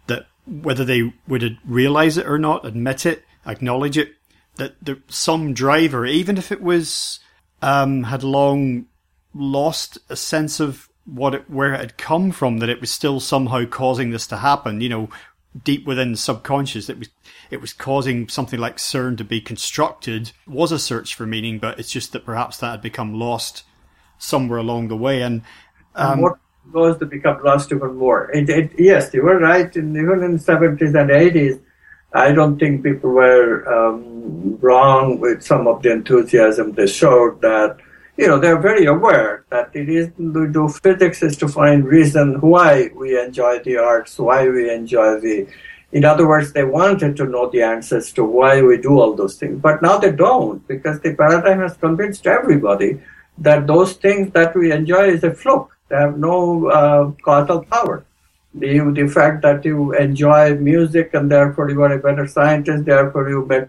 that 0.09 0.27
whether 0.47 0.85
they 0.85 1.13
would 1.29 1.59
realize 1.65 2.17
it 2.17 2.27
or 2.27 2.39
not, 2.39 2.67
admit 2.67 3.07
it, 3.07 3.23
acknowledge 3.47 3.97
it, 3.97 4.15
that 4.57 4.75
there, 4.83 4.99
some 5.07 5.55
driver, 5.55 6.05
even 6.07 6.37
if 6.39 6.51
it 6.51 6.61
was 6.61 7.21
um, 7.61 8.03
had 8.03 8.25
long 8.25 8.87
lost 9.35 9.99
a 10.09 10.17
sense 10.17 10.61
of 10.61 10.89
what 11.05 11.35
it, 11.35 11.51
where 11.51 11.75
it 11.75 11.81
had 11.81 11.99
come 11.99 12.31
from, 12.31 12.59
that 12.59 12.69
it 12.69 12.81
was 12.81 12.91
still 12.91 13.21
somehow 13.21 13.65
causing 13.65 14.11
this 14.11 14.27
to 14.29 14.37
happen. 14.37 14.81
You 14.81 14.89
know, 14.89 15.09
deep 15.65 15.87
within 15.87 16.13
the 16.13 16.19
subconscious, 16.19 16.89
it 16.89 16.99
was 16.99 17.09
it 17.51 17.61
was 17.61 17.73
causing 17.73 18.29
something 18.29 18.59
like 18.59 18.77
CERN 18.79 19.19
to 19.19 19.25
be 19.25 19.41
constructed. 19.41 20.33
It 20.47 20.53
was 20.53 20.73
a 20.73 20.79
search 20.79 21.15
for 21.15 21.27
meaning, 21.27 21.59
but 21.59 21.79
it's 21.79 21.91
just 21.91 22.13
that 22.13 22.25
perhaps 22.25 22.59
that 22.59 22.71
had 22.71 22.83
become 22.83 23.13
lost 23.13 23.65
somewhere 24.19 24.59
along 24.59 24.89
the 24.89 24.97
way. 24.97 25.21
And, 25.21 25.43
um, 25.95 26.13
and 26.13 26.23
what 26.23 26.39
goes 26.73 26.97
to 26.99 27.07
become 27.07 27.43
lost 27.43 27.73
even 27.73 27.97
more? 27.97 28.31
It, 28.31 28.49
it, 28.49 28.71
yes, 28.79 29.13
you 29.13 29.23
were 29.23 29.39
right. 29.39 29.75
In, 29.77 29.95
even 29.97 30.23
in 30.23 30.33
the 30.35 30.39
seventies 30.39 30.95
and 30.95 31.11
eighties, 31.11 31.59
I 32.15 32.33
don't 32.33 32.59
think 32.59 32.85
people 32.85 33.11
were 33.11 33.67
um, 33.69 34.57
wrong 34.61 35.19
with 35.21 35.43
some 35.43 35.67
of 35.67 35.83
the 35.83 35.93
enthusiasm 35.93 36.73
they 36.73 36.87
showed 36.87 37.43
that 37.43 37.79
you 38.17 38.27
know, 38.27 38.39
they're 38.39 38.61
very 38.61 38.85
aware 38.85 39.45
that 39.51 39.71
it 39.75 39.89
is 39.89 40.11
to 40.17 40.47
do 40.49 40.69
physics 40.69 41.23
is 41.23 41.37
to 41.39 41.49
find 41.49 41.85
reason 41.85 42.41
why 42.41 42.91
we 42.95 43.19
enjoy 43.19 43.59
the 43.61 43.79
arts, 43.79 44.19
why 44.19 44.49
we 44.49 44.71
enjoy 44.71 45.19
the. 45.21 45.47
In 45.93 46.05
other 46.05 46.27
words, 46.27 46.53
they 46.53 46.65
wanted 46.65 47.17
to 47.17 47.27
know 47.27 47.51
the 47.51 47.63
answers 47.63 48.13
to 48.15 48.25
why 48.25 48.63
we 48.63 48.79
do 48.79 48.99
all 48.99 49.15
those 49.15 49.37
things, 49.37 49.61
but 49.61 49.83
now 49.83 49.99
they 49.99 50.13
don't 50.13 50.67
because 50.67 51.01
the 51.01 51.15
paradigm 51.15 51.61
has 51.61 51.77
convinced 51.77 52.27
everybody 52.27 53.01
that 53.39 53.67
those 53.67 53.95
things 53.95 54.33
that 54.33 54.55
we 54.55 54.73
enjoy 54.73 55.09
is 55.09 55.25
a 55.25 55.33
fluke. 55.33 55.77
They 55.89 55.97
have 55.97 56.19
no 56.19 56.69
uh, 56.69 57.11
causal 57.23 57.65
power. 57.65 58.05
The, 58.55 58.79
the 58.95 59.09
fact 59.09 59.43
that 59.43 59.65
you 59.65 59.95
enjoy 59.95 60.55
music 60.57 61.15
and 61.15 61.31
therefore 61.31 61.71
you 61.71 61.83
are 61.83 61.93
a 61.93 61.99
better 61.99 62.27
scientist, 62.27 62.85
therefore 62.85 63.29
you 63.29 63.47
make 63.47 63.69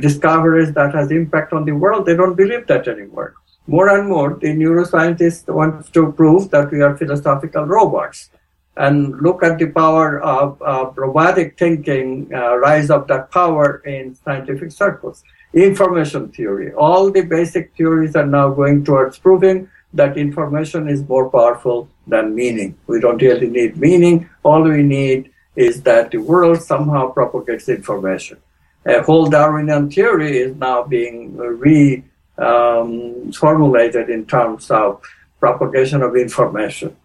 discoveries 0.00 0.72
that 0.74 0.94
has 0.94 1.10
impact 1.10 1.52
on 1.52 1.64
the 1.64 1.72
world, 1.72 2.06
they 2.06 2.14
don't 2.14 2.36
believe 2.36 2.66
that 2.68 2.86
anymore 2.86 3.34
more 3.70 3.88
and 3.96 4.08
more, 4.08 4.30
the 4.34 4.48
neuroscientists 4.48 5.46
want 5.46 5.92
to 5.94 6.10
prove 6.12 6.50
that 6.50 6.72
we 6.72 6.82
are 6.82 6.96
philosophical 6.96 7.64
robots 7.64 8.30
and 8.76 9.20
look 9.20 9.44
at 9.44 9.58
the 9.58 9.68
power 9.68 10.20
of, 10.20 10.58
robotic 10.96 11.56
thinking, 11.56 12.28
uh, 12.34 12.56
rise 12.56 12.90
of 12.90 13.06
that 13.06 13.30
power 13.30 13.76
in 13.86 14.16
scientific 14.16 14.72
circles. 14.72 15.22
Information 15.54 16.30
theory, 16.30 16.72
all 16.72 17.12
the 17.12 17.22
basic 17.22 17.72
theories 17.76 18.16
are 18.16 18.26
now 18.26 18.50
going 18.50 18.84
towards 18.84 19.18
proving 19.18 19.68
that 19.92 20.16
information 20.16 20.88
is 20.88 21.08
more 21.08 21.30
powerful 21.30 21.88
than 22.08 22.34
meaning. 22.34 22.76
We 22.88 23.00
don't 23.00 23.22
really 23.22 23.48
need 23.48 23.76
meaning. 23.76 24.28
All 24.42 24.62
we 24.62 24.82
need 24.82 25.30
is 25.54 25.82
that 25.82 26.10
the 26.10 26.18
world 26.18 26.60
somehow 26.62 27.10
propagates 27.10 27.68
information. 27.68 28.38
A 28.86 29.02
whole 29.02 29.26
Darwinian 29.26 29.90
theory 29.90 30.38
is 30.38 30.56
now 30.56 30.82
being 30.82 31.36
re 31.36 32.04
um, 32.40 33.32
formulated 33.32 34.08
in 34.08 34.26
terms 34.26 34.70
of 34.70 35.02
propagation 35.38 36.02
of 36.02 36.16
information. 36.16 36.96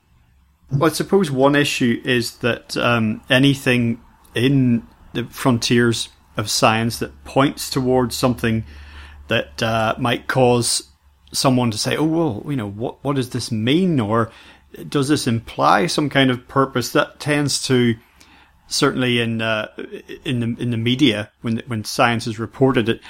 Well, 0.72 0.90
I 0.90 0.94
suppose 0.94 1.30
one 1.30 1.56
issue 1.56 2.02
is 2.04 2.38
that 2.38 2.76
um, 2.78 3.22
anything 3.30 4.02
in 4.34 4.86
the 5.14 5.26
frontiers 5.26 6.10
of 6.38 6.50
science 6.50 7.00
that 7.00 7.24
points 7.24 7.70
towards 7.70 8.16
something 8.16 8.66
that 9.28 9.62
uh, 9.62 9.96
might 9.98 10.28
cause 10.28 10.90
someone 11.32 11.72
to 11.72 11.78
say, 11.78 11.96
"Oh, 11.96 12.04
well, 12.06 12.44
you 12.48 12.56
know, 12.56 12.70
what 12.70 13.04
what 13.04 13.16
does 13.16 13.30
this 13.30 13.52
mean?" 13.52 14.00
or 14.00 14.32
does 14.90 15.08
this 15.08 15.28
imply 15.28 15.88
some 15.88 16.10
kind 16.10 16.30
of 16.32 16.48
purpose? 16.48 16.92
That 16.92 17.20
tends 17.20 17.62
to 17.68 17.96
certainly 18.68 19.22
in 19.22 19.42
uh, 19.42 19.68
in 20.26 20.40
the 20.40 20.62
in 20.62 20.72
the 20.72 20.78
media 20.78 21.32
when 21.42 21.62
when 21.68 21.84
science 21.84 22.28
is 22.28 22.40
reported 22.40 22.90
it 22.90 23.02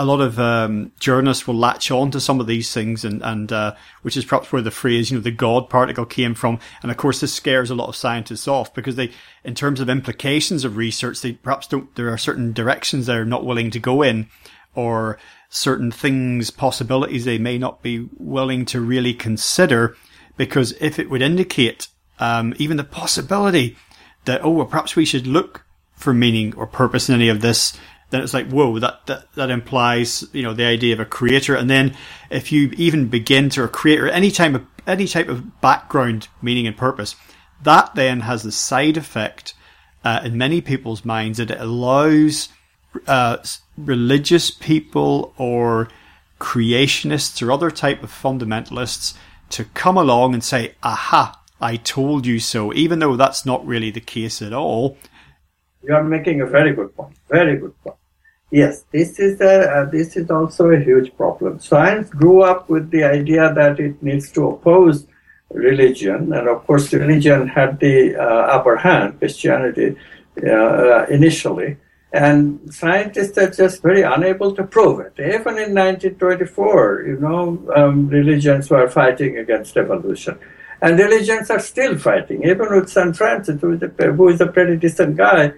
a 0.00 0.04
lot 0.04 0.22
of 0.22 0.40
um, 0.40 0.92
journalists 0.98 1.46
will 1.46 1.56
latch 1.56 1.90
on 1.90 2.10
to 2.10 2.20
some 2.20 2.40
of 2.40 2.46
these 2.46 2.72
things, 2.72 3.04
and 3.04 3.22
and 3.22 3.52
uh, 3.52 3.74
which 4.00 4.16
is 4.16 4.24
perhaps 4.24 4.50
where 4.50 4.62
the 4.62 4.70
phrase, 4.70 5.10
you 5.10 5.18
know, 5.18 5.22
the 5.22 5.30
God 5.30 5.68
particle 5.68 6.06
came 6.06 6.34
from. 6.34 6.58
And 6.82 6.90
of 6.90 6.96
course, 6.96 7.20
this 7.20 7.34
scares 7.34 7.70
a 7.70 7.74
lot 7.74 7.90
of 7.90 7.96
scientists 7.96 8.48
off 8.48 8.72
because 8.72 8.96
they, 8.96 9.10
in 9.44 9.54
terms 9.54 9.78
of 9.78 9.90
implications 9.90 10.64
of 10.64 10.78
research, 10.78 11.20
they 11.20 11.32
perhaps 11.32 11.66
don't. 11.66 11.94
There 11.96 12.08
are 12.08 12.16
certain 12.16 12.54
directions 12.54 13.04
they're 13.04 13.26
not 13.26 13.44
willing 13.44 13.70
to 13.72 13.78
go 13.78 14.00
in, 14.00 14.28
or 14.74 15.18
certain 15.50 15.90
things, 15.90 16.50
possibilities 16.50 17.26
they 17.26 17.36
may 17.36 17.58
not 17.58 17.82
be 17.82 18.08
willing 18.16 18.64
to 18.66 18.80
really 18.80 19.12
consider, 19.12 19.98
because 20.38 20.72
if 20.80 20.98
it 20.98 21.10
would 21.10 21.20
indicate 21.20 21.88
um, 22.20 22.54
even 22.56 22.78
the 22.78 22.84
possibility 22.84 23.76
that 24.24 24.42
oh, 24.42 24.50
well, 24.50 24.66
perhaps 24.66 24.96
we 24.96 25.04
should 25.04 25.26
look 25.26 25.66
for 25.92 26.14
meaning 26.14 26.54
or 26.56 26.66
purpose 26.66 27.10
in 27.10 27.14
any 27.14 27.28
of 27.28 27.42
this 27.42 27.78
then 28.10 28.22
it's 28.22 28.34
like, 28.34 28.50
whoa, 28.50 28.78
that, 28.78 29.06
that, 29.06 29.32
that 29.34 29.50
implies, 29.50 30.24
you 30.32 30.42
know, 30.42 30.52
the 30.52 30.64
idea 30.64 30.92
of 30.92 31.00
a 31.00 31.04
creator. 31.04 31.54
And 31.54 31.70
then 31.70 31.96
if 32.30 32.52
you 32.52 32.72
even 32.76 33.08
begin 33.08 33.48
to 33.50 33.66
create 33.68 34.00
or 34.00 34.08
any 34.08 34.30
type 34.30 34.54
of, 34.54 34.66
any 34.86 35.06
type 35.06 35.28
of 35.28 35.60
background 35.60 36.28
meaning 36.42 36.66
and 36.66 36.76
purpose, 36.76 37.16
that 37.62 37.94
then 37.94 38.20
has 38.20 38.42
the 38.42 38.52
side 38.52 38.96
effect, 38.96 39.54
uh, 40.04 40.20
in 40.24 40.36
many 40.36 40.60
people's 40.60 41.04
minds 41.04 41.38
that 41.38 41.50
it 41.50 41.60
allows, 41.60 42.48
uh, 43.06 43.36
religious 43.76 44.50
people 44.50 45.34
or 45.36 45.88
creationists 46.40 47.46
or 47.46 47.52
other 47.52 47.70
type 47.70 48.02
of 48.02 48.10
fundamentalists 48.10 49.14
to 49.50 49.64
come 49.64 49.96
along 49.96 50.34
and 50.34 50.42
say, 50.42 50.74
aha, 50.82 51.40
I 51.60 51.76
told 51.76 52.26
you 52.26 52.38
so, 52.40 52.72
even 52.72 52.98
though 52.98 53.16
that's 53.16 53.44
not 53.44 53.66
really 53.66 53.90
the 53.90 54.00
case 54.00 54.40
at 54.40 54.52
all. 54.52 54.96
You 55.82 55.94
are 55.94 56.04
making 56.04 56.40
a 56.40 56.46
very 56.46 56.72
good 56.74 56.94
point. 56.96 57.14
Very 57.28 57.56
good 57.58 57.78
point. 57.82 57.96
Yes, 58.50 58.84
this 58.90 59.20
is 59.20 59.40
a, 59.40 59.70
uh, 59.70 59.84
this 59.90 60.16
is 60.16 60.28
also 60.28 60.70
a 60.70 60.80
huge 60.80 61.16
problem. 61.16 61.60
Science 61.60 62.10
grew 62.10 62.42
up 62.42 62.68
with 62.68 62.90
the 62.90 63.04
idea 63.04 63.54
that 63.54 63.78
it 63.78 64.02
needs 64.02 64.32
to 64.32 64.48
oppose 64.48 65.06
religion, 65.50 66.32
and 66.32 66.48
of 66.48 66.66
course, 66.66 66.92
religion 66.92 67.46
had 67.46 67.78
the 67.78 68.16
uh, 68.16 68.24
upper 68.56 68.76
hand, 68.76 69.18
Christianity, 69.20 69.96
uh, 70.44 71.06
initially. 71.06 71.76
And 72.12 72.74
scientists 72.74 73.38
are 73.38 73.50
just 73.50 73.82
very 73.82 74.02
unable 74.02 74.52
to 74.56 74.64
prove 74.64 74.98
it. 74.98 75.12
Even 75.16 75.54
in 75.58 75.74
1924, 75.74 77.04
you 77.06 77.20
know, 77.20 77.62
um, 77.76 78.08
religions 78.08 78.68
were 78.68 78.88
fighting 78.88 79.38
against 79.38 79.76
evolution. 79.76 80.36
And 80.82 80.98
religions 80.98 81.50
are 81.50 81.60
still 81.60 81.96
fighting, 81.96 82.42
even 82.42 82.74
with 82.74 82.88
St. 82.90 83.16
Francis, 83.16 83.60
who 83.60 83.74
is 83.74 83.82
a, 83.82 83.88
who 84.12 84.28
is 84.28 84.40
a 84.40 84.46
pretty 84.46 84.76
decent 84.76 85.16
guy 85.16 85.52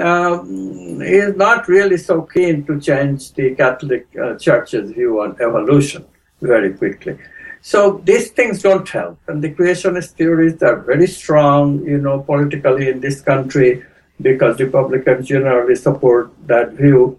uh, 0.00 0.42
he 0.42 1.16
is 1.26 1.36
not 1.36 1.68
really 1.68 1.98
so 1.98 2.22
keen 2.22 2.64
to 2.64 2.80
change 2.80 3.32
the 3.32 3.54
Catholic 3.54 4.06
uh, 4.16 4.36
Church's 4.38 4.90
view 4.92 5.20
on 5.20 5.36
evolution 5.40 6.04
very 6.40 6.72
quickly. 6.72 7.18
So 7.60 8.00
these 8.04 8.30
things 8.30 8.62
don't 8.62 8.88
help, 8.88 9.18
and 9.28 9.42
the 9.42 9.52
creationist 9.52 10.12
theories 10.12 10.62
are 10.62 10.80
very 10.80 11.06
strong, 11.06 11.84
you 11.84 11.98
know, 11.98 12.20
politically 12.20 12.88
in 12.88 13.00
this 13.00 13.20
country 13.20 13.84
because 14.20 14.58
Republicans 14.58 15.28
generally 15.28 15.76
support 15.76 16.32
that 16.46 16.72
view. 16.72 17.18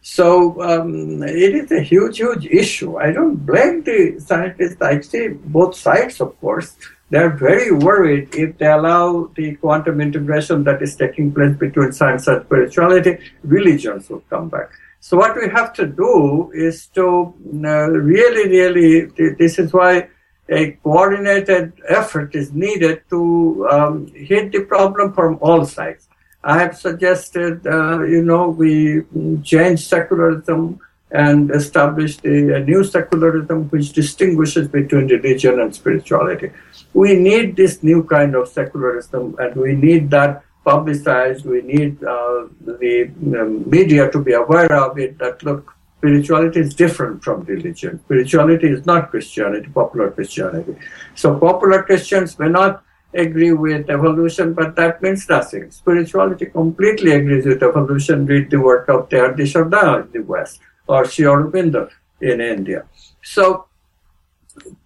So 0.00 0.60
um, 0.62 1.22
it 1.22 1.54
is 1.54 1.70
a 1.70 1.80
huge, 1.80 2.18
huge 2.18 2.46
issue. 2.46 2.96
I 2.96 3.12
don't 3.12 3.36
blame 3.36 3.82
the 3.82 4.18
scientists. 4.18 4.80
I 4.80 5.00
see 5.00 5.28
both 5.28 5.76
sides, 5.76 6.20
of 6.20 6.40
course 6.40 6.76
they're 7.12 7.36
very 7.50 7.70
worried 7.70 8.34
if 8.34 8.56
they 8.56 8.66
allow 8.66 9.30
the 9.36 9.54
quantum 9.56 10.00
integration 10.00 10.64
that 10.64 10.80
is 10.80 10.96
taking 10.96 11.30
place 11.30 11.54
between 11.56 11.92
science 11.92 12.26
and 12.26 12.42
spirituality, 12.46 13.18
religions 13.44 14.08
will 14.08 14.24
come 14.30 14.48
back. 14.48 14.70
So 15.00 15.18
what 15.18 15.36
we 15.36 15.46
have 15.50 15.74
to 15.74 15.86
do 15.86 16.50
is 16.54 16.86
to 16.98 17.34
uh, 17.64 17.90
really, 17.90 18.48
really, 18.48 19.34
this 19.42 19.58
is 19.58 19.74
why 19.74 20.08
a 20.48 20.70
coordinated 20.82 21.74
effort 21.86 22.34
is 22.34 22.50
needed 22.52 23.02
to 23.10 23.68
um, 23.70 24.06
hit 24.14 24.50
the 24.52 24.60
problem 24.64 25.12
from 25.12 25.38
all 25.42 25.66
sides. 25.66 26.08
I 26.42 26.58
have 26.60 26.78
suggested, 26.78 27.66
uh, 27.66 28.04
you 28.04 28.22
know, 28.22 28.48
we 28.48 29.02
change 29.42 29.86
secularism 29.86 30.80
and 31.10 31.50
establish 31.50 32.16
a, 32.24 32.56
a 32.56 32.60
new 32.64 32.82
secularism 32.82 33.68
which 33.68 33.92
distinguishes 33.92 34.66
between 34.68 35.08
religion 35.08 35.60
and 35.60 35.74
spirituality 35.74 36.50
we 36.94 37.14
need 37.14 37.56
this 37.56 37.82
new 37.82 38.04
kind 38.04 38.34
of 38.34 38.48
secularism 38.48 39.34
and 39.38 39.56
we 39.56 39.74
need 39.74 40.10
that 40.10 40.44
publicized. 40.64 41.44
We 41.44 41.62
need 41.62 42.02
uh, 42.04 42.46
the 42.60 43.10
um, 43.40 43.68
media 43.68 44.10
to 44.10 44.22
be 44.22 44.32
aware 44.32 44.72
of 44.72 44.98
it 44.98 45.18
that 45.18 45.42
look, 45.42 45.74
spirituality 45.98 46.60
is 46.60 46.74
different 46.74 47.24
from 47.24 47.42
religion. 47.44 48.00
Spirituality 48.04 48.68
is 48.68 48.84
not 48.86 49.10
Christianity, 49.10 49.68
popular 49.72 50.10
Christianity. 50.10 50.76
So 51.14 51.38
popular 51.38 51.82
Christians 51.82 52.38
may 52.38 52.48
not 52.48 52.82
agree 53.14 53.52
with 53.52 53.90
evolution, 53.90 54.54
but 54.54 54.74
that 54.76 55.02
means 55.02 55.28
nothing. 55.28 55.70
Spirituality 55.70 56.46
completely 56.46 57.12
agrees 57.12 57.46
with 57.46 57.62
evolution. 57.62 58.26
Read 58.26 58.50
the 58.50 58.60
work 58.60 58.88
of 58.88 59.08
Teilhard 59.08 59.46
Chardin 59.46 60.06
in 60.06 60.12
the 60.12 60.20
West 60.20 60.60
or 60.86 61.04
Sri 61.04 61.26
Aurobindo 61.26 61.90
in 62.20 62.40
India. 62.40 62.84
So 63.22 63.66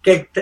take, 0.03 0.33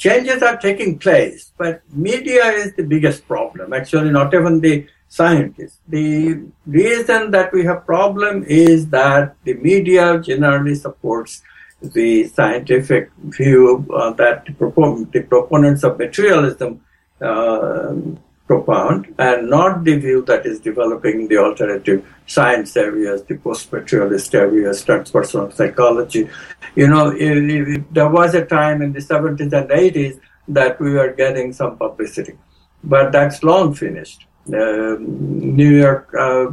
changes 0.00 0.42
are 0.42 0.56
taking 0.56 0.98
place, 0.98 1.52
but 1.58 1.82
media 1.92 2.46
is 2.62 2.74
the 2.74 2.82
biggest 2.82 3.28
problem. 3.28 3.74
Actually, 3.74 4.10
not 4.10 4.32
even 4.32 4.60
the 4.60 4.86
scientists. 5.08 5.78
The 5.88 6.40
reason 6.66 7.30
that 7.32 7.52
we 7.52 7.64
have 7.64 7.84
problem 7.84 8.44
is 8.48 8.88
that 8.88 9.36
the 9.44 9.54
media 9.54 10.18
generally 10.20 10.74
supports 10.74 11.42
the 11.82 12.28
scientific 12.28 13.10
view 13.38 13.86
uh, 13.94 14.12
that 14.12 14.46
the, 14.46 14.52
propon- 14.52 15.10
the, 15.12 15.22
proponents 15.22 15.82
of 15.84 15.98
materialism 15.98 16.80
uh, 17.20 17.94
propound 18.50 19.14
and 19.26 19.48
not 19.48 19.84
the 19.84 19.96
view 20.04 20.20
that 20.30 20.44
is 20.44 20.58
developing 20.58 21.28
the 21.28 21.36
alternative 21.36 22.00
science 22.26 22.76
areas, 22.76 23.22
the 23.28 23.36
post-materialist 23.36 24.34
areas, 24.34 24.84
transpersonal 24.84 25.52
psychology. 25.58 26.28
You 26.74 26.88
know, 26.88 27.10
it, 27.10 27.36
it, 27.56 27.94
there 27.94 28.08
was 28.08 28.34
a 28.34 28.44
time 28.44 28.82
in 28.82 28.92
the 28.92 28.98
70s 28.98 29.52
and 29.58 29.68
80s 29.70 30.18
that 30.48 30.80
we 30.80 30.94
were 30.94 31.12
getting 31.12 31.52
some 31.52 31.76
publicity, 31.76 32.34
but 32.82 33.12
that's 33.12 33.44
long 33.44 33.72
finished. 33.72 34.26
Uh, 34.52 34.96
New 35.58 35.72
York 35.84 36.12
uh, 36.18 36.46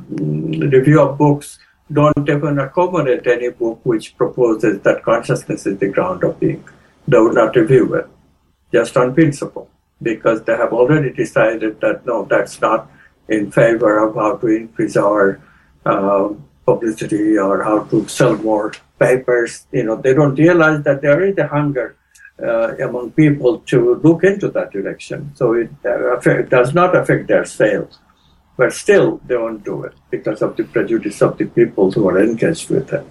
Review 0.76 1.02
of 1.02 1.18
Books 1.18 1.58
don't 1.92 2.30
even 2.30 2.60
accommodate 2.60 3.26
any 3.26 3.50
book 3.50 3.80
which 3.84 4.16
proposes 4.18 4.82
that 4.82 5.02
consciousness 5.02 5.66
is 5.66 5.80
the 5.80 5.88
ground 5.88 6.24
of 6.24 6.40
being. 6.40 6.64
They 7.08 7.20
would 7.20 7.34
not 7.34 7.56
review 7.56 7.96
it, 7.96 8.08
just 8.72 8.96
on 8.98 9.16
principle 9.16 9.68
because 10.02 10.44
they 10.44 10.56
have 10.56 10.74
already 10.74 11.12
decided 11.12 11.82
that 11.82 12.06
no, 12.06 12.26
that's 12.26 12.62
not 12.62 12.90
in 13.28 13.52
favor 13.52 13.98
of 14.08 14.16
how 14.16 14.38
to 14.38 14.48
increase 14.48 14.96
our 14.96 15.42
uh, 15.86 16.30
publicity 16.66 17.38
or 17.38 17.64
how 17.64 17.84
to 17.86 18.08
sell 18.08 18.36
more 18.38 18.74
papers. 19.00 19.66
You 19.72 19.84
know, 19.84 19.96
they 19.96 20.14
don't 20.14 20.36
realize 20.36 20.84
that 20.84 21.02
there 21.02 21.24
is 21.24 21.38
a 21.38 21.48
hunger 21.48 21.96
uh, 22.42 22.76
among 22.78 23.12
people 23.12 23.60
to 23.60 23.96
look 23.96 24.24
into 24.24 24.50
that 24.50 24.72
direction. 24.72 25.32
So 25.36 25.54
it, 25.54 25.70
uh, 25.86 26.20
it 26.20 26.50
does 26.50 26.74
not 26.74 26.96
affect 26.96 27.28
their 27.28 27.46
sales. 27.46 28.00
But 28.58 28.74
still, 28.74 29.22
they 29.26 29.38
won't 29.38 29.64
do 29.64 29.84
it 29.84 29.94
because 30.10 30.42
of 30.42 30.58
the 30.58 30.64
prejudice 30.64 31.22
of 31.22 31.38
the 31.38 31.46
people 31.46 31.92
who 31.92 32.08
are 32.10 32.20
engaged 32.20 32.70
with 32.70 32.92
it. 32.92 33.06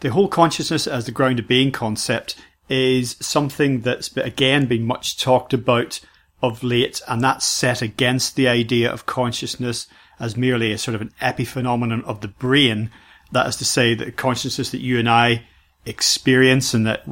The 0.00 0.10
whole 0.10 0.28
consciousness 0.28 0.86
as 0.86 1.06
the 1.06 1.12
ground 1.12 1.40
of 1.40 1.48
being 1.48 1.72
concept 1.72 2.36
is 2.68 3.16
something 3.20 3.80
that's 3.80 4.14
again 4.16 4.66
been 4.66 4.84
much 4.84 5.18
talked 5.18 5.52
about 5.52 6.00
of 6.42 6.62
late, 6.62 7.00
and 7.08 7.22
that's 7.22 7.46
set 7.46 7.82
against 7.82 8.36
the 8.36 8.48
idea 8.48 8.90
of 8.92 9.06
consciousness 9.06 9.86
as 10.18 10.36
merely 10.36 10.72
a 10.72 10.78
sort 10.78 10.94
of 10.94 11.00
an 11.00 11.12
epiphenomenon 11.20 12.04
of 12.04 12.20
the 12.20 12.28
brain. 12.28 12.90
That 13.32 13.46
is 13.46 13.56
to 13.56 13.64
say, 13.64 13.94
that 13.94 14.16
consciousness 14.16 14.70
that 14.70 14.80
you 14.80 14.98
and 14.98 15.08
I 15.08 15.44
experience 15.84 16.74
and 16.74 16.86
that 16.86 17.02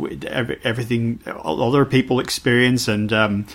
everything 0.64 1.20
other 1.26 1.84
people 1.84 2.18
experience 2.18 2.88
and 2.88 3.12
um, 3.12 3.46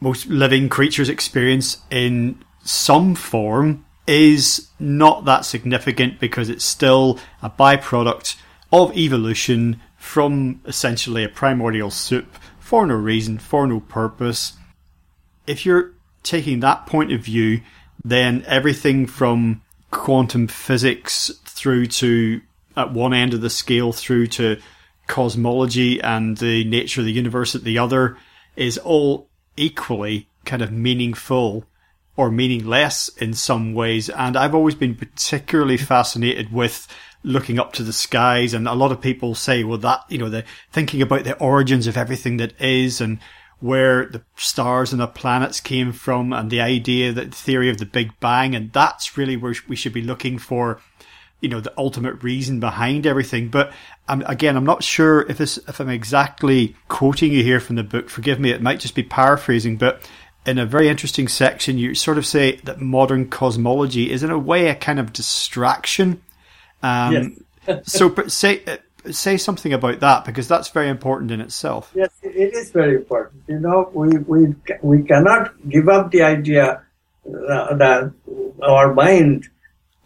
most 0.00 0.26
living 0.26 0.68
creatures 0.68 1.08
experience 1.08 1.78
in 1.90 2.42
some 2.62 3.14
form 3.14 3.84
is 4.06 4.68
not 4.78 5.24
that 5.24 5.44
significant 5.44 6.20
because 6.20 6.48
it's 6.48 6.64
still 6.64 7.18
a 7.40 7.48
byproduct 7.48 8.36
of 8.72 8.96
evolution 8.96 9.80
from 10.02 10.60
essentially 10.66 11.22
a 11.22 11.28
primordial 11.28 11.88
soup 11.88 12.36
for 12.58 12.84
no 12.84 12.94
reason, 12.94 13.38
for 13.38 13.68
no 13.68 13.78
purpose. 13.78 14.54
If 15.46 15.64
you're 15.64 15.92
taking 16.24 16.58
that 16.60 16.86
point 16.86 17.12
of 17.12 17.20
view, 17.20 17.60
then 18.04 18.42
everything 18.48 19.06
from 19.06 19.62
quantum 19.92 20.48
physics 20.48 21.30
through 21.44 21.86
to 21.86 22.40
at 22.76 22.92
one 22.92 23.14
end 23.14 23.32
of 23.32 23.42
the 23.42 23.48
scale 23.48 23.92
through 23.92 24.26
to 24.26 24.60
cosmology 25.06 26.00
and 26.00 26.36
the 26.38 26.64
nature 26.64 27.00
of 27.00 27.04
the 27.04 27.12
universe 27.12 27.54
at 27.54 27.62
the 27.62 27.78
other 27.78 28.18
is 28.56 28.78
all 28.78 29.28
equally 29.56 30.28
kind 30.44 30.62
of 30.62 30.72
meaningful 30.72 31.64
or 32.16 32.28
meaningless 32.28 33.08
in 33.18 33.34
some 33.34 33.72
ways. 33.72 34.10
And 34.10 34.36
I've 34.36 34.54
always 34.54 34.74
been 34.74 34.96
particularly 34.96 35.76
fascinated 35.76 36.52
with 36.52 36.88
looking 37.22 37.58
up 37.58 37.72
to 37.74 37.82
the 37.82 37.92
skies. 37.92 38.54
And 38.54 38.66
a 38.66 38.74
lot 38.74 38.92
of 38.92 39.00
people 39.00 39.34
say, 39.34 39.64
well, 39.64 39.78
that, 39.78 40.00
you 40.08 40.18
know, 40.18 40.28
they're 40.28 40.44
thinking 40.70 41.02
about 41.02 41.24
the 41.24 41.38
origins 41.38 41.86
of 41.86 41.96
everything 41.96 42.38
that 42.38 42.60
is 42.60 43.00
and 43.00 43.18
where 43.60 44.06
the 44.06 44.22
stars 44.36 44.92
and 44.92 45.00
the 45.00 45.06
planets 45.06 45.60
came 45.60 45.92
from 45.92 46.32
and 46.32 46.50
the 46.50 46.60
idea 46.60 47.12
that 47.12 47.30
the 47.30 47.36
theory 47.36 47.70
of 47.70 47.78
the 47.78 47.86
Big 47.86 48.18
Bang. 48.18 48.54
And 48.54 48.72
that's 48.72 49.16
really 49.16 49.36
where 49.36 49.54
we 49.68 49.76
should 49.76 49.92
be 49.92 50.02
looking 50.02 50.38
for, 50.38 50.80
you 51.40 51.48
know, 51.48 51.60
the 51.60 51.72
ultimate 51.78 52.24
reason 52.24 52.58
behind 52.58 53.06
everything. 53.06 53.48
But 53.48 53.72
um, 54.08 54.24
again, 54.26 54.56
I'm 54.56 54.66
not 54.66 54.82
sure 54.82 55.22
if 55.22 55.38
this, 55.38 55.58
if 55.68 55.80
I'm 55.80 55.90
exactly 55.90 56.74
quoting 56.88 57.32
you 57.32 57.44
here 57.44 57.60
from 57.60 57.76
the 57.76 57.84
book. 57.84 58.08
Forgive 58.08 58.40
me. 58.40 58.50
It 58.50 58.62
might 58.62 58.80
just 58.80 58.96
be 58.96 59.04
paraphrasing, 59.04 59.76
but 59.76 60.02
in 60.44 60.58
a 60.58 60.66
very 60.66 60.88
interesting 60.88 61.28
section, 61.28 61.78
you 61.78 61.94
sort 61.94 62.18
of 62.18 62.26
say 62.26 62.56
that 62.64 62.80
modern 62.80 63.28
cosmology 63.28 64.10
is 64.10 64.24
in 64.24 64.30
a 64.30 64.38
way 64.38 64.68
a 64.68 64.74
kind 64.74 64.98
of 64.98 65.12
distraction. 65.12 66.20
Um, 66.82 67.44
yes. 67.66 67.80
so 67.92 68.14
say 68.26 68.62
say 69.10 69.36
something 69.36 69.72
about 69.72 70.00
that 70.00 70.24
because 70.24 70.48
that's 70.48 70.68
very 70.68 70.88
important 70.88 71.30
in 71.30 71.40
itself. 71.40 71.90
Yes, 71.94 72.10
it 72.22 72.54
is 72.54 72.70
very 72.70 72.96
important. 72.96 73.42
You 73.48 73.60
know, 73.60 73.90
we 73.92 74.18
we 74.18 74.54
we 74.82 75.02
cannot 75.02 75.68
give 75.68 75.88
up 75.88 76.10
the 76.10 76.22
idea 76.22 76.82
uh, 77.26 77.74
that 77.74 78.12
our 78.62 78.94
mind 78.94 79.48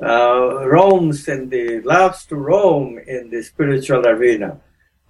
uh, 0.03 0.67
roams 0.69 1.29
and 1.29 1.51
the 1.51 1.81
loves 1.81 2.27
to 2.27 2.37
roam 2.37 2.99
in 3.07 3.31
the 3.31 3.43
spiritual 3.43 4.07
arena. 4.07 4.61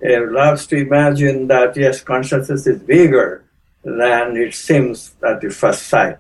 It 0.01 0.31
loves 0.31 0.67
to 0.69 0.77
imagine 0.77 1.47
that 1.49 1.77
yes, 1.77 2.03
consciousness 2.03 2.67
is 2.67 2.83
bigger 2.83 3.45
than 3.83 4.37
it 4.37 4.55
seems 4.55 5.14
at 5.27 5.41
the 5.41 5.51
first 5.51 5.85
sight. 5.85 6.19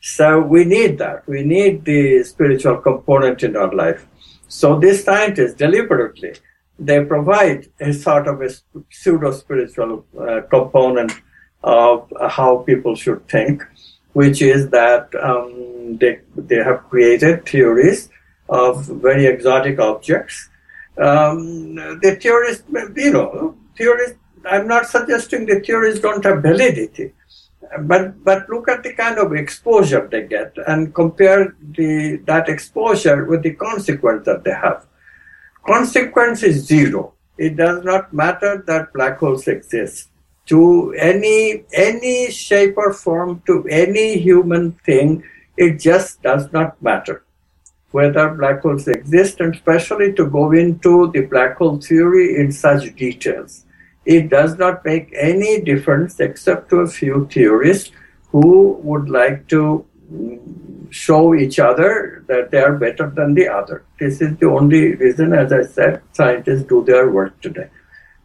So 0.00 0.40
we 0.40 0.64
need 0.64 0.98
that. 0.98 1.26
We 1.26 1.42
need 1.42 1.84
the 1.84 2.22
spiritual 2.22 2.76
component 2.76 3.42
in 3.42 3.56
our 3.56 3.72
life. 3.74 4.06
So 4.48 4.78
these 4.78 5.04
scientists 5.04 5.54
deliberately 5.54 6.34
they 6.78 7.04
provide 7.04 7.66
a 7.80 7.92
sort 7.92 8.26
of 8.28 8.42
a 8.42 8.50
pseudo 8.90 9.30
spiritual 9.30 10.04
uh, 10.20 10.42
component 10.50 11.12
of 11.64 12.12
how 12.28 12.58
people 12.58 12.94
should 12.94 13.26
think, 13.28 13.62
which 14.12 14.42
is 14.42 14.68
that 14.70 15.08
um, 15.22 15.96
they 15.98 16.20
they 16.36 16.56
have 16.56 16.84
created 16.88 17.46
theories 17.46 18.08
of 18.48 18.86
very 18.86 19.26
exotic 19.26 19.78
objects. 19.80 20.48
Um, 20.98 21.74
the 21.74 22.16
theories, 22.20 22.62
you 22.94 23.12
know, 23.12 23.56
theories 23.76 24.14
I'm 24.48 24.68
not 24.68 24.86
suggesting 24.86 25.46
the 25.46 25.60
theories 25.60 26.00
don't 26.00 26.24
have 26.24 26.42
validity, 26.42 27.12
but 27.80 28.22
but 28.24 28.48
look 28.48 28.68
at 28.68 28.82
the 28.82 28.92
kind 28.92 29.18
of 29.18 29.32
exposure 29.32 30.06
they 30.10 30.22
get 30.22 30.56
and 30.66 30.94
compare 30.94 31.56
the 31.76 32.16
that 32.26 32.48
exposure 32.48 33.24
with 33.24 33.42
the 33.42 33.54
consequence 33.54 34.24
that 34.26 34.44
they 34.44 34.52
have. 34.52 34.86
Consequence 35.66 36.42
is 36.42 36.64
zero. 36.64 37.14
It 37.38 37.56
does 37.56 37.84
not 37.84 38.12
matter 38.12 38.62
that 38.66 38.92
black 38.92 39.18
holes 39.18 39.48
exist 39.48 40.08
to 40.46 40.94
any 40.98 41.64
any 41.72 42.30
shape 42.30 42.76
or 42.76 42.92
form 42.92 43.42
to 43.46 43.66
any 43.68 44.18
human 44.18 44.72
thing. 44.84 45.24
It 45.56 45.80
just 45.80 46.22
does 46.22 46.52
not 46.52 46.80
matter 46.82 47.24
whether 47.90 48.28
black 48.30 48.60
holes 48.60 48.86
exist, 48.88 49.40
and 49.40 49.54
especially 49.54 50.12
to 50.12 50.26
go 50.26 50.52
into 50.52 51.10
the 51.12 51.22
black 51.22 51.56
hole 51.56 51.78
theory 51.78 52.36
in 52.36 52.52
such 52.52 52.94
details 52.96 53.65
it 54.06 54.30
does 54.30 54.56
not 54.56 54.84
make 54.84 55.12
any 55.14 55.60
difference 55.60 56.20
except 56.20 56.70
to 56.70 56.76
a 56.76 56.86
few 56.86 57.28
theorists 57.30 57.90
who 58.30 58.78
would 58.82 59.10
like 59.10 59.48
to 59.48 59.84
show 60.90 61.34
each 61.34 61.58
other 61.58 62.24
that 62.28 62.50
they 62.50 62.58
are 62.58 62.76
better 62.76 63.10
than 63.10 63.34
the 63.34 63.48
other. 63.48 63.84
This 63.98 64.20
is 64.20 64.36
the 64.36 64.46
only 64.46 64.94
reason, 64.94 65.32
as 65.32 65.52
I 65.52 65.62
said, 65.62 66.02
scientists 66.12 66.62
do 66.62 66.84
their 66.84 67.10
work 67.10 67.40
today. 67.40 67.68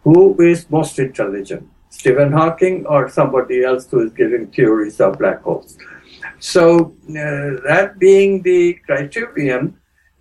Who 0.04 0.40
is 0.42 0.70
most 0.70 1.00
intelligent? 1.00 1.68
Stephen 1.90 2.32
Hawking 2.32 2.86
or 2.86 3.10
somebody 3.10 3.64
else 3.64 3.88
who 3.90 4.06
is 4.06 4.14
giving 4.14 4.48
theories 4.48 5.02
of 5.02 5.18
black 5.18 5.42
holes? 5.42 5.78
So, 6.40 6.96
uh, 7.10 7.62
that 7.68 7.96
being 8.00 8.42
the 8.44 8.76
criterion, 8.86 9.78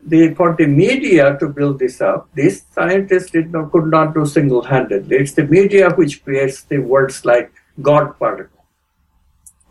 the, 0.06 0.34
for 0.34 0.54
the 0.56 0.66
media 0.66 1.36
to 1.38 1.48
build 1.48 1.78
this 1.78 2.00
up, 2.00 2.28
these 2.34 2.64
scientists 2.72 3.30
did 3.30 3.52
not, 3.52 3.70
could 3.70 3.86
not 3.86 4.14
do 4.14 4.24
single-handedly. 4.26 5.16
It's 5.16 5.32
the 5.32 5.44
media 5.44 5.90
which 5.90 6.24
creates 6.24 6.62
the 6.62 6.78
words 6.78 7.24
like 7.24 7.52
God 7.80 8.18
particle. 8.18 8.64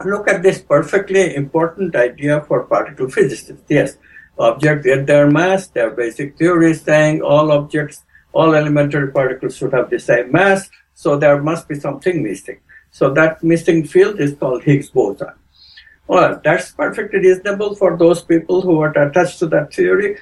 Look 0.06 0.30
at 0.30 0.44
this 0.44 0.62
perfectly 0.62 1.36
important 1.36 1.96
idea 1.96 2.42
for 2.48 2.64
particle 2.64 3.10
physicists. 3.10 3.64
Yes, 3.68 3.98
objects 4.38 4.86
get 4.86 5.06
their 5.08 5.30
mass, 5.30 5.68
their 5.68 5.92
basic 5.92 6.38
theory 6.38 6.72
is 6.72 6.82
saying 6.82 7.22
all 7.22 7.52
objects, 7.52 8.04
all 8.32 8.56
elementary 8.56 9.12
particles 9.12 9.58
should 9.58 9.74
have 9.74 9.90
the 9.90 10.00
same 10.00 10.32
mass, 10.32 10.70
so 10.94 11.18
there 11.18 11.42
must 11.42 11.68
be 11.68 11.76
something 11.76 12.24
missing. 12.24 12.60
So 12.92 13.14
that 13.14 13.44
missing 13.44 13.86
field 13.86 14.20
is 14.20 14.36
called 14.36 14.64
Higgs 14.64 14.90
boson. 14.90 15.34
Well, 16.10 16.42
that's 16.44 16.72
perfectly 16.72 17.20
reasonable 17.20 17.76
for 17.76 17.96
those 17.96 18.24
people 18.24 18.62
who 18.62 18.82
are 18.82 18.90
attached 18.98 19.38
to 19.40 19.48
that 19.54 19.72
theory. 19.72 20.18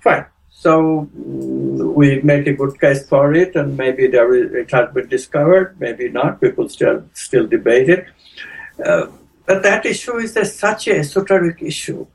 Fine. 0.00 0.26
So 0.50 1.08
mm, 1.16 1.94
we 1.94 2.20
make 2.20 2.46
a 2.46 2.52
good 2.52 2.78
case 2.78 3.08
for 3.08 3.32
it, 3.32 3.56
and 3.56 3.74
maybe 3.74 4.06
there 4.06 4.34
is, 4.34 4.52
it 4.52 4.70
has 4.70 4.92
been 4.92 5.08
discovered, 5.08 5.80
maybe 5.80 6.10
not. 6.10 6.42
People 6.42 6.68
still 6.68 7.08
still 7.14 7.46
debate 7.46 7.88
it. 7.88 8.04
Uh, 8.84 9.06
but 9.46 9.62
that 9.62 9.86
issue 9.86 10.18
is 10.18 10.36
a, 10.36 10.44
such 10.44 10.88
an 10.88 10.96
esoteric 10.96 11.62
issue. 11.62 12.06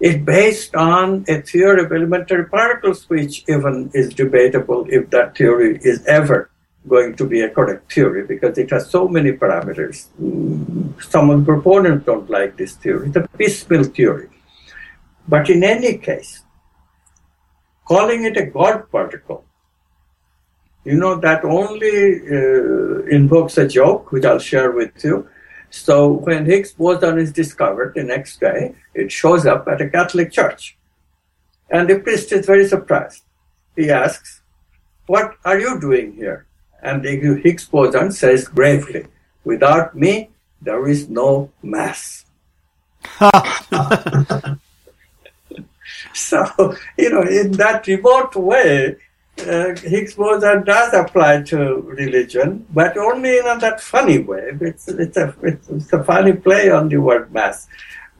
It's 0.00 0.24
based 0.24 0.74
on 0.74 1.24
a 1.28 1.42
theory 1.42 1.84
of 1.84 1.92
elementary 1.92 2.46
particles, 2.46 3.08
which 3.08 3.44
even 3.46 3.92
is 3.94 4.12
debatable 4.12 4.84
if 4.88 5.10
that 5.10 5.36
theory 5.36 5.78
is 5.80 6.04
ever 6.06 6.50
going 6.88 7.16
to 7.16 7.26
be 7.26 7.40
a 7.40 7.50
correct 7.50 7.92
theory 7.92 8.26
because 8.26 8.58
it 8.58 8.70
has 8.70 8.90
so 8.90 9.08
many 9.08 9.32
parameters. 9.32 10.06
Some 11.02 11.30
of 11.30 11.40
the 11.40 11.44
proponents 11.44 12.06
don't 12.06 12.28
like 12.28 12.56
this 12.56 12.74
theory, 12.74 13.08
the 13.08 13.26
piecemeal 13.38 13.84
theory. 13.84 14.28
But 15.26 15.48
in 15.48 15.64
any 15.64 15.96
case, 15.98 16.42
calling 17.86 18.24
it 18.24 18.36
a 18.36 18.46
God 18.46 18.90
particle, 18.90 19.44
you 20.84 20.96
know, 20.96 21.14
that 21.20 21.44
only 21.44 22.20
uh, 22.30 23.04
invokes 23.04 23.56
a 23.56 23.66
joke, 23.66 24.12
which 24.12 24.24
I'll 24.24 24.38
share 24.38 24.70
with 24.70 24.92
you. 25.02 25.28
So 25.70 26.12
when 26.12 26.44
Higgs 26.44 26.72
boson 26.72 27.18
is 27.18 27.32
discovered 27.32 27.94
the 27.94 28.04
next 28.04 28.38
day, 28.38 28.74
it 28.94 29.10
shows 29.10 29.46
up 29.46 29.66
at 29.66 29.80
a 29.80 29.88
Catholic 29.88 30.30
church. 30.30 30.76
And 31.70 31.88
the 31.88 31.98
priest 31.98 32.30
is 32.32 32.46
very 32.46 32.68
surprised. 32.68 33.22
He 33.74 33.90
asks, 33.90 34.42
What 35.06 35.36
are 35.44 35.58
you 35.58 35.80
doing 35.80 36.12
here? 36.12 36.46
And 36.84 37.02
Higgs 37.04 37.64
boson 37.64 38.12
says 38.12 38.46
gravely, 38.46 39.06
without 39.42 39.96
me, 39.96 40.30
there 40.60 40.86
is 40.86 41.08
no 41.08 41.50
mass. 41.62 42.26
so, 46.12 46.76
you 46.98 47.10
know, 47.10 47.22
in 47.22 47.52
that 47.52 47.86
remote 47.86 48.36
way, 48.36 48.96
uh, 49.40 49.74
Higgs 49.76 50.14
boson 50.14 50.64
does 50.64 50.92
apply 50.92 51.42
to 51.44 51.80
religion, 51.80 52.66
but 52.70 52.98
only 52.98 53.38
in 53.38 53.44
that 53.44 53.80
funny 53.80 54.18
way. 54.18 54.50
It's, 54.60 54.86
it's, 54.86 55.16
a, 55.16 55.34
it's 55.42 55.92
a 55.92 56.04
funny 56.04 56.34
play 56.34 56.70
on 56.70 56.90
the 56.90 56.98
word 56.98 57.32
mass. 57.32 57.66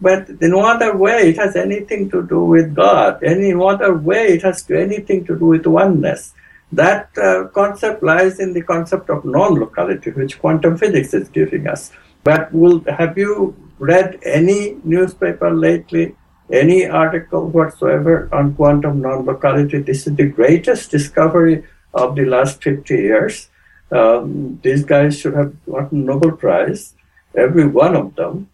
But 0.00 0.28
in 0.28 0.50
no 0.50 0.60
other 0.60 0.96
way 0.96 1.30
it 1.30 1.36
has 1.36 1.54
anything 1.54 2.10
to 2.10 2.22
do 2.22 2.44
with 2.44 2.74
God. 2.74 3.22
Any 3.22 3.52
other 3.54 3.94
way 3.94 4.34
it 4.34 4.42
has 4.42 4.68
anything 4.70 5.24
to 5.26 5.38
do 5.38 5.46
with 5.46 5.66
oneness. 5.66 6.32
That 6.74 7.16
uh, 7.16 7.44
concept 7.54 8.02
lies 8.02 8.40
in 8.40 8.52
the 8.52 8.62
concept 8.62 9.08
of 9.08 9.24
non-locality, 9.24 10.10
which 10.10 10.40
quantum 10.40 10.76
physics 10.76 11.14
is 11.14 11.28
giving 11.28 11.68
us. 11.68 11.92
But 12.24 12.52
will, 12.52 12.82
have 12.88 13.16
you 13.16 13.54
read 13.78 14.18
any 14.24 14.78
newspaper 14.82 15.54
lately, 15.54 16.16
any 16.50 16.88
article 16.88 17.46
whatsoever 17.46 18.28
on 18.32 18.56
quantum 18.56 19.00
non-locality? 19.00 19.82
This 19.82 20.08
is 20.08 20.16
the 20.16 20.26
greatest 20.26 20.90
discovery 20.90 21.62
of 21.92 22.16
the 22.16 22.24
last 22.24 22.60
50 22.64 22.92
years. 22.92 23.50
Um, 23.92 24.58
these 24.64 24.84
guys 24.84 25.20
should 25.20 25.34
have 25.34 25.54
gotten 25.66 26.04
Nobel 26.04 26.32
Prize, 26.32 26.94
every 27.36 27.68
one 27.68 27.94
of 27.94 28.16
them. 28.16 28.48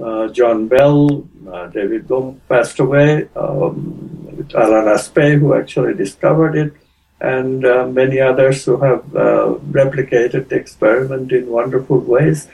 Uh, 0.00 0.28
John 0.28 0.68
Bell, 0.68 1.26
uh, 1.52 1.66
David 1.66 2.06
Bohm 2.06 2.40
passed 2.48 2.78
away, 2.78 3.28
um, 3.34 4.46
Alan 4.54 4.86
Aspect, 4.86 5.40
who 5.40 5.54
actually 5.54 5.94
discovered 5.94 6.54
it 6.54 6.72
and 7.20 7.64
uh, 7.64 7.86
many 7.86 8.20
others 8.20 8.64
who 8.64 8.76
have 8.78 9.04
uh, 9.16 9.54
replicated 9.70 10.48
the 10.48 10.56
experiment 10.56 11.32
in 11.32 11.48
wonderful 11.48 11.98
ways. 11.98 12.48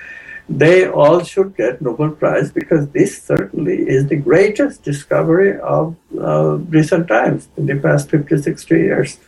They 0.49 0.87
all 0.87 1.23
should 1.25 1.57
get 1.57 1.81
Nobel 1.81 2.11
Prize 2.11 2.53
because 2.53 2.89
this 2.91 3.23
certainly 3.23 3.77
is 3.89 4.09
the 4.09 4.17
greatest 4.17 4.83
discovery 4.83 5.59
of 5.59 5.97
uh, 6.19 6.57
recent 6.69 7.09
times 7.09 7.49
in 7.57 7.67
the 7.67 7.77
past 7.77 8.11
50, 8.11 8.43
60 8.43 8.75
years. 8.75 9.19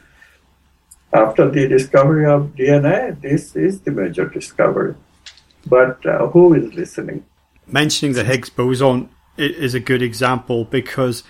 After 1.13 1.51
the 1.51 1.67
discovery 1.69 2.27
of 2.27 2.55
DNA, 2.55 3.19
this 3.21 3.57
is 3.57 3.81
the 3.81 3.91
major 3.91 4.27
discovery. 4.29 4.95
But 5.67 6.05
uh, 6.05 6.29
who 6.29 6.53
is 6.55 6.75
listening? 6.75 7.25
Mentioning 7.67 8.15
the 8.15 8.25
Higgs 8.25 8.51
boson 8.51 9.09
is 9.39 9.75
a 9.75 9.81
good 9.81 10.03
example 10.03 10.65
because 10.65 11.23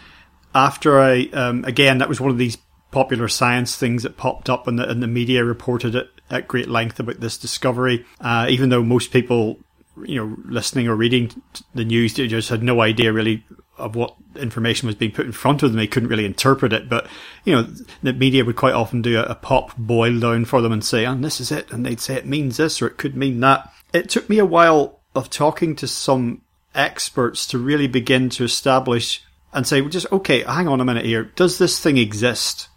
after 0.55 1.01
I, 1.01 1.29
um, 1.33 1.65
again, 1.65 1.99
that 1.99 2.09
was 2.09 2.21
one 2.21 2.31
of 2.31 2.39
these 2.39 2.57
popular 2.97 3.29
science 3.29 3.77
things 3.77 4.05
that 4.05 4.17
popped 4.17 4.49
up 4.49 4.67
and 4.67 4.79
the, 4.79 4.89
and 4.89 5.03
the 5.03 5.07
media 5.07 5.45
reported 5.45 5.95
it 5.95 6.09
at 6.31 6.49
great 6.49 6.67
length 6.67 6.99
about 6.99 7.21
this 7.21 7.37
discovery. 7.37 8.07
Uh, 8.23 8.47
even 8.49 8.71
though 8.71 8.83
most 8.83 9.11
people, 9.11 9.59
you 10.03 10.17
know, 10.17 10.35
listening 10.47 10.89
or 10.89 10.97
reading 10.97 11.31
the 11.75 11.85
news 11.85 12.15
just 12.15 12.49
had 12.49 12.63
no 12.63 12.81
idea 12.81 13.13
really 13.13 13.45
of 13.77 13.97
what 13.97 14.15
information 14.37 14.87
was 14.87 14.95
being 14.95 15.13
put 15.13 15.27
in 15.27 15.33
front 15.33 15.63
of 15.63 15.71
them. 15.71 15.77
They 15.77 15.87
couldn't 15.87 16.09
really 16.09 16.25
interpret 16.25 16.73
it, 16.73 16.89
but 16.89 17.07
you 17.45 17.55
know, 17.55 17.69
the 18.03 18.15
media 18.15 18.47
would 18.47 18.57
quite 18.57 18.73
often 18.73 19.03
do 19.03 19.19
a, 19.19 19.25
a 19.25 19.35
pop 19.35 19.77
boil 19.77 20.19
down 20.19 20.47
for 20.47 20.63
them 20.63 20.73
and 20.73 20.83
say, 20.83 21.05
"And 21.05 21.23
oh, 21.23 21.23
this 21.23 21.39
is 21.39 21.53
it," 21.53 21.71
and 21.71 21.85
they'd 21.85 22.01
say 22.01 22.15
it 22.15 22.25
means 22.25 22.57
this 22.57 22.81
or 22.81 22.87
it 22.87 22.97
could 22.97 23.15
mean 23.15 23.41
that. 23.41 23.71
It 23.93 24.09
took 24.09 24.31
me 24.31 24.39
a 24.39 24.47
while 24.47 25.01
of 25.15 25.29
talking 25.29 25.77
to 25.77 25.87
some 25.87 26.41
experts 26.75 27.47
to 27.49 27.59
really 27.59 27.89
begin 27.89 28.31
to 28.31 28.45
establish 28.45 29.23
and 29.53 29.67
say, 29.67 29.83
well, 29.83 29.91
just 29.91 30.11
okay, 30.11 30.45
hang 30.45 30.67
on 30.67 30.81
a 30.81 30.85
minute 30.85 31.05
here. 31.05 31.25
Does 31.25 31.59
this 31.59 31.79
thing 31.79 31.99
exist? 31.99 32.69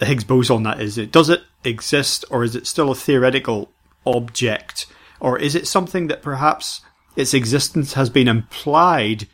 The 0.00 0.06
Higgs 0.06 0.24
boson, 0.24 0.64
that 0.64 0.80
is 0.80 0.98
it. 0.98 1.12
Does 1.12 1.28
it 1.28 1.42
exist, 1.62 2.24
or 2.30 2.42
is 2.42 2.56
it 2.56 2.66
still 2.66 2.90
a 2.90 2.94
theoretical 2.94 3.70
object, 4.04 4.86
or 5.20 5.38
is 5.38 5.54
it 5.54 5.68
something 5.68 6.08
that 6.08 6.22
perhaps 6.22 6.80
its 7.14 7.34
existence 7.34 7.92
has 7.92 8.10
been 8.10 8.26
implied 8.26 9.28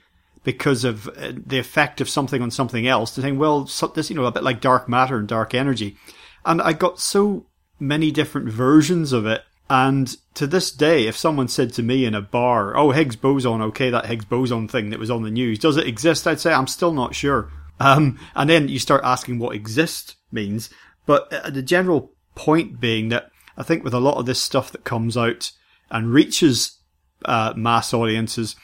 because 0.45 0.85
of 0.85 1.09
uh, 1.09 1.33
the 1.35 1.59
effect 1.59 2.01
of 2.01 2.09
something 2.09 2.43
on 2.43 2.51
something 2.51 2.87
else? 2.87 3.15
To 3.15 3.23
think, 3.23 3.41
well, 3.41 3.71
this, 3.95 4.11
you 4.11 4.17
know, 4.17 4.27
a 4.27 4.33
bit 4.33 4.43
like 4.43 4.61
dark 4.61 4.89
matter 4.89 5.17
and 5.17 5.27
dark 5.27 5.55
energy, 5.55 5.97
and 6.45 6.61
I 6.61 6.75
got 6.75 7.01
so 7.01 7.47
many 7.81 8.11
different 8.11 8.49
versions 8.49 9.13
of 9.13 9.25
it 9.25 9.43
and 9.69 10.17
to 10.35 10.47
this 10.47 10.71
day, 10.71 11.07
if 11.07 11.17
someone 11.17 11.49
said 11.49 11.73
to 11.75 11.83
me 11.83 12.05
in 12.05 12.15
a 12.15 12.21
bar, 12.21 12.77
"Oh, 12.77 12.93
Higgs 12.93 13.17
boson, 13.17 13.61
okay, 13.63 13.91
that 13.91 14.07
Higgs 14.07 14.25
boson 14.25 14.69
thing 14.69 14.91
that 14.91 15.01
was 15.01 15.11
on 15.11 15.23
the 15.23 15.31
news, 15.31 15.59
does 15.59 15.77
it 15.77 15.89
exist?" 15.89 16.27
I'd 16.27 16.41
say 16.41 16.53
I'm 16.53 16.69
still 16.69 16.93
not 16.93 17.15
sure. 17.15 17.51
Um, 17.81 18.19
and 18.35 18.49
then 18.49 18.69
you 18.69 18.79
start 18.79 19.03
asking 19.05 19.39
what 19.39 19.55
exist 19.55 20.17
means. 20.37 20.71
But 21.07 21.33
uh, 21.33 21.51
the 21.51 21.63
general 21.63 22.13
point 22.35 22.81
being 22.81 23.09
that 23.09 23.31
I 23.57 23.63
think 23.63 23.83
with 23.83 23.95
a 23.95 24.01
lot 24.01 24.19
of 24.19 24.27
this 24.27 24.43
stuff 24.43 24.71
that 24.73 24.85
comes 24.85 25.17
out 25.17 25.51
and 25.91 26.13
reaches 26.13 26.79
uh, 27.25 27.55
mass 27.57 27.95
audiences, 27.95 28.55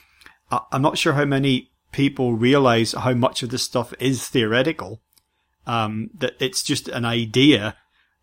I'm 0.71 0.81
not 0.81 0.97
sure 0.97 1.13
how 1.13 1.25
many 1.25 1.71
people 1.91 2.33
realize 2.33 2.93
how 2.93 3.13
much 3.13 3.43
of 3.43 3.49
this 3.49 3.63
stuff 3.63 3.93
is 3.99 4.27
theoretical. 4.27 5.01
Um, 5.65 6.09
that 6.15 6.33
it's 6.41 6.61
just 6.61 6.89
an 6.89 7.05
idea 7.05 7.77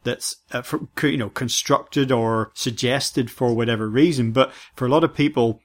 that's 0.05 0.37
uh, 0.53 0.63
for, 0.63 0.81
you 1.03 1.17
know 1.17 1.31
constructed 1.31 2.13
or 2.13 2.53
suggested 2.55 3.31
for 3.31 3.55
whatever 3.55 3.89
reason. 3.89 4.33
But 4.33 4.53
for 4.75 4.87
a 4.87 4.91
lot 4.91 5.05
of 5.05 5.15
people, 5.15 5.61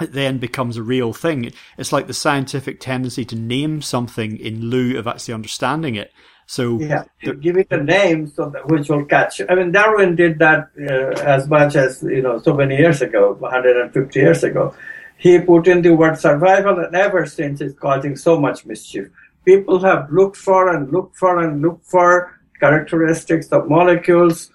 it 0.00 0.12
then 0.12 0.38
becomes 0.38 0.76
a 0.76 0.82
real 0.82 1.12
thing. 1.12 1.52
It's 1.76 1.92
like 1.92 2.06
the 2.06 2.14
scientific 2.14 2.80
tendency 2.80 3.24
to 3.26 3.36
name 3.36 3.82
something 3.82 4.36
in 4.36 4.70
lieu 4.70 4.98
of 4.98 5.06
actually 5.06 5.34
understanding 5.34 5.96
it. 5.96 6.12
So 6.48 6.80
yeah, 6.80 7.04
give 7.40 7.58
it 7.58 7.66
a 7.70 7.76
name 7.76 8.26
so 8.26 8.48
that 8.48 8.66
which 8.68 8.88
will 8.88 9.04
catch. 9.04 9.42
I 9.50 9.54
mean, 9.54 9.70
Darwin 9.70 10.16
did 10.16 10.38
that 10.38 10.70
uh, 10.80 11.20
as 11.20 11.46
much 11.46 11.76
as 11.76 12.02
you 12.02 12.22
know 12.22 12.40
so 12.40 12.54
many 12.54 12.78
years 12.78 13.02
ago, 13.02 13.34
150 13.34 14.18
years 14.18 14.42
ago. 14.42 14.74
He 15.18 15.38
put 15.40 15.68
in 15.68 15.82
the 15.82 15.90
word 15.90 16.18
survival, 16.18 16.78
and 16.78 16.94
ever 16.96 17.26
since 17.26 17.60
it's 17.60 17.78
causing 17.78 18.16
so 18.16 18.40
much 18.40 18.64
mischief. 18.64 19.08
People 19.44 19.78
have 19.80 20.10
looked 20.10 20.38
for 20.38 20.74
and 20.74 20.90
looked 20.90 21.16
for 21.16 21.38
and 21.38 21.60
looked 21.60 21.84
for 21.84 22.40
characteristics 22.58 23.48
of 23.48 23.68
molecules 23.68 24.50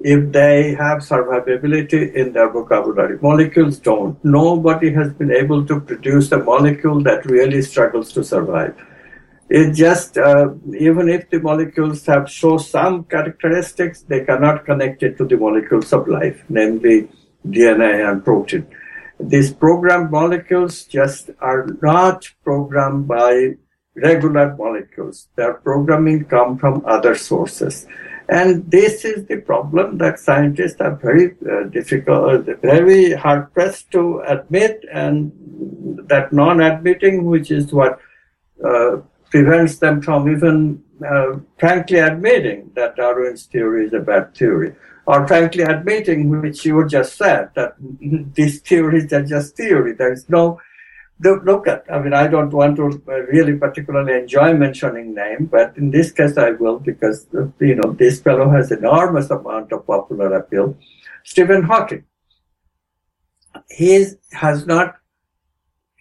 if 0.00 0.30
they 0.30 0.74
have 0.74 0.98
survivability 0.98 2.12
in 2.12 2.34
their 2.34 2.50
vocabulary. 2.50 3.18
Molecules 3.22 3.78
don't. 3.78 4.22
Nobody 4.22 4.92
has 4.92 5.14
been 5.14 5.32
able 5.32 5.64
to 5.64 5.80
produce 5.80 6.30
a 6.32 6.38
molecule 6.38 7.02
that 7.04 7.24
really 7.24 7.62
struggles 7.62 8.12
to 8.12 8.22
survive. 8.22 8.76
It 9.50 9.72
just, 9.72 10.16
uh, 10.16 10.54
even 10.78 11.08
if 11.08 11.28
the 11.28 11.38
molecules 11.38 12.06
have 12.06 12.30
show 12.30 12.56
some 12.56 13.04
characteristics, 13.04 14.02
they 14.02 14.24
cannot 14.24 14.64
connect 14.64 15.02
it 15.02 15.18
to 15.18 15.26
the 15.26 15.36
molecules 15.36 15.92
of 15.92 16.08
life, 16.08 16.42
namely 16.48 17.08
DNA 17.46 18.10
and 18.10 18.24
protein. 18.24 18.66
These 19.20 19.52
programmed 19.52 20.10
molecules 20.10 20.84
just 20.84 21.30
are 21.40 21.66
not 21.82 22.28
programmed 22.42 23.06
by 23.06 23.56
regular 23.94 24.56
molecules. 24.56 25.28
Their 25.36 25.54
programming 25.54 26.24
come 26.24 26.58
from 26.58 26.82
other 26.86 27.14
sources. 27.14 27.86
And 28.28 28.70
this 28.70 29.04
is 29.04 29.26
the 29.26 29.42
problem 29.42 29.98
that 29.98 30.18
scientists 30.18 30.80
are 30.80 30.96
very 30.96 31.36
uh, 31.48 31.64
difficult, 31.64 32.48
very 32.62 33.12
hard 33.12 33.52
pressed 33.52 33.90
to 33.92 34.20
admit, 34.26 34.84
and 34.90 35.30
that 36.08 36.32
non 36.32 36.60
admitting, 36.62 37.24
which 37.24 37.50
is 37.50 37.72
what 37.72 38.00
uh, 38.64 38.96
prevents 39.34 39.78
them 39.78 40.00
from 40.00 40.28
even 40.30 40.80
uh, 41.04 41.32
frankly 41.58 41.98
admitting 41.98 42.70
that 42.76 42.94
Darwin's 42.94 43.46
theory 43.46 43.86
is 43.86 43.92
a 43.92 43.98
bad 43.98 44.32
theory, 44.32 44.76
or 45.06 45.26
frankly 45.26 45.64
admitting, 45.64 46.40
which 46.40 46.64
you 46.64 46.86
just 46.86 47.16
said, 47.16 47.50
that 47.56 47.74
these 48.38 48.60
theories 48.60 49.12
are 49.12 49.24
just 49.24 49.56
theory. 49.56 49.92
There 49.92 50.12
is 50.12 50.28
no 50.28 50.60
look 51.20 51.66
at. 51.66 51.84
I 51.90 51.98
mean, 52.00 52.14
I 52.14 52.28
don't 52.28 52.50
want 52.50 52.76
to 52.76 53.02
really 53.32 53.56
particularly 53.56 54.14
enjoy 54.14 54.52
mentioning 54.54 55.14
name, 55.14 55.46
but 55.46 55.76
in 55.76 55.90
this 55.90 56.12
case 56.12 56.36
I 56.38 56.50
will 56.50 56.78
because 56.78 57.26
you 57.58 57.74
know 57.74 57.92
this 57.92 58.20
fellow 58.20 58.48
has 58.50 58.70
enormous 58.70 59.30
amount 59.30 59.72
of 59.72 59.84
popular 59.84 60.32
appeal. 60.36 60.76
Stephen 61.24 61.64
Hawking. 61.64 62.04
He 63.68 64.06
has 64.32 64.66
not. 64.66 64.96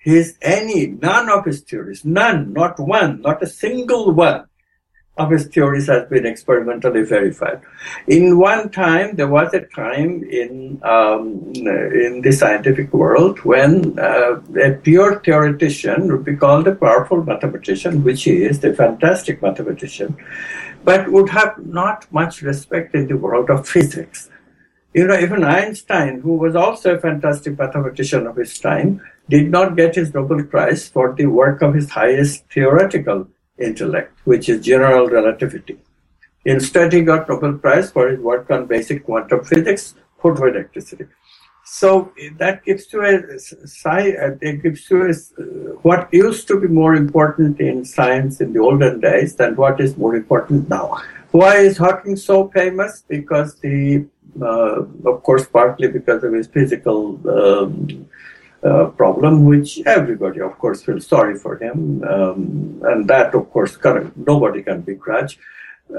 His 0.04 0.38
any 0.41 0.88
none 0.88 1.30
of 1.30 1.45
his 1.45 1.62
theories, 1.62 2.04
none, 2.04 2.51
not 2.51 2.80
one, 2.80 3.22
not 3.22 3.41
a 3.41 3.47
single 3.47 4.12
one 4.12 4.45
of 5.16 5.30
his 5.30 5.45
theories 5.45 5.88
has 5.88 6.10
been 6.10 6.26
experimentally 6.26 7.04
verified. 7.04 7.62
In 8.08 8.39
one 8.39 8.70
time, 8.72 9.16
there 9.16 9.28
was 9.28 9.54
a 9.54 9.62
time 9.62 10.24
in 10.24 10.82
um, 10.84 11.54
in 11.56 12.22
the 12.22 12.32
scientific 12.32 12.91
world 12.91 13.39
when 13.39 13.97
uh, 13.99 14.41
a 14.60 14.72
pure 14.72 15.20
theoretician 15.20 16.12
would 16.12 16.26
be 16.26 16.36
called 16.36 16.68
a 16.68 16.76
powerful 16.76 17.24
mathematician, 17.24 18.04
which 18.04 18.24
he 18.24 18.43
is, 18.43 18.64
a 18.64 18.74
fantastic 18.74 19.41
mathematician, 19.41 20.18
but 20.84 21.12
would 21.12 21.30
have 21.30 21.64
not 21.66 22.12
much 22.12 22.41
respect 22.41 22.95
in 22.95 23.08
the 23.08 23.18
world 23.18 23.49
of 23.51 23.68
physics. 23.68 24.30
You 24.93 25.08
know, 25.08 25.20
even 25.20 25.43
Einstein, 25.43 26.22
who 26.22 26.38
was 26.38 26.56
also 26.56 26.95
a 26.95 26.99
fantastic 26.99 27.58
mathematician 27.58 28.28
of 28.28 28.36
his 28.36 28.60
time, 28.60 29.01
did 29.30 29.49
not 29.49 29.76
get 29.76 29.95
his 29.95 30.13
Nobel 30.13 30.43
Prize 30.43 30.88
for 30.88 31.13
the 31.13 31.26
work 31.26 31.61
of 31.61 31.74
his 31.74 31.89
highest 31.89 32.43
theoretical 32.51 33.28
intellect, 33.57 34.17
which 34.26 34.49
is 34.49 34.65
general 34.65 35.07
relativity. 35.07 35.78
Instead, 36.45 36.91
he 36.91 37.01
got 37.01 37.30
Nobel 37.30 37.53
Prize 37.53 37.91
for 37.91 38.09
his 38.09 38.19
work 38.19 38.51
on 38.51 38.65
basic 38.65 39.05
quantum 39.05 39.43
physics, 39.45 39.95
photoelectricity. 40.21 41.07
So 41.65 42.11
that 42.38 42.65
gives 42.65 42.88
to 42.88 43.01
a 43.01 43.13
it 44.41 44.61
gives 44.61 44.86
to 44.88 45.03
a, 45.03 45.13
what 45.82 46.13
used 46.13 46.47
to 46.49 46.59
be 46.59 46.67
more 46.67 46.93
important 46.93 47.61
in 47.61 47.86
science 47.86 48.41
in 48.41 48.51
the 48.51 48.59
olden 48.59 48.99
days 48.99 49.36
than 49.38 49.55
what 49.55 49.80
is 49.80 49.97
more 49.97 50.15
important 50.15 50.69
now. 50.69 51.01
Why 51.32 51.57
is 51.57 51.78
Hawking 51.78 52.17
so 52.17 52.49
famous? 52.49 53.03
Because 53.07 53.55
the, 53.55 54.05
uh, 54.39 54.84
of 55.05 55.24
course, 55.24 55.47
partly 55.47 55.88
because 55.88 56.24
of 56.24 56.34
his 56.34 56.47
physical 56.47 57.19
um, 57.28 58.07
uh, 58.66 58.86
problem, 58.88 59.45
which 59.45 59.82
everybody, 59.86 60.39
of 60.39 60.57
course, 60.57 60.84
feels 60.84 61.05
sorry 61.07 61.38
for 61.38 61.57
him, 61.57 62.03
um, 62.03 62.82
and 62.84 63.07
that, 63.07 63.34
of 63.36 63.51
course, 63.51 63.78
nobody 64.16 64.64
can 64.64 64.82
begrudge. 64.82 65.38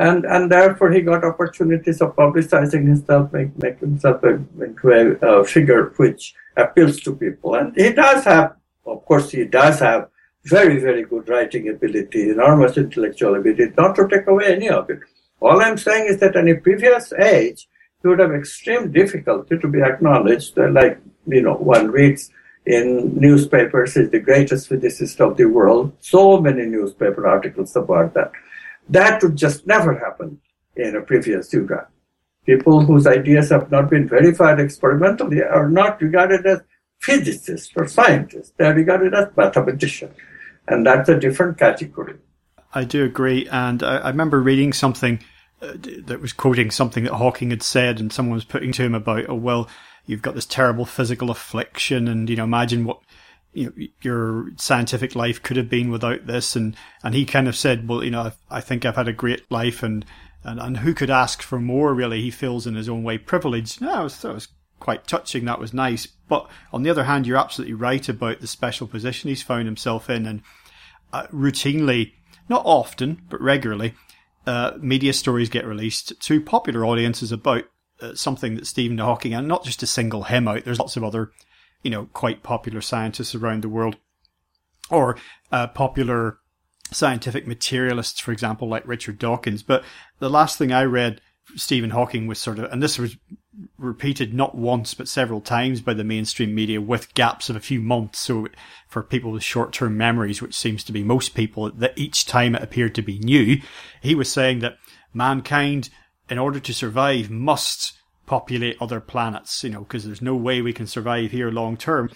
And 0.00 0.24
and 0.24 0.50
therefore, 0.50 0.90
he 0.90 1.02
got 1.02 1.24
opportunities 1.24 2.00
of 2.00 2.16
publicizing 2.16 2.86
himself, 2.86 3.32
make, 3.32 3.56
make 3.62 3.78
himself 3.78 4.22
a, 4.24 4.40
into 4.62 4.90
a, 4.90 5.40
a 5.40 5.44
figure 5.44 5.92
which 5.96 6.34
appeals 6.56 7.00
to 7.00 7.14
people. 7.14 7.54
And 7.54 7.76
he 7.76 7.92
does 7.92 8.24
have, 8.24 8.56
of 8.86 9.04
course, 9.04 9.30
he 9.30 9.44
does 9.44 9.80
have 9.80 10.08
very, 10.44 10.78
very 10.80 11.04
good 11.04 11.28
writing 11.28 11.68
ability, 11.68 12.30
enormous 12.30 12.76
intellectual 12.76 13.34
ability, 13.36 13.72
not 13.76 13.94
to 13.96 14.08
take 14.08 14.26
away 14.26 14.46
any 14.56 14.68
of 14.68 14.90
it. 14.90 15.00
All 15.40 15.60
I'm 15.60 15.78
saying 15.78 16.06
is 16.08 16.18
that 16.20 16.36
in 16.36 16.48
a 16.48 16.54
previous 16.54 17.12
age, 17.12 17.68
he 18.02 18.08
would 18.08 18.18
have 18.18 18.34
extreme 18.34 18.90
difficulty 18.90 19.58
to 19.58 19.68
be 19.68 19.82
acknowledged, 19.82 20.56
like, 20.56 20.98
you 21.26 21.42
know, 21.42 21.54
one 21.54 21.90
reads 21.90 22.30
in 22.66 23.18
newspapers 23.18 23.96
is 23.96 24.10
the 24.10 24.20
greatest 24.20 24.68
physicist 24.68 25.20
of 25.20 25.36
the 25.36 25.44
world. 25.44 25.92
So 26.00 26.40
many 26.40 26.64
newspaper 26.66 27.26
articles 27.26 27.76
about 27.76 28.14
that. 28.14 28.32
That 28.88 29.22
would 29.22 29.36
just 29.36 29.66
never 29.66 29.98
happen 29.98 30.40
in 30.76 30.96
a 30.96 31.02
previous 31.02 31.52
era. 31.52 31.88
People 32.46 32.84
whose 32.84 33.06
ideas 33.06 33.50
have 33.50 33.70
not 33.70 33.88
been 33.90 34.08
verified 34.08 34.60
experimentally 34.60 35.42
are 35.42 35.68
not 35.68 36.00
regarded 36.00 36.44
as 36.46 36.60
physicists 37.00 37.72
or 37.76 37.86
scientists. 37.86 38.52
They're 38.58 38.74
regarded 38.74 39.14
as 39.14 39.28
mathematicians. 39.36 40.14
And 40.66 40.86
that's 40.86 41.08
a 41.08 41.18
different 41.18 41.58
category. 41.58 42.16
I 42.72 42.84
do 42.84 43.04
agree. 43.04 43.46
And 43.50 43.82
I, 43.82 43.98
I 43.98 44.08
remember 44.08 44.40
reading 44.40 44.72
something 44.72 45.20
uh, 45.62 45.74
that 46.06 46.20
was 46.20 46.32
quoting 46.32 46.70
something 46.70 47.04
that 47.04 47.14
Hawking 47.14 47.50
had 47.50 47.62
said, 47.62 48.00
and 48.00 48.12
someone 48.12 48.34
was 48.34 48.44
putting 48.44 48.72
to 48.72 48.82
him 48.82 48.94
about, 48.94 49.28
oh, 49.28 49.34
well, 49.34 49.68
you've 50.06 50.22
got 50.22 50.34
this 50.34 50.46
terrible 50.46 50.84
physical 50.84 51.30
affliction, 51.30 52.08
and 52.08 52.28
you 52.28 52.36
know, 52.36 52.44
imagine 52.44 52.84
what 52.84 53.00
you 53.54 53.66
know, 53.66 53.86
your 54.02 54.50
scientific 54.56 55.14
life 55.14 55.42
could 55.42 55.56
have 55.56 55.70
been 55.70 55.90
without 55.90 56.26
this. 56.26 56.56
And, 56.56 56.76
and 57.02 57.14
he 57.14 57.24
kind 57.24 57.48
of 57.48 57.56
said, 57.56 57.88
well, 57.88 58.04
you 58.04 58.10
know, 58.10 58.32
I, 58.50 58.60
think 58.60 58.84
I've 58.84 58.96
had 58.96 59.08
a 59.08 59.12
great 59.12 59.50
life 59.50 59.82
and, 59.82 60.04
and, 60.42 60.60
and 60.60 60.76
who 60.78 60.92
could 60.92 61.10
ask 61.10 61.40
for 61.40 61.58
more, 61.58 61.94
really? 61.94 62.20
He 62.20 62.30
feels 62.30 62.66
in 62.66 62.74
his 62.74 62.88
own 62.88 63.04
way 63.04 63.16
privileged. 63.16 63.80
No, 63.80 63.94
that 63.94 64.02
was, 64.02 64.22
that 64.22 64.34
was 64.34 64.48
quite 64.80 65.06
touching. 65.06 65.44
That 65.44 65.60
was 65.60 65.72
nice. 65.72 66.06
But 66.06 66.50
on 66.72 66.82
the 66.82 66.90
other 66.90 67.04
hand, 67.04 67.26
you're 67.26 67.38
absolutely 67.38 67.74
right 67.74 68.06
about 68.08 68.40
the 68.40 68.46
special 68.46 68.86
position 68.86 69.28
he's 69.28 69.42
found 69.42 69.66
himself 69.66 70.10
in. 70.10 70.26
And 70.26 70.42
uh, 71.12 71.28
routinely, 71.28 72.12
not 72.48 72.66
often, 72.66 73.22
but 73.30 73.40
regularly, 73.40 73.94
uh, 74.46 74.72
media 74.78 75.12
stories 75.12 75.48
get 75.48 75.64
released 75.64 76.20
to 76.20 76.40
popular 76.40 76.84
audiences 76.84 77.32
about 77.32 77.64
uh, 78.00 78.14
something 78.14 78.54
that 78.56 78.66
Stephen 78.66 78.98
Hawking, 78.98 79.34
and 79.34 79.48
not 79.48 79.64
just 79.64 79.80
to 79.80 79.86
single 79.86 80.24
him 80.24 80.48
out, 80.48 80.64
there's 80.64 80.78
lots 80.78 80.96
of 80.96 81.04
other 81.04 81.32
you 81.84 81.90
know, 81.90 82.08
quite 82.14 82.42
popular 82.42 82.80
scientists 82.80 83.34
around 83.34 83.62
the 83.62 83.68
world, 83.68 83.96
or 84.90 85.16
uh, 85.52 85.68
popular 85.68 86.38
scientific 86.90 87.46
materialists, 87.46 88.18
for 88.18 88.32
example, 88.32 88.68
like 88.68 88.88
Richard 88.88 89.18
Dawkins. 89.18 89.62
But 89.62 89.84
the 90.18 90.30
last 90.30 90.58
thing 90.58 90.72
I 90.72 90.84
read, 90.84 91.20
Stephen 91.56 91.90
Hawking 91.90 92.26
was 92.26 92.38
sort 92.38 92.58
of, 92.58 92.72
and 92.72 92.82
this 92.82 92.98
was 92.98 93.16
repeated 93.78 94.34
not 94.34 94.56
once 94.56 94.94
but 94.94 95.08
several 95.08 95.40
times 95.40 95.80
by 95.80 95.94
the 95.94 96.02
mainstream 96.02 96.54
media 96.54 96.80
with 96.80 97.12
gaps 97.14 97.50
of 97.50 97.54
a 97.54 97.60
few 97.60 97.80
months. 97.80 98.18
So 98.18 98.48
for 98.88 99.02
people 99.02 99.30
with 99.30 99.44
short-term 99.44 99.96
memories, 99.96 100.40
which 100.40 100.54
seems 100.54 100.82
to 100.84 100.92
be 100.92 101.04
most 101.04 101.34
people, 101.34 101.70
that 101.70 101.98
each 101.98 102.24
time 102.24 102.54
it 102.54 102.62
appeared 102.62 102.94
to 102.94 103.02
be 103.02 103.18
new, 103.18 103.60
he 104.00 104.14
was 104.14 104.32
saying 104.32 104.60
that 104.60 104.78
mankind, 105.12 105.90
in 106.28 106.38
order 106.38 106.60
to 106.60 106.74
survive, 106.74 107.30
must 107.30 107.92
populate 108.26 108.76
other 108.80 109.00
planets, 109.00 109.62
you 109.62 109.70
know, 109.70 109.80
because 109.80 110.04
there's 110.04 110.22
no 110.22 110.34
way 110.34 110.62
we 110.62 110.72
can 110.72 110.86
survive 110.86 111.30
here 111.30 111.50
long 111.50 111.76
term. 111.76 112.10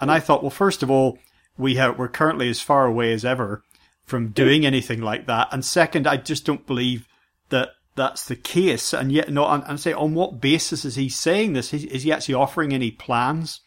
And 0.00 0.10
I 0.10 0.20
thought, 0.20 0.42
well, 0.42 0.50
first 0.50 0.82
of 0.82 0.90
all, 0.90 1.18
we 1.56 1.76
have, 1.76 1.98
we're 1.98 2.08
currently 2.08 2.48
as 2.50 2.60
far 2.60 2.86
away 2.86 3.12
as 3.12 3.24
ever 3.24 3.62
from 4.04 4.28
doing 4.28 4.66
anything 4.66 5.00
like 5.00 5.26
that. 5.26 5.48
And 5.52 5.64
second, 5.64 6.06
I 6.06 6.16
just 6.16 6.44
don't 6.44 6.66
believe 6.66 7.06
that 7.50 7.70
that's 7.94 8.26
the 8.26 8.36
case. 8.36 8.92
And 8.92 9.12
yet, 9.12 9.30
no, 9.30 9.46
and, 9.46 9.62
and 9.66 9.78
say, 9.78 9.92
on 9.92 10.14
what 10.14 10.40
basis 10.40 10.84
is 10.84 10.96
he 10.96 11.08
saying 11.08 11.52
this? 11.52 11.72
Is, 11.72 11.84
is 11.84 12.02
he 12.02 12.12
actually 12.12 12.34
offering 12.34 12.74
any 12.74 12.90
plans 12.90 13.60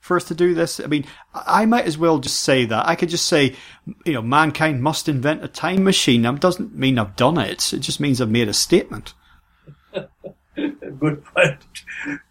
for 0.00 0.16
us 0.16 0.24
to 0.24 0.34
do 0.34 0.54
this? 0.54 0.80
I 0.80 0.86
mean, 0.86 1.06
I 1.34 1.64
might 1.64 1.86
as 1.86 1.96
well 1.96 2.18
just 2.18 2.40
say 2.40 2.66
that. 2.66 2.86
I 2.86 2.94
could 2.94 3.08
just 3.08 3.26
say, 3.26 3.56
you 4.04 4.12
know, 4.12 4.22
mankind 4.22 4.82
must 4.82 5.08
invent 5.08 5.42
a 5.42 5.48
time 5.48 5.82
machine. 5.82 6.22
That 6.22 6.40
doesn't 6.40 6.74
mean 6.74 6.98
I've 6.98 7.16
done 7.16 7.38
it. 7.38 7.72
It 7.72 7.80
just 7.80 8.00
means 8.00 8.20
I've 8.20 8.30
made 8.30 8.48
a 8.48 8.54
statement. 8.54 9.14
Good 10.98 11.24
point. 11.24 11.58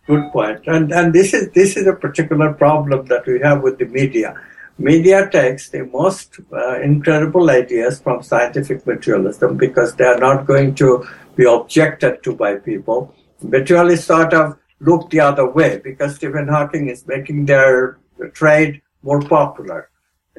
Good 0.07 0.31
point. 0.31 0.61
And 0.67 0.91
and 0.91 1.13
this 1.13 1.33
is 1.33 1.49
this 1.51 1.77
is 1.77 1.87
a 1.87 1.93
particular 1.93 2.53
problem 2.53 3.05
that 3.05 3.25
we 3.25 3.39
have 3.41 3.61
with 3.61 3.77
the 3.77 3.85
media. 3.85 4.35
Media 4.77 5.29
takes 5.29 5.69
the 5.69 5.85
most 5.85 6.39
uh, 6.53 6.79
incredible 6.79 7.49
ideas 7.49 7.99
from 7.99 8.23
scientific 8.23 8.87
materialism 8.87 9.57
because 9.57 9.95
they 9.95 10.05
are 10.05 10.19
not 10.19 10.47
going 10.47 10.73
to 10.75 11.05
be 11.35 11.45
objected 11.45 12.23
to 12.23 12.33
by 12.33 12.55
people. 12.55 13.13
Materialists 13.41 14.07
sort 14.07 14.33
of 14.33 14.57
look 14.79 15.09
the 15.09 15.19
other 15.19 15.49
way 15.49 15.81
because 15.83 16.15
Stephen 16.15 16.47
Hawking 16.47 16.87
is 16.87 17.05
making 17.07 17.45
their 17.45 17.99
trade 18.33 18.81
more 19.03 19.21
popular. 19.21 19.89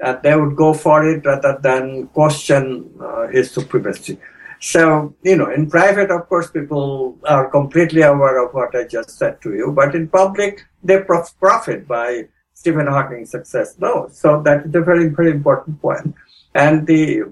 And 0.02 0.22
they 0.22 0.34
would 0.34 0.56
go 0.56 0.72
for 0.72 1.06
it 1.06 1.26
rather 1.26 1.58
than 1.62 2.06
question 2.08 2.90
uh, 3.00 3.26
his 3.28 3.50
supremacy. 3.50 4.18
So, 4.60 5.14
you 5.22 5.36
know, 5.36 5.50
in 5.50 5.70
private, 5.70 6.10
of 6.10 6.28
course, 6.28 6.50
people 6.50 7.18
are 7.24 7.48
completely 7.48 8.02
aware 8.02 8.44
of 8.44 8.52
what 8.52 8.76
I 8.76 8.84
just 8.84 9.10
said 9.10 9.40
to 9.42 9.54
you, 9.54 9.72
but 9.72 9.94
in 9.94 10.06
public, 10.08 10.66
they 10.84 11.00
profit 11.00 11.88
by 11.88 12.28
Stephen 12.52 12.86
Hawking's 12.86 13.30
success. 13.30 13.76
No, 13.78 14.08
so 14.12 14.42
that 14.42 14.66
is 14.66 14.74
a 14.74 14.82
very, 14.82 15.08
very 15.08 15.30
important 15.30 15.80
point. 15.80 16.14
And 16.54 16.86
the 16.86 17.22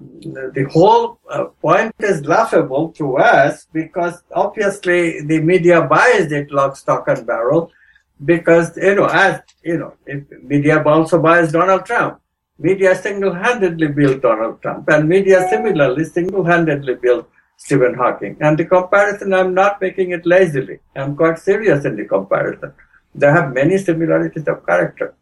the 0.54 0.66
whole 0.72 1.18
uh, 1.28 1.46
point 1.60 1.92
is 1.98 2.24
laughable 2.24 2.92
to 2.92 3.18
us 3.18 3.66
because 3.72 4.22
obviously 4.32 5.20
the 5.22 5.40
media 5.40 5.82
buys 5.82 6.30
it 6.32 6.50
lock, 6.52 6.76
stock, 6.76 7.08
and 7.08 7.26
barrel 7.26 7.72
because 8.24 8.76
you 8.76 8.94
know 8.94 9.06
as 9.06 9.40
you 9.62 9.76
know 9.76 9.94
if 10.06 10.22
media 10.42 10.82
also 10.84 11.20
buys 11.20 11.50
Donald 11.50 11.84
Trump 11.84 12.20
Media 12.58 12.94
single-handedly 12.94 13.88
built 13.88 14.22
Donald 14.22 14.60
Trump, 14.62 14.88
and 14.88 15.08
media 15.08 15.46
similarly 15.48 16.04
single-handedly 16.04 16.94
built 16.96 17.28
Stephen 17.56 17.94
Hawking. 17.94 18.36
And 18.40 18.58
the 18.58 18.64
comparison, 18.64 19.32
I'm 19.32 19.54
not 19.54 19.80
making 19.80 20.10
it 20.10 20.26
lazily. 20.26 20.80
I'm 20.96 21.16
quite 21.16 21.38
serious 21.38 21.84
in 21.84 21.96
the 21.96 22.04
comparison. 22.04 22.72
They 23.14 23.28
have 23.28 23.52
many 23.52 23.78
similarities 23.78 24.46
of 24.48 24.64
character. 24.66 25.14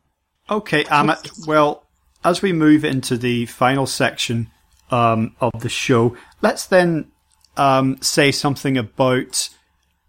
Okay, 0.49 0.85
Amit. 0.85 1.47
Well, 1.47 1.85
as 2.25 2.43
we 2.43 2.53
move 2.53 2.85
into 2.85 3.17
the 3.17 3.47
final 3.47 3.87
section 3.87 4.51
um, 4.91 5.35
of 5.41 5.61
the 5.61 5.69
show, 5.69 6.17
let's 6.43 6.67
then 6.67 7.11
um, 7.57 8.01
say 8.01 8.31
something 8.33 8.77
about 8.77 9.49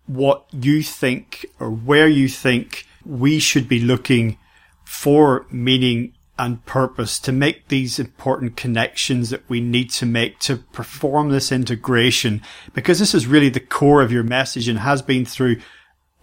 what 0.05 0.45
you 0.51 0.81
think 0.81 1.45
or 1.59 1.69
where 1.69 2.07
you 2.07 2.27
think 2.27 2.85
we 3.05 3.39
should 3.39 3.67
be 3.67 3.79
looking 3.79 4.37
for 4.83 5.45
meaning 5.51 6.13
and 6.39 6.65
purpose 6.65 7.19
to 7.19 7.31
make 7.31 7.67
these 7.67 7.99
important 7.99 8.55
connections 8.55 9.29
that 9.29 9.47
we 9.49 9.59
need 9.59 9.89
to 9.91 10.05
make 10.05 10.39
to 10.39 10.57
perform 10.57 11.29
this 11.29 11.51
integration 11.51 12.41
because 12.73 12.99
this 12.99 13.15
is 13.15 13.27
really 13.27 13.49
the 13.49 13.59
core 13.59 14.01
of 14.01 14.11
your 14.11 14.23
message 14.23 14.67
and 14.67 14.79
has 14.79 15.01
been 15.01 15.25
through 15.25 15.57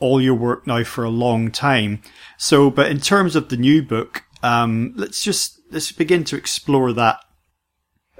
all 0.00 0.20
your 0.20 0.34
work 0.34 0.66
now 0.66 0.84
for 0.84 1.04
a 1.04 1.10
long 1.10 1.50
time. 1.50 2.00
So, 2.36 2.70
but 2.70 2.90
in 2.90 3.00
terms 3.00 3.36
of 3.36 3.48
the 3.48 3.56
new 3.56 3.82
book, 3.82 4.24
um, 4.42 4.92
let's 4.96 5.22
just 5.22 5.60
let's 5.70 5.92
begin 5.92 6.24
to 6.24 6.36
explore 6.36 6.92
that. 6.92 7.20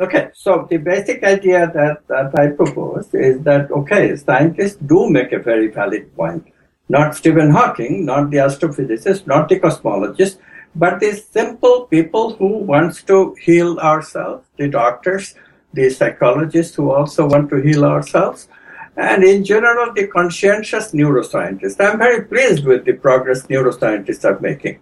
Okay, 0.00 0.30
so 0.34 0.66
the 0.68 0.78
basic 0.78 1.22
idea 1.22 1.70
that, 1.72 2.08
that 2.08 2.36
I 2.36 2.48
propose 2.48 3.14
is 3.14 3.40
that 3.42 3.70
okay, 3.70 4.16
scientists 4.16 4.76
do 4.76 5.08
make 5.08 5.32
a 5.32 5.38
very 5.38 5.68
valid 5.68 6.14
point. 6.16 6.46
Not 6.88 7.14
Stephen 7.14 7.50
Hawking, 7.50 8.04
not 8.04 8.30
the 8.30 8.38
astrophysicist, 8.38 9.26
not 9.26 9.48
the 9.48 9.60
cosmologist, 9.60 10.38
but 10.74 11.00
these 11.00 11.26
simple 11.26 11.86
people 11.86 12.34
who 12.34 12.58
wants 12.58 13.02
to 13.04 13.34
heal 13.40 13.78
ourselves, 13.78 14.46
the 14.56 14.68
doctors, 14.68 15.34
the 15.72 15.90
psychologists 15.90 16.74
who 16.74 16.90
also 16.90 17.28
want 17.28 17.50
to 17.50 17.56
heal 17.56 17.84
ourselves, 17.84 18.48
and 18.96 19.24
in 19.24 19.44
general, 19.44 19.92
the 19.92 20.06
conscientious 20.06 20.92
neuroscientists. 20.92 21.80
I'm 21.80 21.98
very 21.98 22.24
pleased 22.24 22.64
with 22.64 22.84
the 22.84 22.92
progress 22.92 23.46
neuroscientists 23.48 24.24
are 24.24 24.38
making. 24.40 24.78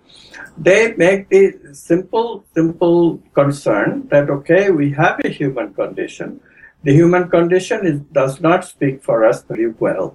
They 0.59 0.95
make 0.95 1.31
the 1.31 1.55
simple, 1.73 2.45
simple 2.55 3.23
concern 3.35 4.09
that, 4.09 4.29
okay, 4.29 4.71
we 4.71 4.91
have 4.93 5.21
a 5.25 5.29
human 5.29 5.73
condition. 5.73 6.41
The 6.85 6.93
human 6.93 7.31
condition 7.31 7.87
is, 7.87 8.01
does 8.13 8.41
not 8.41 8.67
speak 8.67 9.03
for 9.03 9.25
us 9.25 9.45
very 9.45 9.71
well 9.71 10.15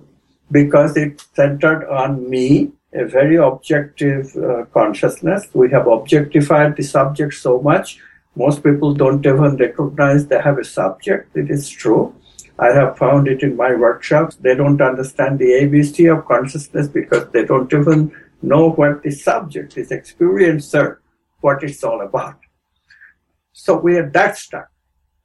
because 0.52 0.96
it's 0.96 1.28
centered 1.34 1.90
on 1.90 2.30
me 2.30 2.72
a 2.98 3.06
very 3.06 3.38
objective 3.38 4.36
uh, 4.36 4.66
consciousness. 4.74 5.48
We 5.54 5.70
have 5.72 5.88
objectified 5.88 6.76
the 6.76 6.84
subject 6.84 7.34
so 7.36 7.62
much. 7.62 8.00
Most 8.36 8.64
people 8.64 8.94
don't 8.94 9.26
even 9.26 9.58
recognize 9.58 10.28
they 10.28 10.42
have 10.42 10.58
a 10.58 10.64
subject. 10.64 11.36
It 11.36 11.50
is 11.50 11.70
true. 11.70 12.14
I 12.60 12.68
have 12.68 12.98
found 12.98 13.28
it 13.28 13.44
in 13.44 13.56
my 13.56 13.76
workshops. 13.76 14.36
They 14.36 14.56
don't 14.56 14.82
understand 14.82 15.40
the 15.40 15.52
ABC 15.62 16.12
of 16.12 16.26
consciousness 16.26 16.88
because 16.88 17.30
they 17.32 17.46
don't 17.46 17.72
even 17.72 18.12
know 18.42 18.72
what 18.72 19.04
the 19.04 19.12
subject 19.12 19.78
is, 19.78 19.90
experiencer, 19.90 20.98
what 21.42 21.64
it's 21.64 21.84
all 21.84 22.02
about. 22.02 22.40
So 23.54 23.78
we 23.78 23.98
are 23.98 24.10
that 24.12 24.38
stuck. 24.38 24.70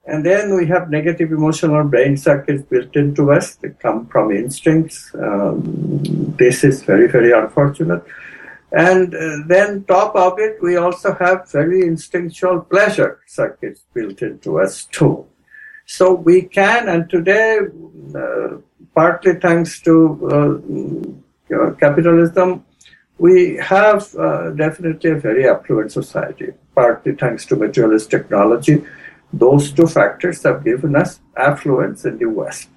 And 0.04 0.26
then 0.26 0.54
we 0.54 0.66
have 0.66 0.90
negative 0.90 1.30
emotional 1.30 1.84
brain 1.84 2.16
circuits 2.16 2.64
built 2.64 2.96
into 2.96 3.30
us 3.30 3.54
that 3.56 3.78
come 3.78 4.06
from 4.06 4.32
instincts. 4.32 5.14
Um, 5.14 6.34
this 6.36 6.64
is 6.64 6.82
very, 6.82 7.06
very 7.06 7.30
unfortunate. 7.32 8.02
And 8.72 9.14
uh, 9.14 9.46
then 9.46 9.84
top 9.84 10.16
of 10.16 10.38
it, 10.38 10.60
we 10.60 10.76
also 10.76 11.14
have 11.14 11.50
very 11.52 11.82
instinctual 11.82 12.62
pleasure 12.62 13.20
circuits 13.26 13.84
built 13.94 14.22
into 14.22 14.58
us 14.58 14.86
too. 14.86 15.26
So 15.86 16.14
we 16.14 16.42
can, 16.42 16.88
and 16.88 17.08
today, 17.08 17.58
uh, 18.14 18.56
partly 18.94 19.34
thanks 19.34 19.80
to 19.82 20.62
uh, 21.52 21.70
capitalism, 21.74 22.64
we 23.18 23.56
have 23.56 24.12
uh, 24.16 24.50
definitely 24.50 25.10
a 25.10 25.16
very 25.16 25.48
affluent 25.48 25.92
society, 25.92 26.48
partly 26.74 27.12
thanks 27.12 27.46
to 27.46 27.56
materialist 27.56 28.10
technology 28.10 28.82
those 29.32 29.72
two 29.72 29.86
factors 29.86 30.42
have 30.42 30.64
given 30.64 30.94
us 30.94 31.20
affluence 31.36 32.04
in 32.04 32.18
the 32.18 32.26
West. 32.26 32.68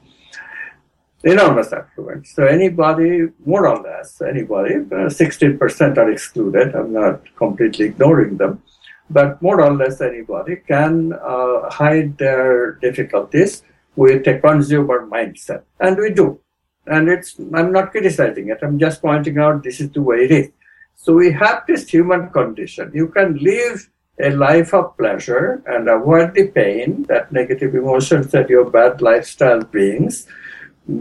Enormous 1.24 1.74
affluence. 1.74 2.32
So 2.36 2.46
anybody, 2.46 3.28
more 3.46 3.68
or 3.68 3.82
less, 3.82 4.22
anybody, 4.22 4.76
uh, 4.76 5.10
16% 5.10 5.98
are 5.98 6.12
excluded. 6.12 6.76
I'm 6.76 6.94
not 6.94 7.22
completely 7.36 7.88
ignoring 7.88 8.38
them. 8.38 8.62
But 9.10 9.42
more 9.42 9.62
or 9.62 9.74
less 9.74 10.02
anybody 10.02 10.58
can 10.58 11.14
uh, 11.14 11.70
hide 11.70 12.18
their 12.18 12.74
difficulties 12.74 13.64
with 13.96 14.28
a 14.28 14.40
consumer 14.40 15.08
mindset. 15.08 15.64
And 15.80 15.98
we 15.98 16.12
do. 16.12 16.40
And 16.88 17.10
it's, 17.10 17.40
I'm 17.54 17.72
not 17.72 17.92
criticizing 17.92 18.50
it. 18.50 18.60
I'm 18.62 18.78
just 18.78 19.02
pointing 19.02 19.40
out 19.40 19.64
this 19.64 19.80
is 19.80 19.90
the 19.92 20.02
way 20.02 20.26
it 20.26 20.32
is. 20.32 20.50
So 20.96 21.14
we 21.14 21.32
have 21.32 21.64
this 21.68 21.90
human 21.90 22.30
condition. 22.30 22.92
You 22.94 23.08
can 23.10 23.38
live 23.38 23.90
a 24.22 24.30
life 24.32 24.74
of 24.74 24.98
pleasure 24.98 25.62
and 25.66 25.90
avoid 25.90 26.34
the 26.34 26.48
pain 26.48 27.04
that 27.04 27.32
negative 27.32 27.76
emotions 27.76 28.32
that 28.32 28.50
your 28.50 28.70
bad 28.70 29.02
lifestyle 29.02 29.62
brings 29.62 30.28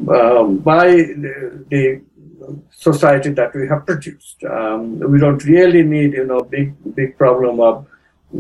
um, 0.09 0.59
by 0.59 0.87
the, 0.89 2.03
society 2.71 3.31
that 3.31 3.55
we 3.55 3.67
have 3.67 3.87
produced. 3.87 4.45
Um, 4.45 4.99
we 5.11 5.19
don't 5.19 5.43
really 5.45 5.83
need, 5.83 6.13
you 6.13 6.27
know, 6.27 6.41
big 6.41 6.75
big 6.95 7.17
problem 7.17 7.59
of 7.59 7.87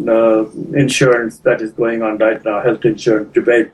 uh, 0.07 0.45
insurance 0.75 1.39
that 1.39 1.62
is 1.62 1.72
going 1.72 2.03
on 2.03 2.18
right 2.18 2.45
now, 2.45 2.62
health 2.62 2.85
insurance 2.85 3.33
debate. 3.33 3.70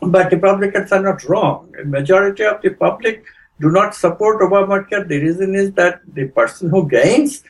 But 0.00 0.30
the 0.30 0.36
Republicans 0.36 0.90
are 0.90 1.02
not 1.02 1.22
wrong. 1.24 1.72
A 1.80 1.84
majority 1.84 2.44
of 2.44 2.62
the 2.62 2.70
public 2.70 3.24
do 3.60 3.70
not 3.70 3.94
support 3.94 4.40
Obamacare. 4.40 5.06
The 5.06 5.20
reason 5.20 5.54
is 5.54 5.72
that 5.74 6.00
the 6.12 6.26
person 6.28 6.68
who 6.70 6.88
gains, 6.88 7.44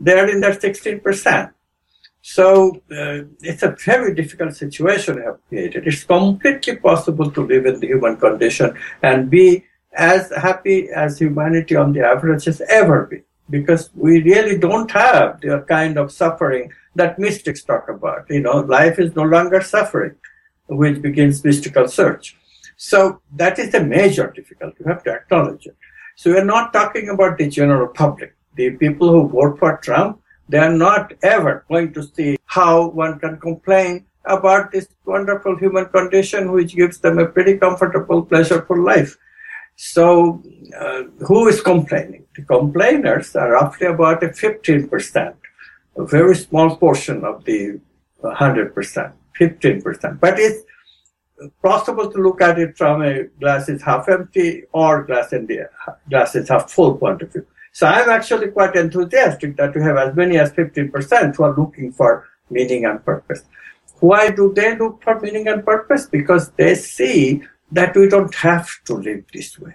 they 0.00 0.18
are 0.18 0.28
in 0.28 0.40
that 0.40 0.62
16%. 0.62 1.52
So 2.22 2.82
uh, 2.92 3.24
it's 3.40 3.62
a 3.62 3.76
very 3.84 4.14
difficult 4.14 4.54
situation 4.54 5.16
we 5.16 5.22
have 5.22 5.38
created. 5.48 5.86
It's 5.86 6.04
completely 6.04 6.76
possible 6.76 7.30
to 7.30 7.46
live 7.46 7.66
in 7.66 7.80
the 7.80 7.86
human 7.86 8.16
condition 8.16 8.76
and 9.02 9.30
be 9.30 9.64
as 9.94 10.30
happy 10.36 10.90
as 10.90 11.18
humanity 11.18 11.76
on 11.76 11.92
the 11.92 12.04
average 12.04 12.44
has 12.44 12.60
ever 12.68 13.06
been, 13.06 13.24
because 13.48 13.90
we 13.94 14.22
really 14.22 14.58
don't 14.58 14.90
have 14.90 15.40
the 15.40 15.64
kind 15.66 15.96
of 15.96 16.12
suffering 16.12 16.70
that 16.94 17.18
mystics 17.18 17.64
talk 17.64 17.88
about. 17.88 18.28
You 18.28 18.40
know, 18.40 18.58
life 18.58 18.98
is 18.98 19.16
no 19.16 19.22
longer 19.22 19.60
suffering, 19.62 20.14
which 20.68 21.00
begins 21.00 21.44
mystical 21.44 21.88
search. 21.88 22.36
So 22.76 23.20
that 23.36 23.58
is 23.58 23.74
a 23.74 23.82
major 23.82 24.30
difficulty. 24.30 24.76
You 24.80 24.92
have 24.92 25.02
to 25.04 25.12
acknowledge 25.12 25.66
it. 25.66 25.76
So 26.16 26.30
we're 26.30 26.44
not 26.44 26.72
talking 26.72 27.08
about 27.08 27.38
the 27.38 27.48
general 27.48 27.88
public. 27.88 28.36
The 28.54 28.70
people 28.70 29.10
who 29.10 29.28
vote 29.28 29.58
for 29.58 29.78
Trump 29.78 30.20
they 30.50 30.58
are 30.58 30.72
not 30.72 31.12
ever 31.22 31.64
going 31.68 31.92
to 31.94 32.02
see 32.02 32.36
how 32.46 32.88
one 32.88 33.18
can 33.20 33.38
complain 33.38 34.04
about 34.24 34.72
this 34.72 34.88
wonderful 35.04 35.56
human 35.56 35.86
condition, 35.86 36.52
which 36.52 36.74
gives 36.74 36.98
them 36.98 37.18
a 37.18 37.26
pretty 37.26 37.56
comfortable, 37.56 38.22
pleasurable 38.22 38.82
life. 38.82 39.16
So, 39.76 40.42
uh, 40.78 41.04
who 41.26 41.48
is 41.48 41.62
complaining? 41.62 42.26
The 42.34 42.42
complainers 42.42 43.34
are 43.36 43.52
roughly 43.52 43.86
about 43.86 44.22
a 44.22 44.28
15%, 44.28 45.34
a 45.96 46.04
very 46.04 46.36
small 46.36 46.76
portion 46.76 47.24
of 47.24 47.44
the 47.44 47.80
100%, 48.22 49.12
15%. 49.40 50.20
But 50.20 50.38
it's 50.38 50.64
possible 51.62 52.10
to 52.10 52.18
look 52.18 52.40
at 52.42 52.58
it 52.58 52.76
from 52.76 53.02
a 53.02 53.24
glass 53.40 53.68
is 53.68 53.82
half 53.82 54.08
empty 54.08 54.64
or 54.72 55.04
glass, 55.04 55.32
in 55.32 55.46
the, 55.46 55.70
glass 56.10 56.34
is 56.34 56.48
half 56.48 56.70
full 56.70 56.98
point 56.98 57.22
of 57.22 57.32
view. 57.32 57.46
So 57.72 57.86
I'm 57.86 58.08
actually 58.08 58.48
quite 58.48 58.74
enthusiastic 58.76 59.56
that 59.56 59.74
we 59.74 59.82
have 59.82 59.96
as 59.96 60.14
many 60.16 60.38
as 60.38 60.52
15% 60.52 61.36
who 61.36 61.44
are 61.44 61.56
looking 61.56 61.92
for 61.92 62.26
meaning 62.50 62.84
and 62.84 63.04
purpose. 63.04 63.42
Why 64.00 64.30
do 64.30 64.52
they 64.54 64.76
look 64.76 65.02
for 65.02 65.20
meaning 65.20 65.46
and 65.48 65.64
purpose? 65.64 66.06
Because 66.06 66.50
they 66.52 66.74
see 66.74 67.42
that 67.70 67.94
we 67.94 68.08
don't 68.08 68.34
have 68.34 68.68
to 68.86 68.94
live 68.94 69.24
this 69.32 69.58
way. 69.58 69.74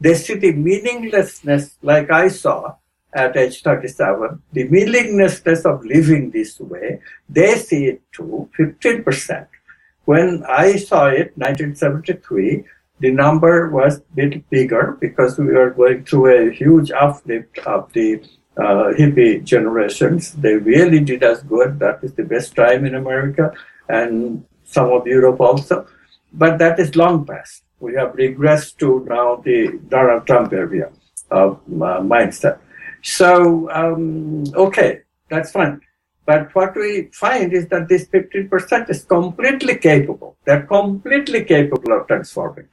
They 0.00 0.14
see 0.14 0.34
the 0.34 0.52
meaninglessness, 0.52 1.78
like 1.80 2.10
I 2.10 2.28
saw 2.28 2.74
at 3.14 3.36
age 3.36 3.62
37, 3.62 4.42
the 4.52 4.64
meaninglessness 4.68 5.64
of 5.64 5.84
living 5.84 6.30
this 6.30 6.60
way. 6.60 7.00
They 7.28 7.54
see 7.54 7.86
it 7.86 8.02
too, 8.12 8.50
15%. 8.58 9.46
When 10.04 10.44
I 10.46 10.76
saw 10.76 11.06
it, 11.06 11.32
1973, 11.36 12.64
the 12.98 13.10
number 13.10 13.70
was 13.70 13.98
a 13.98 14.02
bit 14.14 14.48
bigger 14.48 14.96
because 15.00 15.38
we 15.38 15.46
were 15.46 15.70
going 15.70 16.04
through 16.04 16.48
a 16.48 16.50
huge 16.50 16.90
uplift 16.90 17.58
of 17.58 17.92
the 17.92 18.22
uh, 18.56 18.92
hippie 18.98 19.44
generations. 19.44 20.32
They 20.32 20.54
really 20.54 21.00
did 21.00 21.22
us 21.22 21.42
good. 21.42 21.78
That 21.78 22.00
is 22.02 22.14
the 22.14 22.24
best 22.24 22.56
time 22.56 22.86
in 22.86 22.94
America 22.94 23.52
and 23.88 24.44
some 24.64 24.90
of 24.92 25.06
Europe 25.06 25.40
also. 25.40 25.86
But 26.32 26.58
that 26.58 26.78
is 26.78 26.96
long 26.96 27.26
past. 27.26 27.62
We 27.80 27.94
have 27.94 28.12
regressed 28.14 28.78
to 28.78 29.04
now 29.08 29.36
the 29.44 29.78
Donald 29.88 30.26
Trump 30.26 30.52
area 30.52 30.90
of 31.30 31.60
uh, 31.66 32.00
mindset. 32.00 32.58
So, 33.02 33.70
um, 33.70 34.44
okay, 34.54 35.02
that's 35.28 35.52
fine. 35.52 35.80
But 36.24 36.52
what 36.54 36.74
we 36.74 37.10
find 37.12 37.52
is 37.52 37.68
that 37.68 37.88
this 37.88 38.06
15% 38.08 38.90
is 38.90 39.04
completely 39.04 39.76
capable. 39.76 40.36
They're 40.44 40.66
completely 40.66 41.44
capable 41.44 41.92
of 41.92 42.08
transforming. 42.08 42.68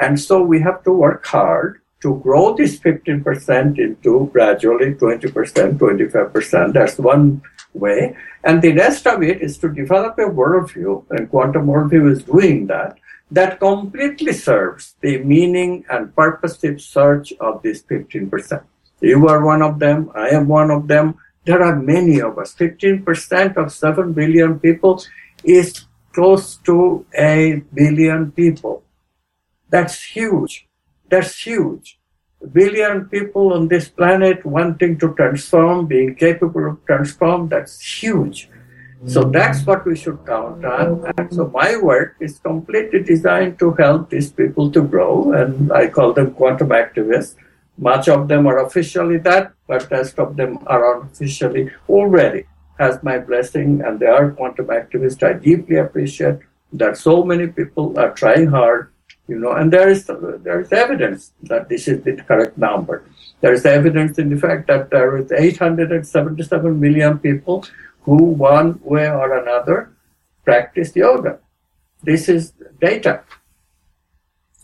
And 0.00 0.18
so 0.18 0.42
we 0.42 0.60
have 0.60 0.82
to 0.84 0.92
work 0.92 1.26
hard 1.26 1.80
to 2.00 2.18
grow 2.20 2.56
this 2.56 2.80
15% 2.80 3.78
into 3.78 4.30
gradually 4.32 4.94
20%, 4.94 5.78
25%. 5.78 6.72
That's 6.72 6.98
one 6.98 7.42
way. 7.74 8.16
And 8.42 8.62
the 8.62 8.72
rest 8.72 9.06
of 9.06 9.22
it 9.22 9.42
is 9.42 9.58
to 9.58 9.68
develop 9.68 10.18
a 10.18 10.22
worldview, 10.22 11.04
and 11.10 11.28
quantum 11.28 11.66
worldview 11.66 12.10
is 12.10 12.22
doing 12.22 12.66
that, 12.68 12.98
that 13.30 13.60
completely 13.60 14.32
serves 14.32 14.96
the 15.02 15.18
meaning 15.18 15.84
and 15.90 16.14
purposive 16.16 16.80
search 16.80 17.32
of 17.38 17.62
this 17.62 17.82
15%. 17.82 18.64
You 19.00 19.28
are 19.28 19.44
one 19.44 19.62
of 19.62 19.78
them. 19.78 20.10
I 20.14 20.30
am 20.30 20.48
one 20.48 20.70
of 20.70 20.88
them. 20.88 21.16
There 21.44 21.62
are 21.62 21.76
many 21.76 22.20
of 22.20 22.38
us. 22.38 22.54
15% 22.54 23.56
of 23.56 23.72
7 23.72 24.12
billion 24.12 24.58
people 24.58 25.02
is 25.44 25.84
close 26.12 26.56
to 26.64 27.06
a 27.16 27.62
billion 27.72 28.32
people. 28.32 28.82
That's 29.70 30.02
huge. 30.02 30.68
That's 31.08 31.38
huge. 31.38 31.98
A 32.42 32.46
billion 32.46 33.06
people 33.06 33.52
on 33.52 33.68
this 33.68 33.88
planet 33.88 34.44
wanting 34.44 34.98
to 34.98 35.14
transform, 35.14 35.86
being 35.86 36.14
capable 36.14 36.70
of 36.70 36.86
transform, 36.86 37.48
that's 37.48 37.80
huge. 37.80 38.48
So 39.06 39.22
mm-hmm. 39.22 39.32
that's 39.32 39.64
what 39.64 39.86
we 39.86 39.96
should 39.96 40.24
count 40.26 40.64
on. 40.64 41.12
And 41.16 41.32
so 41.32 41.48
my 41.48 41.76
work 41.76 42.16
is 42.20 42.38
completely 42.38 43.02
designed 43.02 43.58
to 43.60 43.72
help 43.72 44.10
these 44.10 44.30
people 44.30 44.70
to 44.72 44.82
grow, 44.82 45.32
and 45.32 45.72
I 45.72 45.88
call 45.88 46.12
them 46.12 46.32
quantum 46.32 46.68
activists. 46.68 47.34
Much 47.78 48.08
of 48.08 48.28
them 48.28 48.46
are 48.46 48.64
officially 48.66 49.16
that, 49.18 49.52
but 49.66 49.90
rest 49.90 50.18
of 50.18 50.36
them 50.36 50.58
are 50.66 51.00
unofficially 51.00 51.70
already 51.88 52.44
has 52.78 53.02
my 53.02 53.18
blessing, 53.18 53.82
and 53.84 54.00
they 54.00 54.06
are 54.06 54.32
quantum 54.32 54.66
activists. 54.66 55.22
I 55.22 55.34
deeply 55.34 55.76
appreciate 55.76 56.38
that 56.72 56.96
so 56.96 57.22
many 57.22 57.46
people 57.46 57.98
are 57.98 58.12
trying 58.12 58.46
hard 58.46 58.90
you 59.30 59.38
know, 59.38 59.52
and 59.52 59.72
there 59.72 59.88
is 59.88 60.10
there 60.46 60.60
is 60.60 60.72
evidence 60.72 61.32
that 61.44 61.68
this 61.68 61.86
is 61.86 62.02
the 62.02 62.16
correct 62.16 62.58
number. 62.58 63.04
There 63.40 63.54
is 63.54 63.64
evidence 63.64 64.18
in 64.18 64.28
the 64.28 64.36
fact 64.36 64.66
that 64.66 64.90
there 64.90 65.16
is 65.18 65.30
877 65.30 66.80
million 66.80 67.18
people 67.20 67.64
who, 68.02 68.16
one 68.16 68.80
way 68.82 69.08
or 69.08 69.38
another, 69.38 69.94
practice 70.44 70.96
yoga. 70.96 71.38
This 72.02 72.28
is 72.28 72.52
data. 72.80 73.22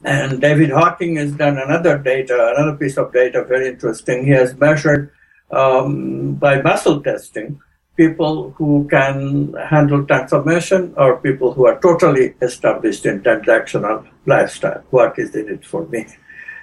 And 0.04 0.40
David 0.40 0.70
Hawkins 0.70 1.18
has 1.18 1.32
done 1.32 1.58
another 1.58 1.96
data, 1.98 2.52
another 2.54 2.76
piece 2.76 2.98
of 2.98 3.12
data, 3.12 3.44
very 3.44 3.68
interesting. 3.68 4.24
He 4.24 4.32
has 4.32 4.54
measured 4.56 5.12
um, 5.50 6.34
by 6.34 6.60
muscle 6.60 7.00
testing 7.00 7.60
people 7.96 8.50
who 8.52 8.86
can 8.90 9.54
handle 9.54 10.04
transformation 10.04 10.92
or 10.96 11.16
people 11.18 11.52
who 11.52 11.66
are 11.66 11.80
totally 11.80 12.34
established 12.42 13.06
in 13.06 13.22
transactional 13.22 14.06
lifestyle. 14.26 14.82
What 14.90 15.18
is 15.18 15.34
in 15.34 15.48
it 15.48 15.64
for 15.64 15.86
me? 15.86 16.06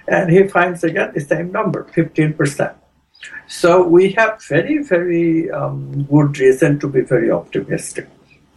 And 0.06 0.30
he 0.30 0.46
finds 0.48 0.84
again 0.84 1.12
the 1.14 1.20
same 1.20 1.50
number, 1.50 1.84
15%. 1.94 2.74
So 3.46 3.82
we 3.82 4.12
have 4.12 4.42
very, 4.44 4.82
very 4.82 5.50
um, 5.50 6.04
good 6.04 6.38
reason 6.38 6.78
to 6.80 6.88
be 6.88 7.00
very 7.00 7.30
optimistic 7.30 8.08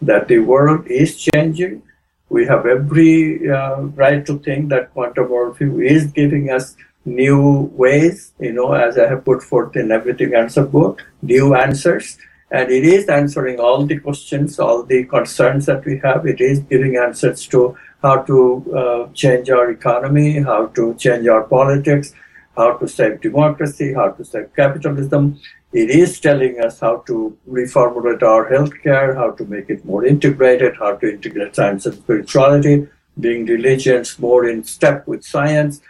that 0.02 0.28
the 0.28 0.38
world 0.38 0.86
is 0.86 1.16
changing. 1.16 1.82
We 2.28 2.46
have 2.46 2.66
every 2.66 3.50
uh, 3.50 3.80
right 4.02 4.24
to 4.26 4.38
think 4.40 4.68
that 4.68 4.92
quantum 4.92 5.28
worldview 5.28 5.84
is 5.84 6.12
giving 6.12 6.50
us 6.50 6.76
new 7.04 7.70
ways, 7.74 8.32
you 8.38 8.52
know, 8.52 8.72
as 8.72 8.98
I 8.98 9.08
have 9.08 9.24
put 9.24 9.42
forth 9.42 9.74
in 9.76 9.90
Everything 9.90 10.34
Answer 10.34 10.64
book, 10.64 11.02
new 11.22 11.54
answers 11.54 12.18
and 12.50 12.70
it 12.70 12.84
is 12.84 13.08
answering 13.08 13.60
all 13.60 13.84
the 13.84 13.98
questions, 13.98 14.58
all 14.58 14.82
the 14.82 15.04
concerns 15.04 15.66
that 15.66 15.84
we 15.84 15.98
have. 15.98 16.26
It 16.26 16.40
is 16.40 16.60
giving 16.60 16.96
answers 16.96 17.46
to 17.48 17.76
how 18.02 18.22
to 18.22 18.74
uh, 18.74 19.12
change 19.12 19.50
our 19.50 19.70
economy, 19.70 20.40
how 20.40 20.66
to 20.68 20.94
change 20.94 21.26
our 21.26 21.42
politics, 21.42 22.14
how 22.56 22.76
to 22.78 22.88
save 22.88 23.20
democracy, 23.20 23.92
how 23.92 24.10
to 24.10 24.24
save 24.24 24.54
capitalism. 24.56 25.38
It 25.72 25.90
is 25.90 26.18
telling 26.20 26.60
us 26.60 26.80
how 26.80 26.98
to 27.08 27.36
reformulate 27.46 28.22
our 28.22 28.50
healthcare, 28.50 29.14
how 29.14 29.32
to 29.32 29.44
make 29.44 29.68
it 29.68 29.84
more 29.84 30.06
integrated, 30.06 30.76
how 30.78 30.96
to 30.96 31.12
integrate 31.12 31.54
science 31.54 31.84
and 31.84 31.96
spirituality, 31.96 32.88
being 33.20 33.44
religions 33.44 34.18
more 34.18 34.48
in 34.48 34.64
step 34.64 35.06
with 35.06 35.22
science. 35.22 35.82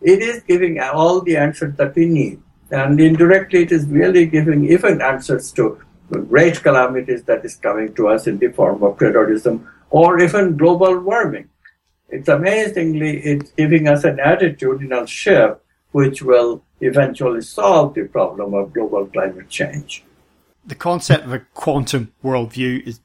It 0.00 0.22
is 0.22 0.42
giving 0.44 0.78
all 0.80 1.20
the 1.22 1.36
answers 1.36 1.74
that 1.76 1.96
we 1.96 2.06
need. 2.06 2.40
And 2.70 3.00
indirectly, 3.00 3.62
it 3.62 3.72
is 3.72 3.86
really 3.86 4.26
giving 4.26 4.70
even 4.70 5.02
answers 5.02 5.50
to 5.52 5.80
great 6.10 6.62
calamities 6.62 7.24
that 7.24 7.44
is 7.44 7.56
coming 7.56 7.94
to 7.94 8.08
us 8.08 8.26
in 8.26 8.38
the 8.38 8.48
form 8.48 8.82
of 8.82 8.98
terrorism 8.98 9.68
or 9.90 10.20
even 10.20 10.56
global 10.56 10.98
warming. 11.00 11.48
It's 12.08 12.28
amazingly, 12.28 13.18
it's 13.18 13.50
giving 13.52 13.88
us 13.88 14.04
an 14.04 14.18
attitudinal 14.18 15.08
shift 15.08 15.60
which 15.92 16.22
will 16.22 16.62
eventually 16.80 17.40
solve 17.40 17.94
the 17.94 18.04
problem 18.04 18.54
of 18.54 18.72
global 18.72 19.06
climate 19.06 19.48
change. 19.48 20.04
The 20.66 20.74
concept 20.74 21.24
of 21.24 21.32
a 21.32 21.40
quantum 21.54 22.12
worldview 22.22 22.86
is, 22.86 23.00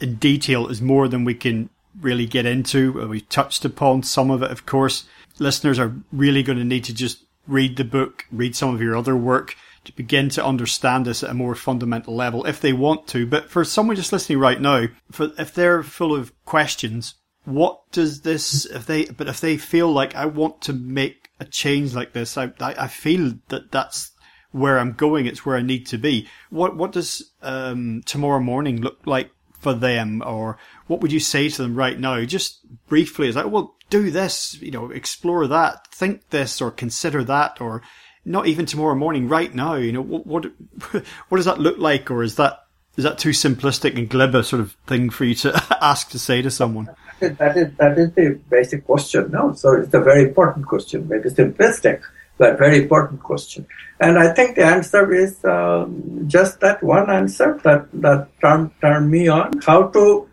in 0.00 0.16
detail 0.16 0.68
is 0.68 0.82
more 0.82 1.08
than 1.08 1.24
we 1.24 1.34
can 1.34 1.70
really 2.00 2.26
get 2.26 2.46
into. 2.46 3.00
Uh, 3.00 3.06
We've 3.06 3.28
touched 3.28 3.64
upon 3.64 4.02
some 4.02 4.30
of 4.30 4.42
it, 4.42 4.50
of 4.50 4.66
course. 4.66 5.04
Listeners 5.38 5.78
are 5.78 5.94
really 6.12 6.42
going 6.42 6.58
to 6.58 6.64
need 6.64 6.84
to 6.84 6.94
just 6.94 7.24
read 7.46 7.76
the 7.76 7.84
book, 7.84 8.24
read 8.30 8.56
some 8.56 8.74
of 8.74 8.80
your 8.80 8.96
other 8.96 9.16
work 9.16 9.56
to 9.84 9.92
begin 9.92 10.28
to 10.30 10.44
understand 10.44 11.04
this 11.04 11.22
at 11.22 11.30
a 11.30 11.34
more 11.34 11.54
fundamental 11.54 12.14
level 12.14 12.44
if 12.46 12.60
they 12.60 12.72
want 12.72 13.06
to. 13.08 13.26
But 13.26 13.50
for 13.50 13.64
someone 13.64 13.96
just 13.96 14.12
listening 14.12 14.38
right 14.38 14.60
now, 14.60 14.86
for, 15.10 15.30
if 15.38 15.54
they're 15.54 15.82
full 15.82 16.14
of 16.14 16.32
questions, 16.44 17.14
what 17.44 17.80
does 17.92 18.22
this, 18.22 18.64
if 18.66 18.86
they, 18.86 19.04
but 19.04 19.28
if 19.28 19.40
they 19.40 19.56
feel 19.56 19.92
like 19.92 20.14
I 20.14 20.26
want 20.26 20.62
to 20.62 20.72
make 20.72 21.28
a 21.40 21.44
change 21.44 21.94
like 21.94 22.12
this, 22.12 22.38
I, 22.38 22.52
I, 22.60 22.74
I 22.78 22.88
feel 22.88 23.34
that 23.48 23.70
that's 23.70 24.12
where 24.50 24.78
I'm 24.78 24.92
going. 24.92 25.26
It's 25.26 25.44
where 25.44 25.56
I 25.56 25.62
need 25.62 25.86
to 25.88 25.98
be. 25.98 26.28
What, 26.50 26.76
what 26.76 26.92
does, 26.92 27.32
um, 27.42 28.02
tomorrow 28.06 28.40
morning 28.40 28.80
look 28.80 29.00
like 29.04 29.30
for 29.58 29.74
them? 29.74 30.22
Or 30.24 30.58
what 30.86 31.00
would 31.00 31.12
you 31.12 31.20
say 31.20 31.48
to 31.48 31.62
them 31.62 31.74
right 31.74 31.98
now? 31.98 32.24
Just 32.24 32.60
briefly, 32.86 33.28
is 33.28 33.36
like, 33.36 33.50
well, 33.50 33.76
do 33.90 34.10
this, 34.10 34.60
you 34.62 34.70
know, 34.70 34.90
explore 34.90 35.46
that, 35.46 35.88
think 35.92 36.30
this 36.30 36.62
or 36.62 36.70
consider 36.70 37.22
that 37.24 37.60
or, 37.60 37.82
not 38.24 38.46
even 38.46 38.66
tomorrow 38.66 38.94
morning, 38.94 39.28
right 39.28 39.54
now. 39.54 39.74
You 39.74 39.92
know, 39.92 40.02
what, 40.02 40.26
what, 40.26 40.44
what 41.28 41.36
does 41.36 41.44
that 41.44 41.58
look 41.58 41.78
like? 41.78 42.10
Or 42.10 42.22
is 42.22 42.36
that, 42.36 42.64
is 42.96 43.04
that 43.04 43.18
too 43.18 43.30
simplistic 43.30 43.96
and 43.96 44.08
glib 44.08 44.34
a 44.34 44.44
sort 44.44 44.60
of 44.60 44.72
thing 44.86 45.10
for 45.10 45.24
you 45.24 45.34
to 45.36 45.62
ask 45.80 46.10
to 46.10 46.18
say 46.18 46.42
to 46.42 46.50
someone? 46.50 46.88
That 47.20 47.56
is, 47.56 47.74
that 47.76 47.98
is 47.98 48.12
the 48.12 48.40
basic 48.48 48.84
question, 48.84 49.30
no? 49.30 49.52
So 49.54 49.74
it's 49.74 49.94
a 49.94 50.00
very 50.00 50.24
important 50.24 50.66
question, 50.66 51.08
maybe 51.08 51.28
simplistic, 51.30 52.02
but 52.38 52.58
very 52.58 52.82
important 52.82 53.22
question. 53.22 53.66
And 54.00 54.18
I 54.18 54.32
think 54.32 54.56
the 54.56 54.64
answer 54.64 55.12
is 55.12 55.44
um, 55.44 56.24
just 56.26 56.60
that 56.60 56.82
one 56.82 57.10
answer 57.10 57.60
that, 57.64 57.88
that 58.00 58.28
turned, 58.40 58.72
turned 58.80 59.10
me 59.10 59.28
on, 59.28 59.60
how 59.64 59.88
to 59.88 60.28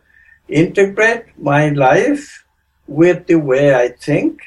integrate 0.48 1.26
my 1.38 1.70
life 1.70 2.46
with 2.88 3.28
the 3.28 3.36
way 3.36 3.74
I 3.74 3.89
think 3.89 4.42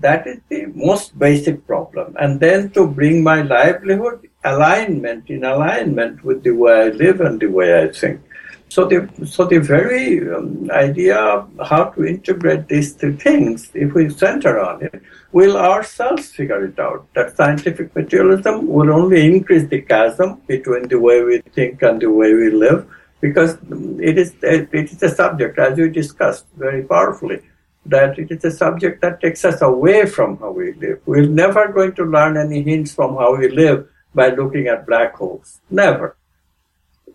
that 0.00 0.26
is 0.26 0.38
the 0.48 0.66
most 0.74 1.18
basic 1.18 1.66
problem. 1.66 2.16
And 2.18 2.40
then 2.40 2.70
to 2.70 2.86
bring 2.86 3.22
my 3.22 3.42
livelihood 3.42 4.28
alignment 4.44 5.28
in 5.28 5.44
alignment 5.44 6.24
with 6.24 6.42
the 6.42 6.52
way 6.52 6.86
I 6.86 6.88
live 6.88 7.20
and 7.20 7.38
the 7.40 7.48
way 7.48 7.82
I 7.82 7.88
think. 7.92 8.20
So 8.68 8.84
the 8.84 9.08
so 9.26 9.44
the 9.46 9.58
very 9.58 10.32
um, 10.32 10.70
idea 10.70 11.18
of 11.18 11.50
how 11.68 11.84
to 11.94 12.04
integrate 12.04 12.68
these 12.68 12.94
two 12.94 13.16
things, 13.16 13.68
if 13.74 13.94
we 13.94 14.08
center 14.10 14.60
on 14.60 14.84
it, 14.84 15.02
will 15.32 15.56
ourselves 15.56 16.30
figure 16.30 16.64
it 16.64 16.78
out. 16.78 17.04
That 17.14 17.36
scientific 17.36 17.94
materialism 17.96 18.68
will 18.68 18.92
only 18.92 19.26
increase 19.26 19.68
the 19.68 19.82
chasm 19.82 20.40
between 20.46 20.86
the 20.86 21.00
way 21.00 21.20
we 21.24 21.40
think 21.56 21.82
and 21.82 22.00
the 22.00 22.10
way 22.10 22.32
we 22.32 22.50
live, 22.50 22.86
because 23.20 23.58
it 23.98 24.16
is 24.16 24.34
it 24.40 24.72
is 24.72 25.02
a 25.02 25.08
subject, 25.08 25.58
as 25.58 25.76
we 25.76 25.90
discussed 25.90 26.46
very 26.56 26.84
powerfully, 26.84 27.40
that 27.86 28.18
it 28.18 28.30
is 28.30 28.44
a 28.44 28.50
subject 28.50 29.00
that 29.02 29.20
takes 29.20 29.44
us 29.44 29.62
away 29.62 30.06
from 30.06 30.36
how 30.38 30.50
we 30.50 30.72
live. 30.74 31.00
We're 31.06 31.26
never 31.26 31.68
going 31.68 31.94
to 31.94 32.04
learn 32.04 32.36
any 32.36 32.62
hints 32.62 32.94
from 32.94 33.16
how 33.16 33.36
we 33.36 33.48
live 33.48 33.88
by 34.14 34.30
looking 34.30 34.66
at 34.66 34.86
black 34.86 35.14
holes. 35.14 35.60
Never. 35.70 36.16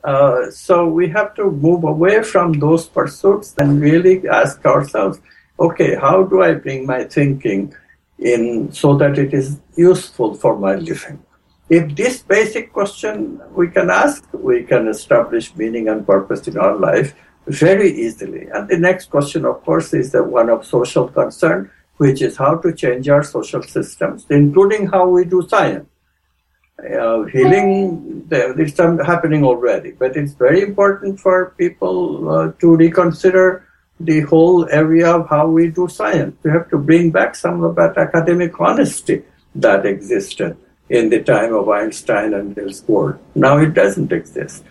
Uh, 0.03 0.51
so 0.51 0.87
we 0.87 1.09
have 1.09 1.33
to 1.35 1.49
move 1.49 1.83
away 1.83 2.21
from 2.21 2.53
those 2.53 2.87
pursuits 2.87 3.55
and 3.57 3.81
really 3.81 4.27
ask 4.27 4.63
ourselves, 4.65 5.19
okay, 5.59 5.95
how 5.95 6.23
do 6.23 6.43
I 6.43 6.53
bring 6.53 6.85
my 6.85 7.05
thinking 7.05 7.73
in 8.19 8.71
so 8.71 8.95
that 8.97 9.17
it 9.17 9.33
is 9.33 9.59
useful 9.75 10.35
for 10.35 10.57
my 10.57 10.75
living? 10.75 11.23
If 11.69 11.95
this 11.95 12.21
basic 12.21 12.71
question 12.71 13.41
we 13.53 13.69
can 13.69 13.89
ask, 13.89 14.27
we 14.33 14.63
can 14.63 14.87
establish 14.87 15.55
meaning 15.55 15.89
and 15.89 16.05
purpose 16.05 16.47
in 16.47 16.57
our 16.57 16.75
life 16.75 17.15
very 17.47 17.91
easily. 17.91 18.47
And 18.53 18.67
the 18.67 18.77
next 18.77 19.09
question, 19.09 19.45
of 19.45 19.63
course, 19.63 19.93
is 19.93 20.11
the 20.11 20.23
one 20.23 20.49
of 20.49 20.65
social 20.65 21.07
concern, 21.07 21.71
which 21.97 22.21
is 22.21 22.37
how 22.37 22.57
to 22.57 22.73
change 22.73 23.07
our 23.09 23.23
social 23.23 23.63
systems, 23.63 24.25
including 24.29 24.87
how 24.87 25.07
we 25.07 25.25
do 25.25 25.47
science. 25.47 25.87
Uh, 26.77 27.23
healing, 27.23 28.27
some 28.75 28.99
happening 28.99 29.45
already, 29.45 29.91
but 29.91 30.17
it's 30.17 30.33
very 30.33 30.61
important 30.61 31.17
for 31.17 31.53
people 31.57 32.29
uh, 32.29 32.51
to 32.59 32.75
reconsider 32.75 33.65
the 33.97 34.19
whole 34.21 34.67
area 34.69 35.09
of 35.09 35.29
how 35.29 35.47
we 35.47 35.69
do 35.69 35.87
science. 35.87 36.35
We 36.43 36.51
have 36.51 36.69
to 36.71 36.77
bring 36.77 37.11
back 37.11 37.33
some 37.33 37.63
of 37.63 37.75
that 37.75 37.97
academic 37.97 38.59
honesty 38.59 39.23
that 39.55 39.85
existed 39.85 40.57
in 40.89 41.09
the 41.09 41.23
time 41.23 41.53
of 41.53 41.69
Einstein 41.69 42.33
and 42.33 42.57
Niels 42.57 42.81
Bohr. 42.81 43.19
Now 43.35 43.57
it 43.57 43.73
doesn't 43.73 44.11
exist 44.11 44.65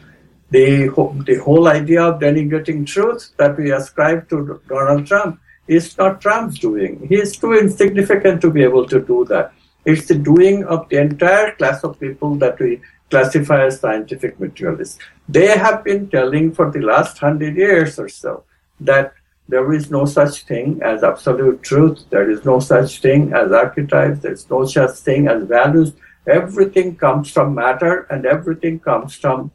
the, 0.54 0.86
the 1.26 1.36
whole 1.42 1.66
idea 1.66 2.00
of 2.00 2.20
denigrating 2.20 2.86
truth 2.86 3.30
that 3.38 3.58
we 3.58 3.72
ascribe 3.72 4.28
to 4.28 4.60
Donald 4.68 5.04
Trump 5.04 5.40
is 5.66 5.98
not 5.98 6.20
Trump's 6.20 6.60
doing. 6.60 7.04
He 7.08 7.16
is 7.16 7.36
too 7.36 7.54
insignificant 7.54 8.40
to 8.42 8.50
be 8.52 8.62
able 8.62 8.86
to 8.86 9.00
do 9.00 9.24
that. 9.30 9.52
It's 9.84 10.06
the 10.06 10.14
doing 10.14 10.64
of 10.64 10.88
the 10.88 10.98
entire 10.98 11.56
class 11.56 11.82
of 11.82 11.98
people 11.98 12.36
that 12.36 12.60
we 12.60 12.80
classify 13.10 13.66
as 13.66 13.80
scientific 13.80 14.38
materialists. 14.38 14.98
They 15.28 15.48
have 15.58 15.82
been 15.82 16.08
telling 16.08 16.52
for 16.52 16.70
the 16.70 16.82
last 16.82 17.18
hundred 17.18 17.56
years 17.56 17.98
or 17.98 18.08
so 18.08 18.44
that 18.78 19.12
there 19.48 19.72
is 19.72 19.90
no 19.90 20.04
such 20.04 20.44
thing 20.44 20.80
as 20.84 21.02
absolute 21.02 21.64
truth. 21.64 22.04
There 22.10 22.30
is 22.30 22.44
no 22.44 22.60
such 22.60 23.00
thing 23.00 23.32
as 23.32 23.50
archetypes. 23.50 24.20
There's 24.20 24.48
no 24.48 24.66
such 24.66 24.98
thing 24.98 25.26
as 25.26 25.42
values. 25.48 25.92
Everything 26.28 26.94
comes 26.94 27.30
from 27.30 27.56
matter 27.56 28.06
and 28.08 28.24
everything 28.24 28.78
comes 28.78 29.16
from 29.16 29.50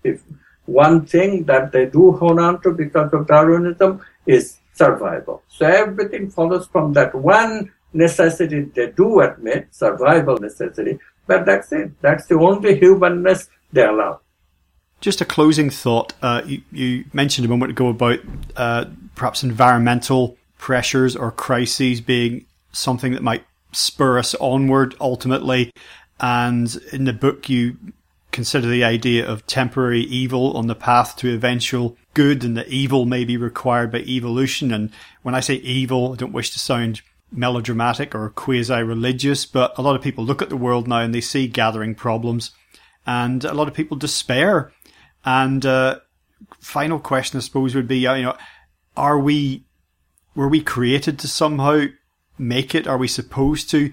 one 0.70 1.06
thing 1.06 1.44
that 1.46 1.72
they 1.72 1.86
do 1.86 2.12
hold 2.14 2.40
on 2.40 2.62
to 2.62 2.72
because 2.72 3.12
of 3.14 3.28
Darwinism 3.28 4.02
is 4.26 4.60
survival. 4.74 5.44
So 5.48 5.66
everything 5.66 6.30
follows 6.30 6.68
from 6.68 6.94
that 6.94 7.14
one 7.16 7.72
necessity 7.94 8.62
they 8.62 8.92
do 8.92 9.22
admit, 9.22 9.68
survival 9.72 10.38
necessity, 10.38 11.00
but 11.28 11.46
that's 11.46 11.72
it. 11.72 11.92
That's 12.02 12.28
the 12.28 12.36
only 12.36 12.80
humanness 12.80 13.50
they 13.74 13.84
allow. 13.84 14.22
Just 15.02 15.22
a 15.22 15.26
closing 15.26 15.70
thought. 15.70 16.14
Uh, 16.22 16.42
you, 16.46 16.62
you, 16.72 17.06
mentioned 17.14 17.46
a 17.46 17.50
moment 17.50 17.72
ago 17.72 17.88
about 17.88 18.20
uh, 18.58 18.86
perhaps 19.16 19.44
environmental 19.44 20.38
pressures 20.58 21.16
or 21.16 21.32
crises 21.32 22.02
being 22.02 22.46
something 22.74 23.14
that 23.14 23.24
might 23.24 23.46
spur 23.72 24.20
us 24.20 24.36
onward 24.36 24.96
ultimately. 25.00 25.72
And 26.20 26.76
in 26.92 27.06
the 27.06 27.14
book, 27.14 27.48
you 27.48 27.78
consider 28.32 28.68
the 28.68 28.84
idea 28.84 29.28
of 29.28 29.46
temporary 29.48 30.02
evil 30.02 30.56
on 30.56 30.68
the 30.68 30.76
path 30.76 31.16
to 31.18 31.34
eventual 31.34 31.98
good 32.14 32.44
and 32.44 32.56
that 32.58 32.68
evil 32.68 33.06
may 33.06 33.26
be 33.26 33.38
required 33.38 33.92
by 33.92 34.00
evolution. 34.00 34.72
And 34.72 34.92
when 35.24 35.36
I 35.36 35.40
say 35.40 35.56
evil, 35.56 36.14
I 36.14 36.16
don't 36.16 36.34
wish 36.34 36.52
to 36.52 36.60
sound 36.60 37.02
melodramatic 37.32 38.14
or 38.14 38.30
quasi 38.30 38.82
religious, 38.82 39.46
but 39.46 39.78
a 39.78 39.82
lot 39.82 39.96
of 39.96 40.02
people 40.02 40.24
look 40.24 40.42
at 40.42 40.50
the 40.50 40.58
world 40.58 40.88
now 40.88 41.00
and 41.00 41.14
they 41.14 41.22
see 41.22 41.48
gathering 41.48 41.96
problems 41.96 42.52
and 43.06 43.44
a 43.44 43.54
lot 43.54 43.68
of 43.68 43.74
people 43.74 43.98
despair. 43.98 44.72
And, 45.26 45.66
uh, 45.66 46.00
final 46.60 47.00
question, 47.00 47.38
I 47.38 47.42
suppose, 47.42 47.76
would 47.76 47.88
be, 47.88 48.00
you 48.00 48.22
know, 48.22 48.38
are 48.96 49.20
we, 49.20 49.66
were 50.36 50.48
we 50.48 50.62
created 50.62 51.20
to 51.20 51.28
somehow 51.28 51.86
make 52.38 52.74
it? 52.74 52.88
Are 52.88 52.98
we 52.98 53.08
supposed 53.08 53.70
to? 53.72 53.92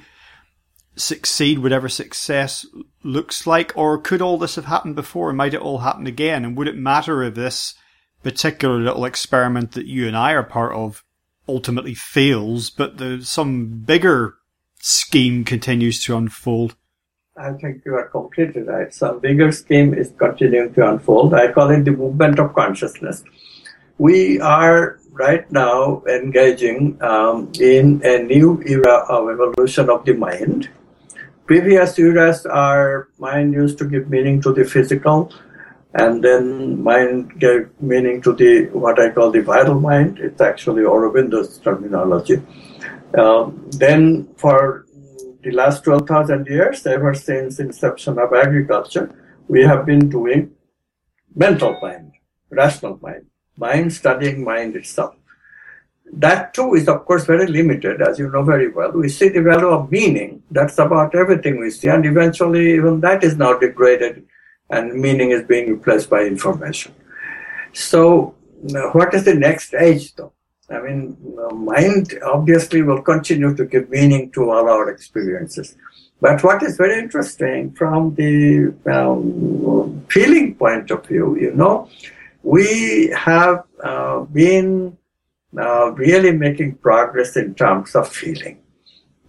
Succeed, 0.97 1.59
whatever 1.59 1.89
success 1.89 2.67
looks 3.03 3.47
like? 3.47 3.73
Or 3.77 3.99
could 3.99 4.23
all 4.23 4.39
this 4.39 4.57
have 4.57 4.65
happened 4.65 4.97
before 4.97 5.29
and 5.29 5.39
might 5.39 5.55
it 5.55 5.61
all 5.61 5.79
happen 5.79 6.07
again? 6.07 6.45
And 6.45 6.57
would 6.57 6.69
it 6.69 6.77
matter 6.77 7.23
if 7.23 7.35
this 7.35 7.75
particular 8.23 8.79
little 8.79 9.05
experiment 9.05 9.73
that 9.73 9.87
you 9.87 10.09
and 10.09 10.17
I 10.17 10.33
are 10.33 10.43
part 10.43 10.75
of 10.75 11.05
ultimately 11.49 11.95
fails, 11.95 12.71
but 12.71 12.99
the, 12.99 13.23
some 13.23 13.69
bigger 13.69 14.35
scheme 14.81 15.45
continues 15.45 16.03
to 16.05 16.17
unfold? 16.17 16.75
I 17.37 17.53
think 17.53 17.83
you 17.85 17.95
are 17.95 18.09
completely 18.09 18.63
right. 18.63 18.93
Some 18.93 19.21
bigger 19.21 19.53
scheme 19.53 19.93
is 19.93 20.13
continuing 20.19 20.73
to 20.75 20.89
unfold. 20.89 21.35
I 21.35 21.53
call 21.53 21.71
it 21.71 21.85
the 21.85 21.91
movement 21.91 22.39
of 22.39 22.55
consciousness. 22.55 23.23
We 23.99 24.41
are 24.41 24.99
right 25.13 25.51
now 25.53 26.03
engaging 26.09 27.01
um, 27.03 27.53
in 27.61 28.01
a 28.05 28.23
new 28.23 28.63
era 28.67 29.05
of 29.09 29.31
evolution 29.31 29.91
of 29.91 30.05
the 30.05 30.15
mind 30.15 30.71
previous 31.47 31.99
eras 31.99 32.45
our 32.47 33.09
mind 33.19 33.55
used 33.55 33.79
to 33.79 33.85
give 33.85 34.11
meaning 34.11 34.43
to 34.43 34.53
the 34.53 34.65
physical 34.65 35.33
and 35.95 36.23
then 36.23 36.83
mind 36.83 37.39
gave 37.39 37.71
meaning 37.81 38.21
to 38.21 38.33
the 38.35 38.67
what 38.73 39.01
I 39.01 39.11
call 39.11 39.31
the 39.31 39.43
vital 39.43 39.81
mind. 39.81 40.19
It's 40.19 40.41
actually 40.41 40.83
Aurobindo's 40.83 41.59
terminology. 41.59 42.43
Um, 43.17 43.71
then 43.71 44.29
for 44.37 44.87
the 45.43 45.53
last 45.53 45.85
12,000 45.85 46.47
years, 46.49 46.87
ever 46.87 47.15
since 47.15 47.61
inception 47.61 48.19
of 48.19 48.35
agriculture, 48.35 49.15
we 49.49 49.63
have 49.63 49.87
been 49.87 50.09
doing 50.09 50.51
mental 51.35 51.79
mind, 51.81 52.13
rational 52.51 52.99
mind, 53.01 53.27
mind 53.57 53.93
studying 53.93 54.45
mind 54.45 54.77
itself. 54.77 55.15
That 56.13 56.55
too 56.55 56.75
is, 56.75 56.89
of 56.89 57.05
course, 57.05 57.25
very 57.25 57.47
limited, 57.47 58.01
as 58.01 58.19
you 58.19 58.31
know 58.31 58.43
very 58.43 58.69
well. 58.69 58.93
We 58.93 59.09
see 59.09 59.29
the 59.29 59.43
value 59.43 59.69
of 59.69 59.91
meaning. 59.91 60.43
That's 60.51 60.79
about 60.79 61.15
everything 61.15 61.59
we 61.59 61.71
see. 61.71 61.89
And 61.89 62.07
eventually, 62.07 62.75
even 62.75 63.01
that 63.01 63.25
is 63.25 63.37
now 63.37 63.59
degraded 63.59 64.25
and 64.71 64.95
meaning 64.95 65.31
is 65.31 65.45
being 65.45 65.71
replaced 65.71 66.11
by 66.11 66.23
information. 66.23 66.95
So, 67.73 68.35
what 68.93 69.15
is 69.15 69.25
the 69.25 69.35
next 69.35 69.75
age, 69.75 70.15
though? 70.15 70.33
I 70.69 70.81
mean, 70.81 71.17
mind 71.53 72.19
obviously 72.25 72.83
will 72.83 73.03
continue 73.03 73.55
to 73.55 73.65
give 73.65 73.89
meaning 73.89 74.33
to 74.33 74.51
all 74.51 74.69
our 74.69 74.91
experiences. 74.91 75.77
But 76.21 76.43
what 76.43 76.63
is 76.63 76.77
very 76.77 76.99
interesting 76.99 77.73
from 77.73 78.15
the 78.15 78.75
um, 78.91 80.05
feeling 80.09 80.55
point 80.55 80.91
of 80.91 81.07
view, 81.07 81.37
you 81.39 81.53
know, 81.53 81.89
we 82.43 83.09
have 83.17 83.65
uh, 83.83 84.21
been 84.21 84.97
uh, 85.59 85.93
really 85.93 86.33
making 86.33 86.77
progress 86.77 87.37
in 87.37 87.55
terms 87.55 87.95
of 87.95 88.09
feeling 88.09 88.59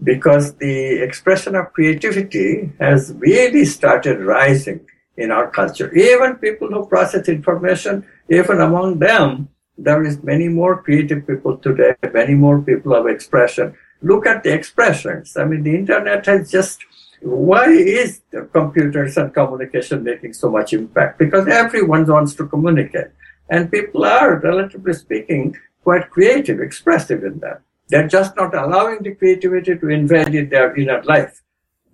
because 0.02 0.54
the 0.54 1.02
expression 1.02 1.54
of 1.54 1.72
creativity 1.72 2.70
has 2.78 3.12
really 3.18 3.64
started 3.64 4.20
rising 4.20 4.80
in 5.16 5.30
our 5.30 5.50
culture. 5.50 5.92
Even 5.94 6.36
people 6.36 6.68
who 6.68 6.86
process 6.86 7.28
information, 7.28 8.06
even 8.30 8.60
among 8.60 8.98
them, 8.98 9.48
there 9.76 10.04
is 10.04 10.22
many 10.22 10.48
more 10.48 10.82
creative 10.82 11.26
people 11.26 11.56
today, 11.56 11.94
many 12.12 12.34
more 12.34 12.60
people 12.60 12.94
of 12.94 13.06
expression. 13.06 13.74
Look 14.02 14.26
at 14.26 14.42
the 14.42 14.52
expressions. 14.52 15.36
I 15.36 15.44
mean, 15.44 15.62
the 15.64 15.74
internet 15.74 16.26
has 16.26 16.50
just, 16.50 16.78
why 17.20 17.66
is 17.70 18.20
computers 18.52 19.16
and 19.16 19.34
communication 19.34 20.04
making 20.04 20.34
so 20.34 20.50
much 20.50 20.72
impact? 20.72 21.18
Because 21.18 21.48
everyone 21.48 22.06
wants 22.06 22.34
to 22.34 22.46
communicate. 22.46 23.08
And 23.50 23.70
people 23.72 24.04
are, 24.04 24.38
relatively 24.38 24.92
speaking, 24.92 25.56
quite 25.82 26.10
creative, 26.10 26.60
expressive 26.60 27.24
in 27.24 27.38
them. 27.38 27.58
They're 27.88 28.08
just 28.08 28.36
not 28.36 28.54
allowing 28.54 29.02
the 29.02 29.14
creativity 29.14 29.78
to 29.78 29.88
invade 29.88 30.50
their 30.50 30.76
inner 30.76 31.02
life. 31.04 31.42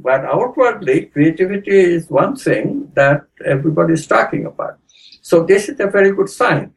But 0.00 0.24
outwardly, 0.24 1.06
creativity 1.06 1.70
is 1.70 2.10
one 2.10 2.34
thing 2.36 2.90
that 2.94 3.26
everybody 3.44 3.94
is 3.94 4.06
talking 4.06 4.46
about. 4.46 4.78
So 5.22 5.44
this 5.44 5.68
is 5.68 5.78
a 5.78 5.86
very 5.86 6.12
good 6.12 6.28
sign 6.28 6.74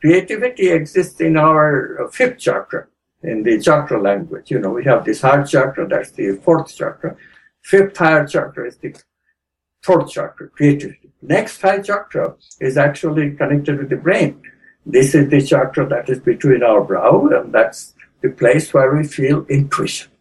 creativity 0.00 0.68
exists 0.68 1.20
in 1.20 1.36
our 1.36 2.08
fifth 2.12 2.38
chakra, 2.38 2.86
in 3.22 3.42
the 3.42 3.60
chakra 3.60 4.00
language. 4.00 4.50
You 4.50 4.60
know, 4.60 4.70
we 4.70 4.84
have 4.84 5.04
this 5.04 5.20
heart 5.20 5.48
chakra, 5.48 5.88
that's 5.88 6.10
the 6.12 6.36
fourth 6.44 6.74
chakra. 6.74 7.16
Fifth 7.62 7.96
higher 7.96 8.26
chakra 8.26 8.68
is 8.68 8.76
the 8.76 8.94
fourth 9.82 10.10
chakra, 10.10 10.48
creativity. 10.48 11.10
Next 11.22 11.60
high 11.60 11.80
chakra 11.80 12.36
is 12.60 12.76
actually 12.76 13.32
connected 13.32 13.78
with 13.78 13.88
the 13.88 13.96
brain. 13.96 14.40
This 14.88 15.16
is 15.16 15.28
the 15.28 15.42
chakra 15.42 15.84
that 15.88 16.08
is 16.08 16.20
between 16.20 16.62
our 16.62 16.80
brow, 16.80 17.26
and 17.26 17.52
that's 17.52 17.92
the 18.22 18.30
place 18.30 18.72
where 18.72 18.94
we 18.94 19.04
feel 19.04 19.44
intuition. 19.48 20.12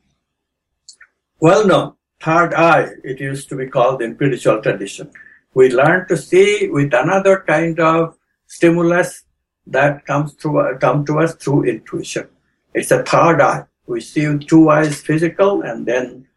Well 1.40 1.68
known, 1.68 1.94
third 2.20 2.56
eye, 2.56 2.90
it 3.04 3.20
used 3.20 3.48
to 3.50 3.56
be 3.56 3.68
called 3.68 4.02
in 4.02 4.16
spiritual 4.16 4.64
tradition. 4.64 5.12
We 5.54 5.70
learn 5.72 6.08
to 6.08 6.18
see 6.18 6.68
with 6.68 6.96
another 6.96 7.44
kind 7.48 7.80
of 7.80 8.18
stimulus 8.48 9.24
that 9.68 10.04
comes 10.08 10.34
through 10.34 10.80
come 10.80 11.06
to 11.06 11.20
us 11.20 11.36
through 11.36 11.66
intuition. 11.66 12.28
It's 12.74 12.90
a 12.90 13.04
third 13.04 13.42
eye. 13.42 13.66
We 13.86 14.02
see 14.02 14.28
with 14.28 14.48
two 14.48 14.70
eyes 14.70 15.00
physical, 15.00 15.62
and 15.62 15.86
then 15.86 16.28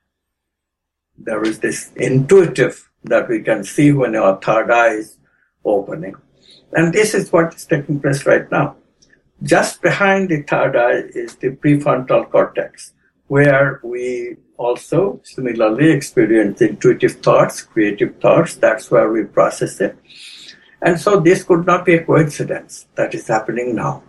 there 1.16 1.42
is 1.42 1.60
this 1.60 1.92
intuitive 1.96 2.90
that 3.04 3.26
we 3.26 3.40
can 3.40 3.64
see 3.64 3.90
when 3.90 4.14
our 4.14 4.38
third 4.38 4.70
eye 4.70 4.96
is 4.96 5.16
opening. 5.64 6.14
And 6.72 6.92
this 6.92 7.14
is 7.14 7.32
what 7.32 7.54
is 7.54 7.64
taking 7.64 8.00
place 8.00 8.26
right 8.26 8.50
now. 8.50 8.76
Just 9.42 9.80
behind 9.82 10.28
the 10.28 10.42
third 10.42 10.76
eye 10.76 11.04
is 11.14 11.36
the 11.36 11.50
prefrontal 11.50 12.30
cortex, 12.30 12.92
where 13.28 13.80
we 13.84 14.36
also 14.56 15.20
similarly 15.22 15.90
experience 15.90 16.60
intuitive 16.60 17.12
thoughts, 17.22 17.62
creative 17.62 18.20
thoughts. 18.20 18.54
That's 18.54 18.90
where 18.90 19.10
we 19.10 19.24
process 19.24 19.80
it. 19.80 19.96
And 20.82 21.00
so 21.00 21.20
this 21.20 21.42
could 21.42 21.66
not 21.66 21.84
be 21.84 21.94
a 21.94 22.04
coincidence 22.04 22.86
that 22.96 23.14
is 23.14 23.26
happening 23.28 23.74
now. 23.74 24.02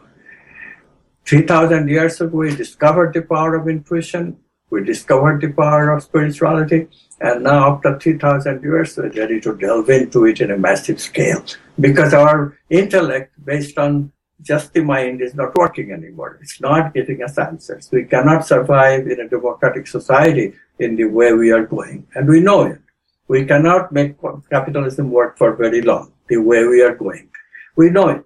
3000 1.26 1.88
years 1.88 2.20
ago, 2.22 2.38
we 2.38 2.56
discovered 2.56 3.14
the 3.14 3.22
power 3.22 3.56
of 3.56 3.68
intuition. 3.68 4.38
We 4.70 4.84
discovered 4.84 5.42
the 5.42 5.52
power 5.52 5.92
of 5.92 6.04
spirituality. 6.04 6.88
And 7.22 7.44
now, 7.44 7.76
after 7.76 8.00
3000 8.00 8.64
years, 8.64 8.96
we're 8.96 9.10
ready 9.12 9.42
to 9.42 9.56
delve 9.56 9.90
into 9.90 10.26
it 10.26 10.40
in 10.42 10.52
a 10.52 10.58
massive 10.58 11.02
scale 11.02 11.44
because 11.80 12.14
our 12.14 12.58
intellect, 12.70 13.34
based 13.44 13.78
on 13.78 14.12
just 14.42 14.74
the 14.74 14.84
mind, 14.84 15.22
is 15.22 15.36
not 15.36 15.56
working 15.56 15.92
anymore. 15.92 16.40
It's 16.42 16.62
not 16.62 16.94
giving 16.94 17.22
us 17.22 17.38
answers. 17.38 17.90
We 17.92 18.06
cannot 18.06 18.46
survive 18.46 19.08
in 19.08 19.20
a 19.20 19.28
democratic 19.28 19.88
society 19.88 20.54
in 20.80 20.96
the 20.96 21.06
way 21.06 21.34
we 21.34 21.52
are 21.52 21.66
going. 21.66 22.08
And 22.16 22.30
we 22.30 22.40
know 22.40 22.64
it. 22.64 22.80
We 23.28 23.46
cannot 23.46 23.92
make 23.92 24.16
capitalism 24.50 25.12
work 25.12 25.38
for 25.38 25.56
very 25.56 25.82
long 25.82 26.14
the 26.30 26.38
way 26.38 26.66
we 26.66 26.82
are 26.82 26.96
going. 26.96 27.30
We 27.76 27.90
know 27.90 28.10
it. 28.10 28.26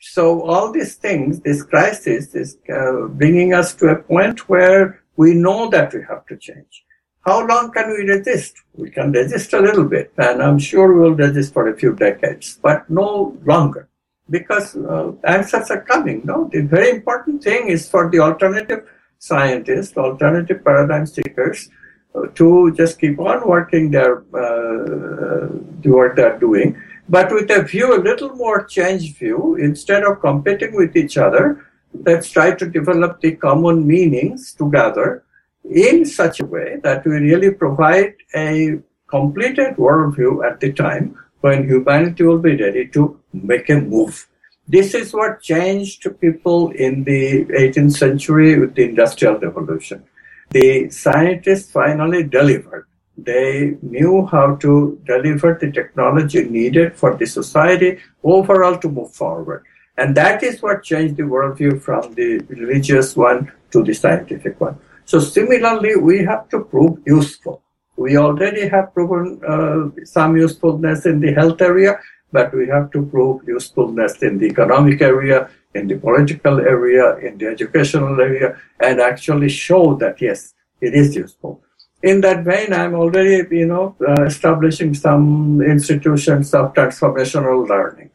So 0.00 0.42
all 0.42 0.72
these 0.72 0.94
things, 0.96 1.40
this 1.40 1.62
crisis 1.62 2.34
is 2.34 2.58
uh, 2.72 3.06
bringing 3.08 3.54
us 3.54 3.74
to 3.76 3.88
a 3.88 3.96
point 3.96 4.48
where 4.48 5.02
we 5.16 5.34
know 5.34 5.68
that 5.70 5.92
we 5.92 6.00
have 6.08 6.26
to 6.26 6.36
change. 6.36 6.84
How 7.24 7.44
long 7.44 7.72
can 7.72 7.90
we 7.90 8.08
resist? 8.08 8.54
We 8.74 8.90
can 8.90 9.10
resist 9.12 9.52
a 9.52 9.60
little 9.60 9.84
bit, 9.84 10.12
and 10.16 10.42
I'm 10.42 10.58
sure 10.58 10.92
we'll 10.92 11.14
resist 11.14 11.52
for 11.52 11.68
a 11.68 11.76
few 11.76 11.94
decades, 11.94 12.58
but 12.62 12.88
no 12.88 13.36
longer, 13.44 13.88
because 14.30 14.76
uh, 14.76 15.12
answers 15.24 15.70
are 15.70 15.82
coming. 15.82 16.22
No, 16.24 16.48
the 16.52 16.60
very 16.62 16.90
important 16.90 17.42
thing 17.42 17.68
is 17.68 17.88
for 17.88 18.10
the 18.10 18.20
alternative 18.20 18.86
scientists, 19.18 19.96
alternative 19.96 20.64
paradigm 20.64 21.06
seekers, 21.06 21.68
uh, 22.14 22.26
to 22.34 22.72
just 22.76 23.00
keep 23.00 23.18
on 23.18 23.48
working 23.48 23.90
their 23.90 24.18
uh, 24.34 25.48
the 25.82 25.90
work 25.90 26.14
they're 26.16 26.38
doing 26.38 26.80
but 27.08 27.32
with 27.32 27.50
a 27.50 27.62
view, 27.62 27.96
a 27.96 28.02
little 28.02 28.30
more 28.30 28.64
change 28.64 29.16
view, 29.16 29.56
instead 29.56 30.02
of 30.02 30.20
competing 30.20 30.74
with 30.74 30.96
each 30.96 31.16
other, 31.16 31.64
let's 32.04 32.30
try 32.30 32.52
to 32.54 32.66
develop 32.66 33.20
the 33.20 33.32
common 33.36 33.86
meanings 33.86 34.52
together 34.54 35.24
in 35.64 36.04
such 36.04 36.40
a 36.40 36.46
way 36.46 36.78
that 36.82 37.04
we 37.04 37.12
really 37.12 37.50
provide 37.50 38.14
a 38.34 38.78
completed 39.08 39.76
worldview 39.76 40.44
at 40.48 40.60
the 40.60 40.72
time 40.72 41.18
when 41.40 41.68
humanity 41.68 42.24
will 42.24 42.38
be 42.38 42.56
ready 42.56 42.86
to 42.88 43.18
make 43.32 43.68
a 43.68 43.80
move. 43.80 44.26
This 44.68 44.94
is 44.94 45.12
what 45.12 45.42
changed 45.42 46.08
people 46.20 46.70
in 46.72 47.04
the 47.04 47.44
18th 47.44 47.96
century 47.96 48.58
with 48.58 48.74
the 48.74 48.84
Industrial 48.84 49.38
Revolution. 49.38 50.02
The 50.50 50.90
scientists 50.90 51.70
finally 51.70 52.24
delivered 52.24 52.86
they 53.16 53.76
knew 53.82 54.26
how 54.26 54.56
to 54.56 55.00
deliver 55.04 55.56
the 55.58 55.72
technology 55.72 56.44
needed 56.44 56.96
for 56.96 57.16
the 57.16 57.26
society 57.26 57.98
overall 58.22 58.76
to 58.78 58.88
move 58.88 59.12
forward. 59.12 59.64
And 59.98 60.14
that 60.16 60.42
is 60.42 60.62
what 60.62 60.82
changed 60.82 61.16
the 61.16 61.22
worldview 61.22 61.80
from 61.80 62.14
the 62.14 62.38
religious 62.48 63.16
one 63.16 63.52
to 63.70 63.82
the 63.82 63.94
scientific 63.94 64.60
one. 64.60 64.78
So 65.04 65.20
similarly, 65.20 65.96
we 65.96 66.24
have 66.24 66.48
to 66.50 66.60
prove 66.64 66.98
useful. 67.06 67.62
We 67.96 68.18
already 68.18 68.68
have 68.68 68.92
proven 68.92 69.40
uh, 69.46 70.04
some 70.04 70.36
usefulness 70.36 71.06
in 71.06 71.20
the 71.20 71.32
health 71.32 71.62
area, 71.62 71.98
but 72.30 72.52
we 72.54 72.66
have 72.68 72.90
to 72.90 73.06
prove 73.06 73.48
usefulness 73.48 74.22
in 74.22 74.38
the 74.38 74.46
economic 74.46 75.00
area, 75.00 75.48
in 75.74 75.86
the 75.86 75.96
political 75.96 76.60
area, 76.60 77.16
in 77.18 77.38
the 77.38 77.46
educational 77.46 78.20
area, 78.20 78.58
and 78.80 79.00
actually 79.00 79.48
show 79.48 79.94
that 79.94 80.20
yes, 80.20 80.52
it 80.80 80.92
is 80.92 81.16
useful 81.16 81.62
in 82.02 82.20
that 82.20 82.44
vein, 82.44 82.72
I'm 82.72 82.94
already, 82.94 83.46
you 83.56 83.66
know, 83.66 83.96
uh, 84.06 84.24
establishing 84.24 84.94
some 84.94 85.60
institutions 85.62 86.54
of 86.54 86.74
transformational 86.74 87.68
learning. 87.68 88.10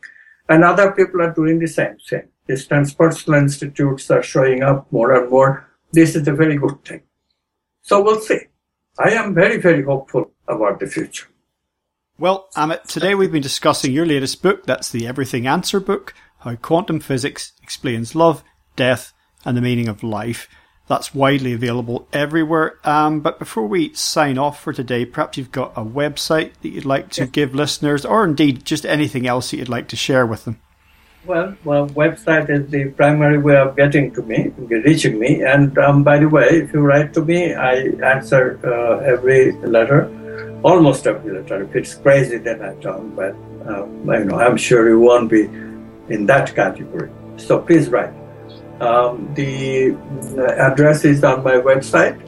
And 0.52 0.65
other 0.65 0.91
people 0.91 1.22
are 1.22 1.34
doing 1.34 1.60
the 1.60 1.68
same 1.68 1.95
thing. 2.10 2.28
These 2.45 2.68
transpersonal 2.68 3.38
institutes 3.38 4.11
are 4.11 4.22
showing 4.22 4.64
up 4.64 4.91
more 4.91 5.14
and 5.14 5.32
more. 5.32 5.65
This 5.94 6.14
is 6.14 6.28
a 6.28 6.34
very 6.34 6.57
good 6.57 6.84
thing. 6.84 7.03
So 7.84 8.03
we'll 8.03 8.19
see. 8.19 8.41
I 8.99 9.11
am 9.11 9.34
very, 9.34 9.61
very 9.61 9.82
hopeful 9.82 10.32
about 10.49 10.82
the 10.82 10.88
future. 10.88 11.28
Well, 12.19 12.49
Amit, 12.57 12.84
today 12.84 13.15
we've 13.15 13.32
been 13.32 13.41
discussing 13.41 13.94
your 13.94 14.06
latest 14.06 14.44
book. 14.44 14.65
That's 14.65 14.91
the 14.91 15.07
Everything 15.07 15.48
Answer 15.48 15.80
book, 15.80 16.14
How 16.40 16.56
Quantum 16.56 16.99
Physics 16.99 17.53
Explains 17.64 18.14
Love, 18.14 18.44
Death, 18.76 19.14
and 19.45 19.56
the 19.56 19.61
Meaning 19.61 19.88
of 19.88 20.03
Life. 20.03 20.49
That's 20.91 21.15
widely 21.15 21.53
available 21.53 22.05
everywhere. 22.11 22.76
Um, 22.84 23.22
but 23.22 23.39
before 23.39 23.65
we 23.65 23.93
sign 23.93 24.38
off 24.38 24.61
for 24.61 24.73
today, 24.73 25.05
perhaps 25.05 25.38
you've 25.38 25.49
got 25.49 25.72
a 25.77 25.85
website 25.85 26.51
that 26.61 26.68
you'd 26.68 26.84
like 26.84 27.09
to 27.11 27.27
give 27.27 27.55
listeners, 27.55 28.03
or 28.03 28.26
indeed 28.26 28.65
just 28.65 28.85
anything 28.85 29.26
else 29.26 29.51
that 29.51 29.57
you'd 29.57 29.69
like 29.69 29.88
to 29.88 29.95
share 29.95 30.26
with 30.26 30.43
them. 30.43 30.59
Well, 31.26 31.55
well, 31.63 31.88
website 31.88 32.49
is 32.49 32.69
the 32.69 32.89
primary 32.89 33.38
way 33.38 33.55
of 33.55 33.77
getting 33.77 34.11
to 34.15 34.22
me, 34.22 34.51
reaching 34.57 35.18
me. 35.18 35.41
And 35.43 35.77
um, 35.77 36.03
by 36.03 36.19
the 36.19 36.27
way, 36.27 36.47
if 36.49 36.73
you 36.73 36.81
write 36.81 37.13
to 37.13 37.23
me, 37.23 37.53
I 37.53 37.76
answer 38.03 38.59
uh, 38.61 38.97
every 38.97 39.53
letter, 39.63 40.11
almost 40.61 41.07
every 41.07 41.39
letter. 41.39 41.63
If 41.63 41.73
it's 41.73 41.95
crazy, 41.95 42.35
then 42.35 42.61
I 42.61 42.73
don't. 42.81 43.15
But 43.15 43.31
um, 43.65 44.03
you 44.11 44.26
know, 44.26 44.38
I'm 44.38 44.57
sure 44.57 44.89
you 44.89 44.99
won't 44.99 45.30
be 45.30 45.43
in 46.13 46.26
that 46.26 46.53
category. 46.53 47.09
So 47.38 47.59
please 47.59 47.88
write. 47.88 48.20
Um, 48.81 49.31
the 49.35 49.95
address 50.57 51.05
is 51.05 51.23
on 51.23 51.43
my 51.43 51.53
website, 51.53 52.19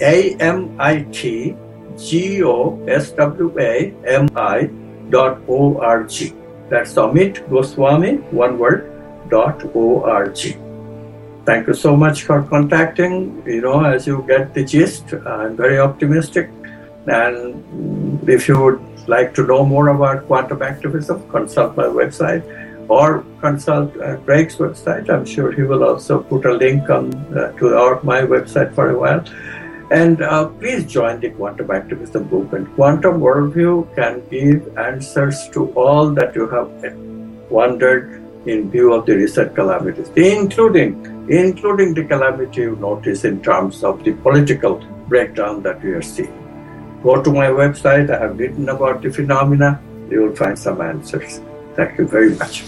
A 0.00 0.36
M 0.36 0.76
I 0.78 1.02
T 1.10 1.56
G 1.98 2.44
O 2.44 2.78
S 2.86 3.10
W 3.10 3.58
A 3.58 3.92
M 4.06 4.28
I 4.36 4.70
dot 5.10 5.40
O 5.48 5.78
R 5.80 6.04
G. 6.04 6.32
That's 6.70 6.94
Amit 6.94 7.48
Goswami, 7.50 8.18
one 8.30 8.56
word, 8.56 8.86
dot 9.30 9.64
O 9.74 10.04
R 10.04 10.28
G. 10.28 10.56
Thank 11.44 11.66
you 11.66 11.74
so 11.74 11.96
much 11.96 12.22
for 12.22 12.42
contacting. 12.42 13.42
You 13.44 13.60
know, 13.62 13.84
as 13.84 14.06
you 14.06 14.24
get 14.28 14.54
the 14.54 14.64
gist, 14.64 15.12
I'm 15.12 15.56
very 15.56 15.80
optimistic. 15.80 16.50
And 17.06 18.28
if 18.28 18.48
you 18.48 18.58
would 18.62 18.80
like 19.08 19.34
to 19.34 19.42
know 19.44 19.66
more 19.66 19.88
about 19.88 20.26
quantum 20.26 20.62
activism, 20.62 21.28
consult 21.28 21.76
my 21.76 21.84
website 21.84 22.42
or 22.88 23.24
consult 23.40 23.96
uh, 24.00 24.16
Greg's 24.16 24.56
website. 24.56 25.10
I'm 25.10 25.24
sure 25.24 25.52
he 25.52 25.62
will 25.62 25.84
also 25.84 26.22
put 26.22 26.44
a 26.46 26.52
link 26.52 26.90
on 26.90 27.14
uh, 27.36 27.52
to 27.58 27.76
our 27.76 28.02
my 28.02 28.22
website 28.22 28.74
for 28.74 28.90
a 28.90 28.98
while. 28.98 29.24
And 29.90 30.22
uh, 30.22 30.48
please 30.48 30.90
join 30.90 31.20
the 31.20 31.30
Quantum 31.30 31.70
Activism 31.70 32.28
movement. 32.30 32.74
Quantum 32.74 33.20
Worldview 33.20 33.94
can 33.94 34.22
give 34.28 34.76
answers 34.78 35.48
to 35.50 35.70
all 35.72 36.10
that 36.14 36.34
you 36.34 36.48
have 36.48 36.70
wondered 37.50 38.22
in 38.46 38.70
view 38.70 38.92
of 38.92 39.06
the 39.06 39.14
recent 39.14 39.54
calamities, 39.54 40.10
including 40.16 41.26
including 41.28 41.94
the 41.94 42.04
calamity 42.04 42.62
you 42.62 42.76
notice 42.76 43.24
in 43.24 43.42
terms 43.42 43.82
of 43.82 44.04
the 44.04 44.12
political 44.12 44.76
breakdown 45.08 45.62
that 45.62 45.82
we 45.82 45.90
are 45.90 46.02
seeing. 46.02 46.40
Go 47.02 47.22
to 47.22 47.30
my 47.30 47.46
website. 47.46 48.10
I 48.10 48.18
have 48.20 48.38
written 48.38 48.68
about 48.68 49.02
the 49.02 49.10
phenomena. 49.10 49.80
You 50.10 50.22
will 50.22 50.36
find 50.36 50.58
some 50.58 50.80
answers. 50.80 51.40
Thank 51.76 51.98
you 51.98 52.06
very 52.06 52.34
much. 52.36 52.64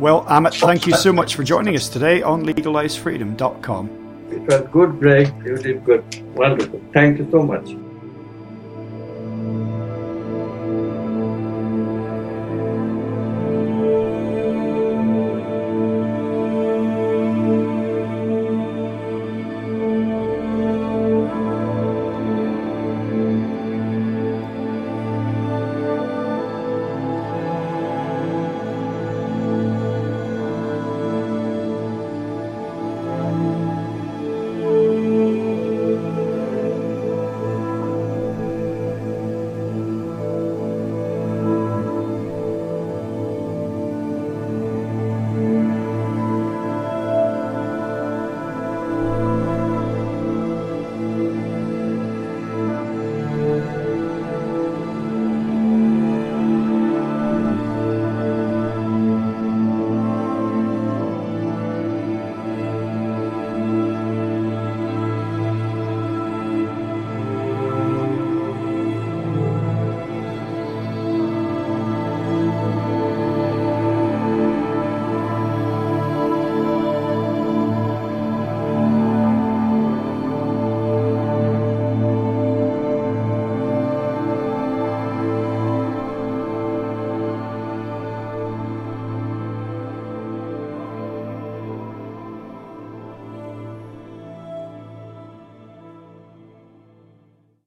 Well, 0.00 0.24
Amit, 0.24 0.58
thank 0.58 0.86
you 0.86 0.94
so 0.94 1.12
much 1.12 1.34
for 1.34 1.44
joining 1.44 1.76
us 1.76 1.88
today 1.88 2.22
on 2.22 2.44
legalizefreedom.com. 2.44 4.28
It 4.30 4.40
was 4.42 4.54
a 4.54 4.64
good, 4.64 4.98
Greg. 4.98 5.32
You 5.44 5.56
did 5.56 5.84
good. 5.84 6.04
Wonderful. 6.34 6.80
Thank 6.92 7.18
you 7.18 7.28
so 7.30 7.42
much. 7.42 7.74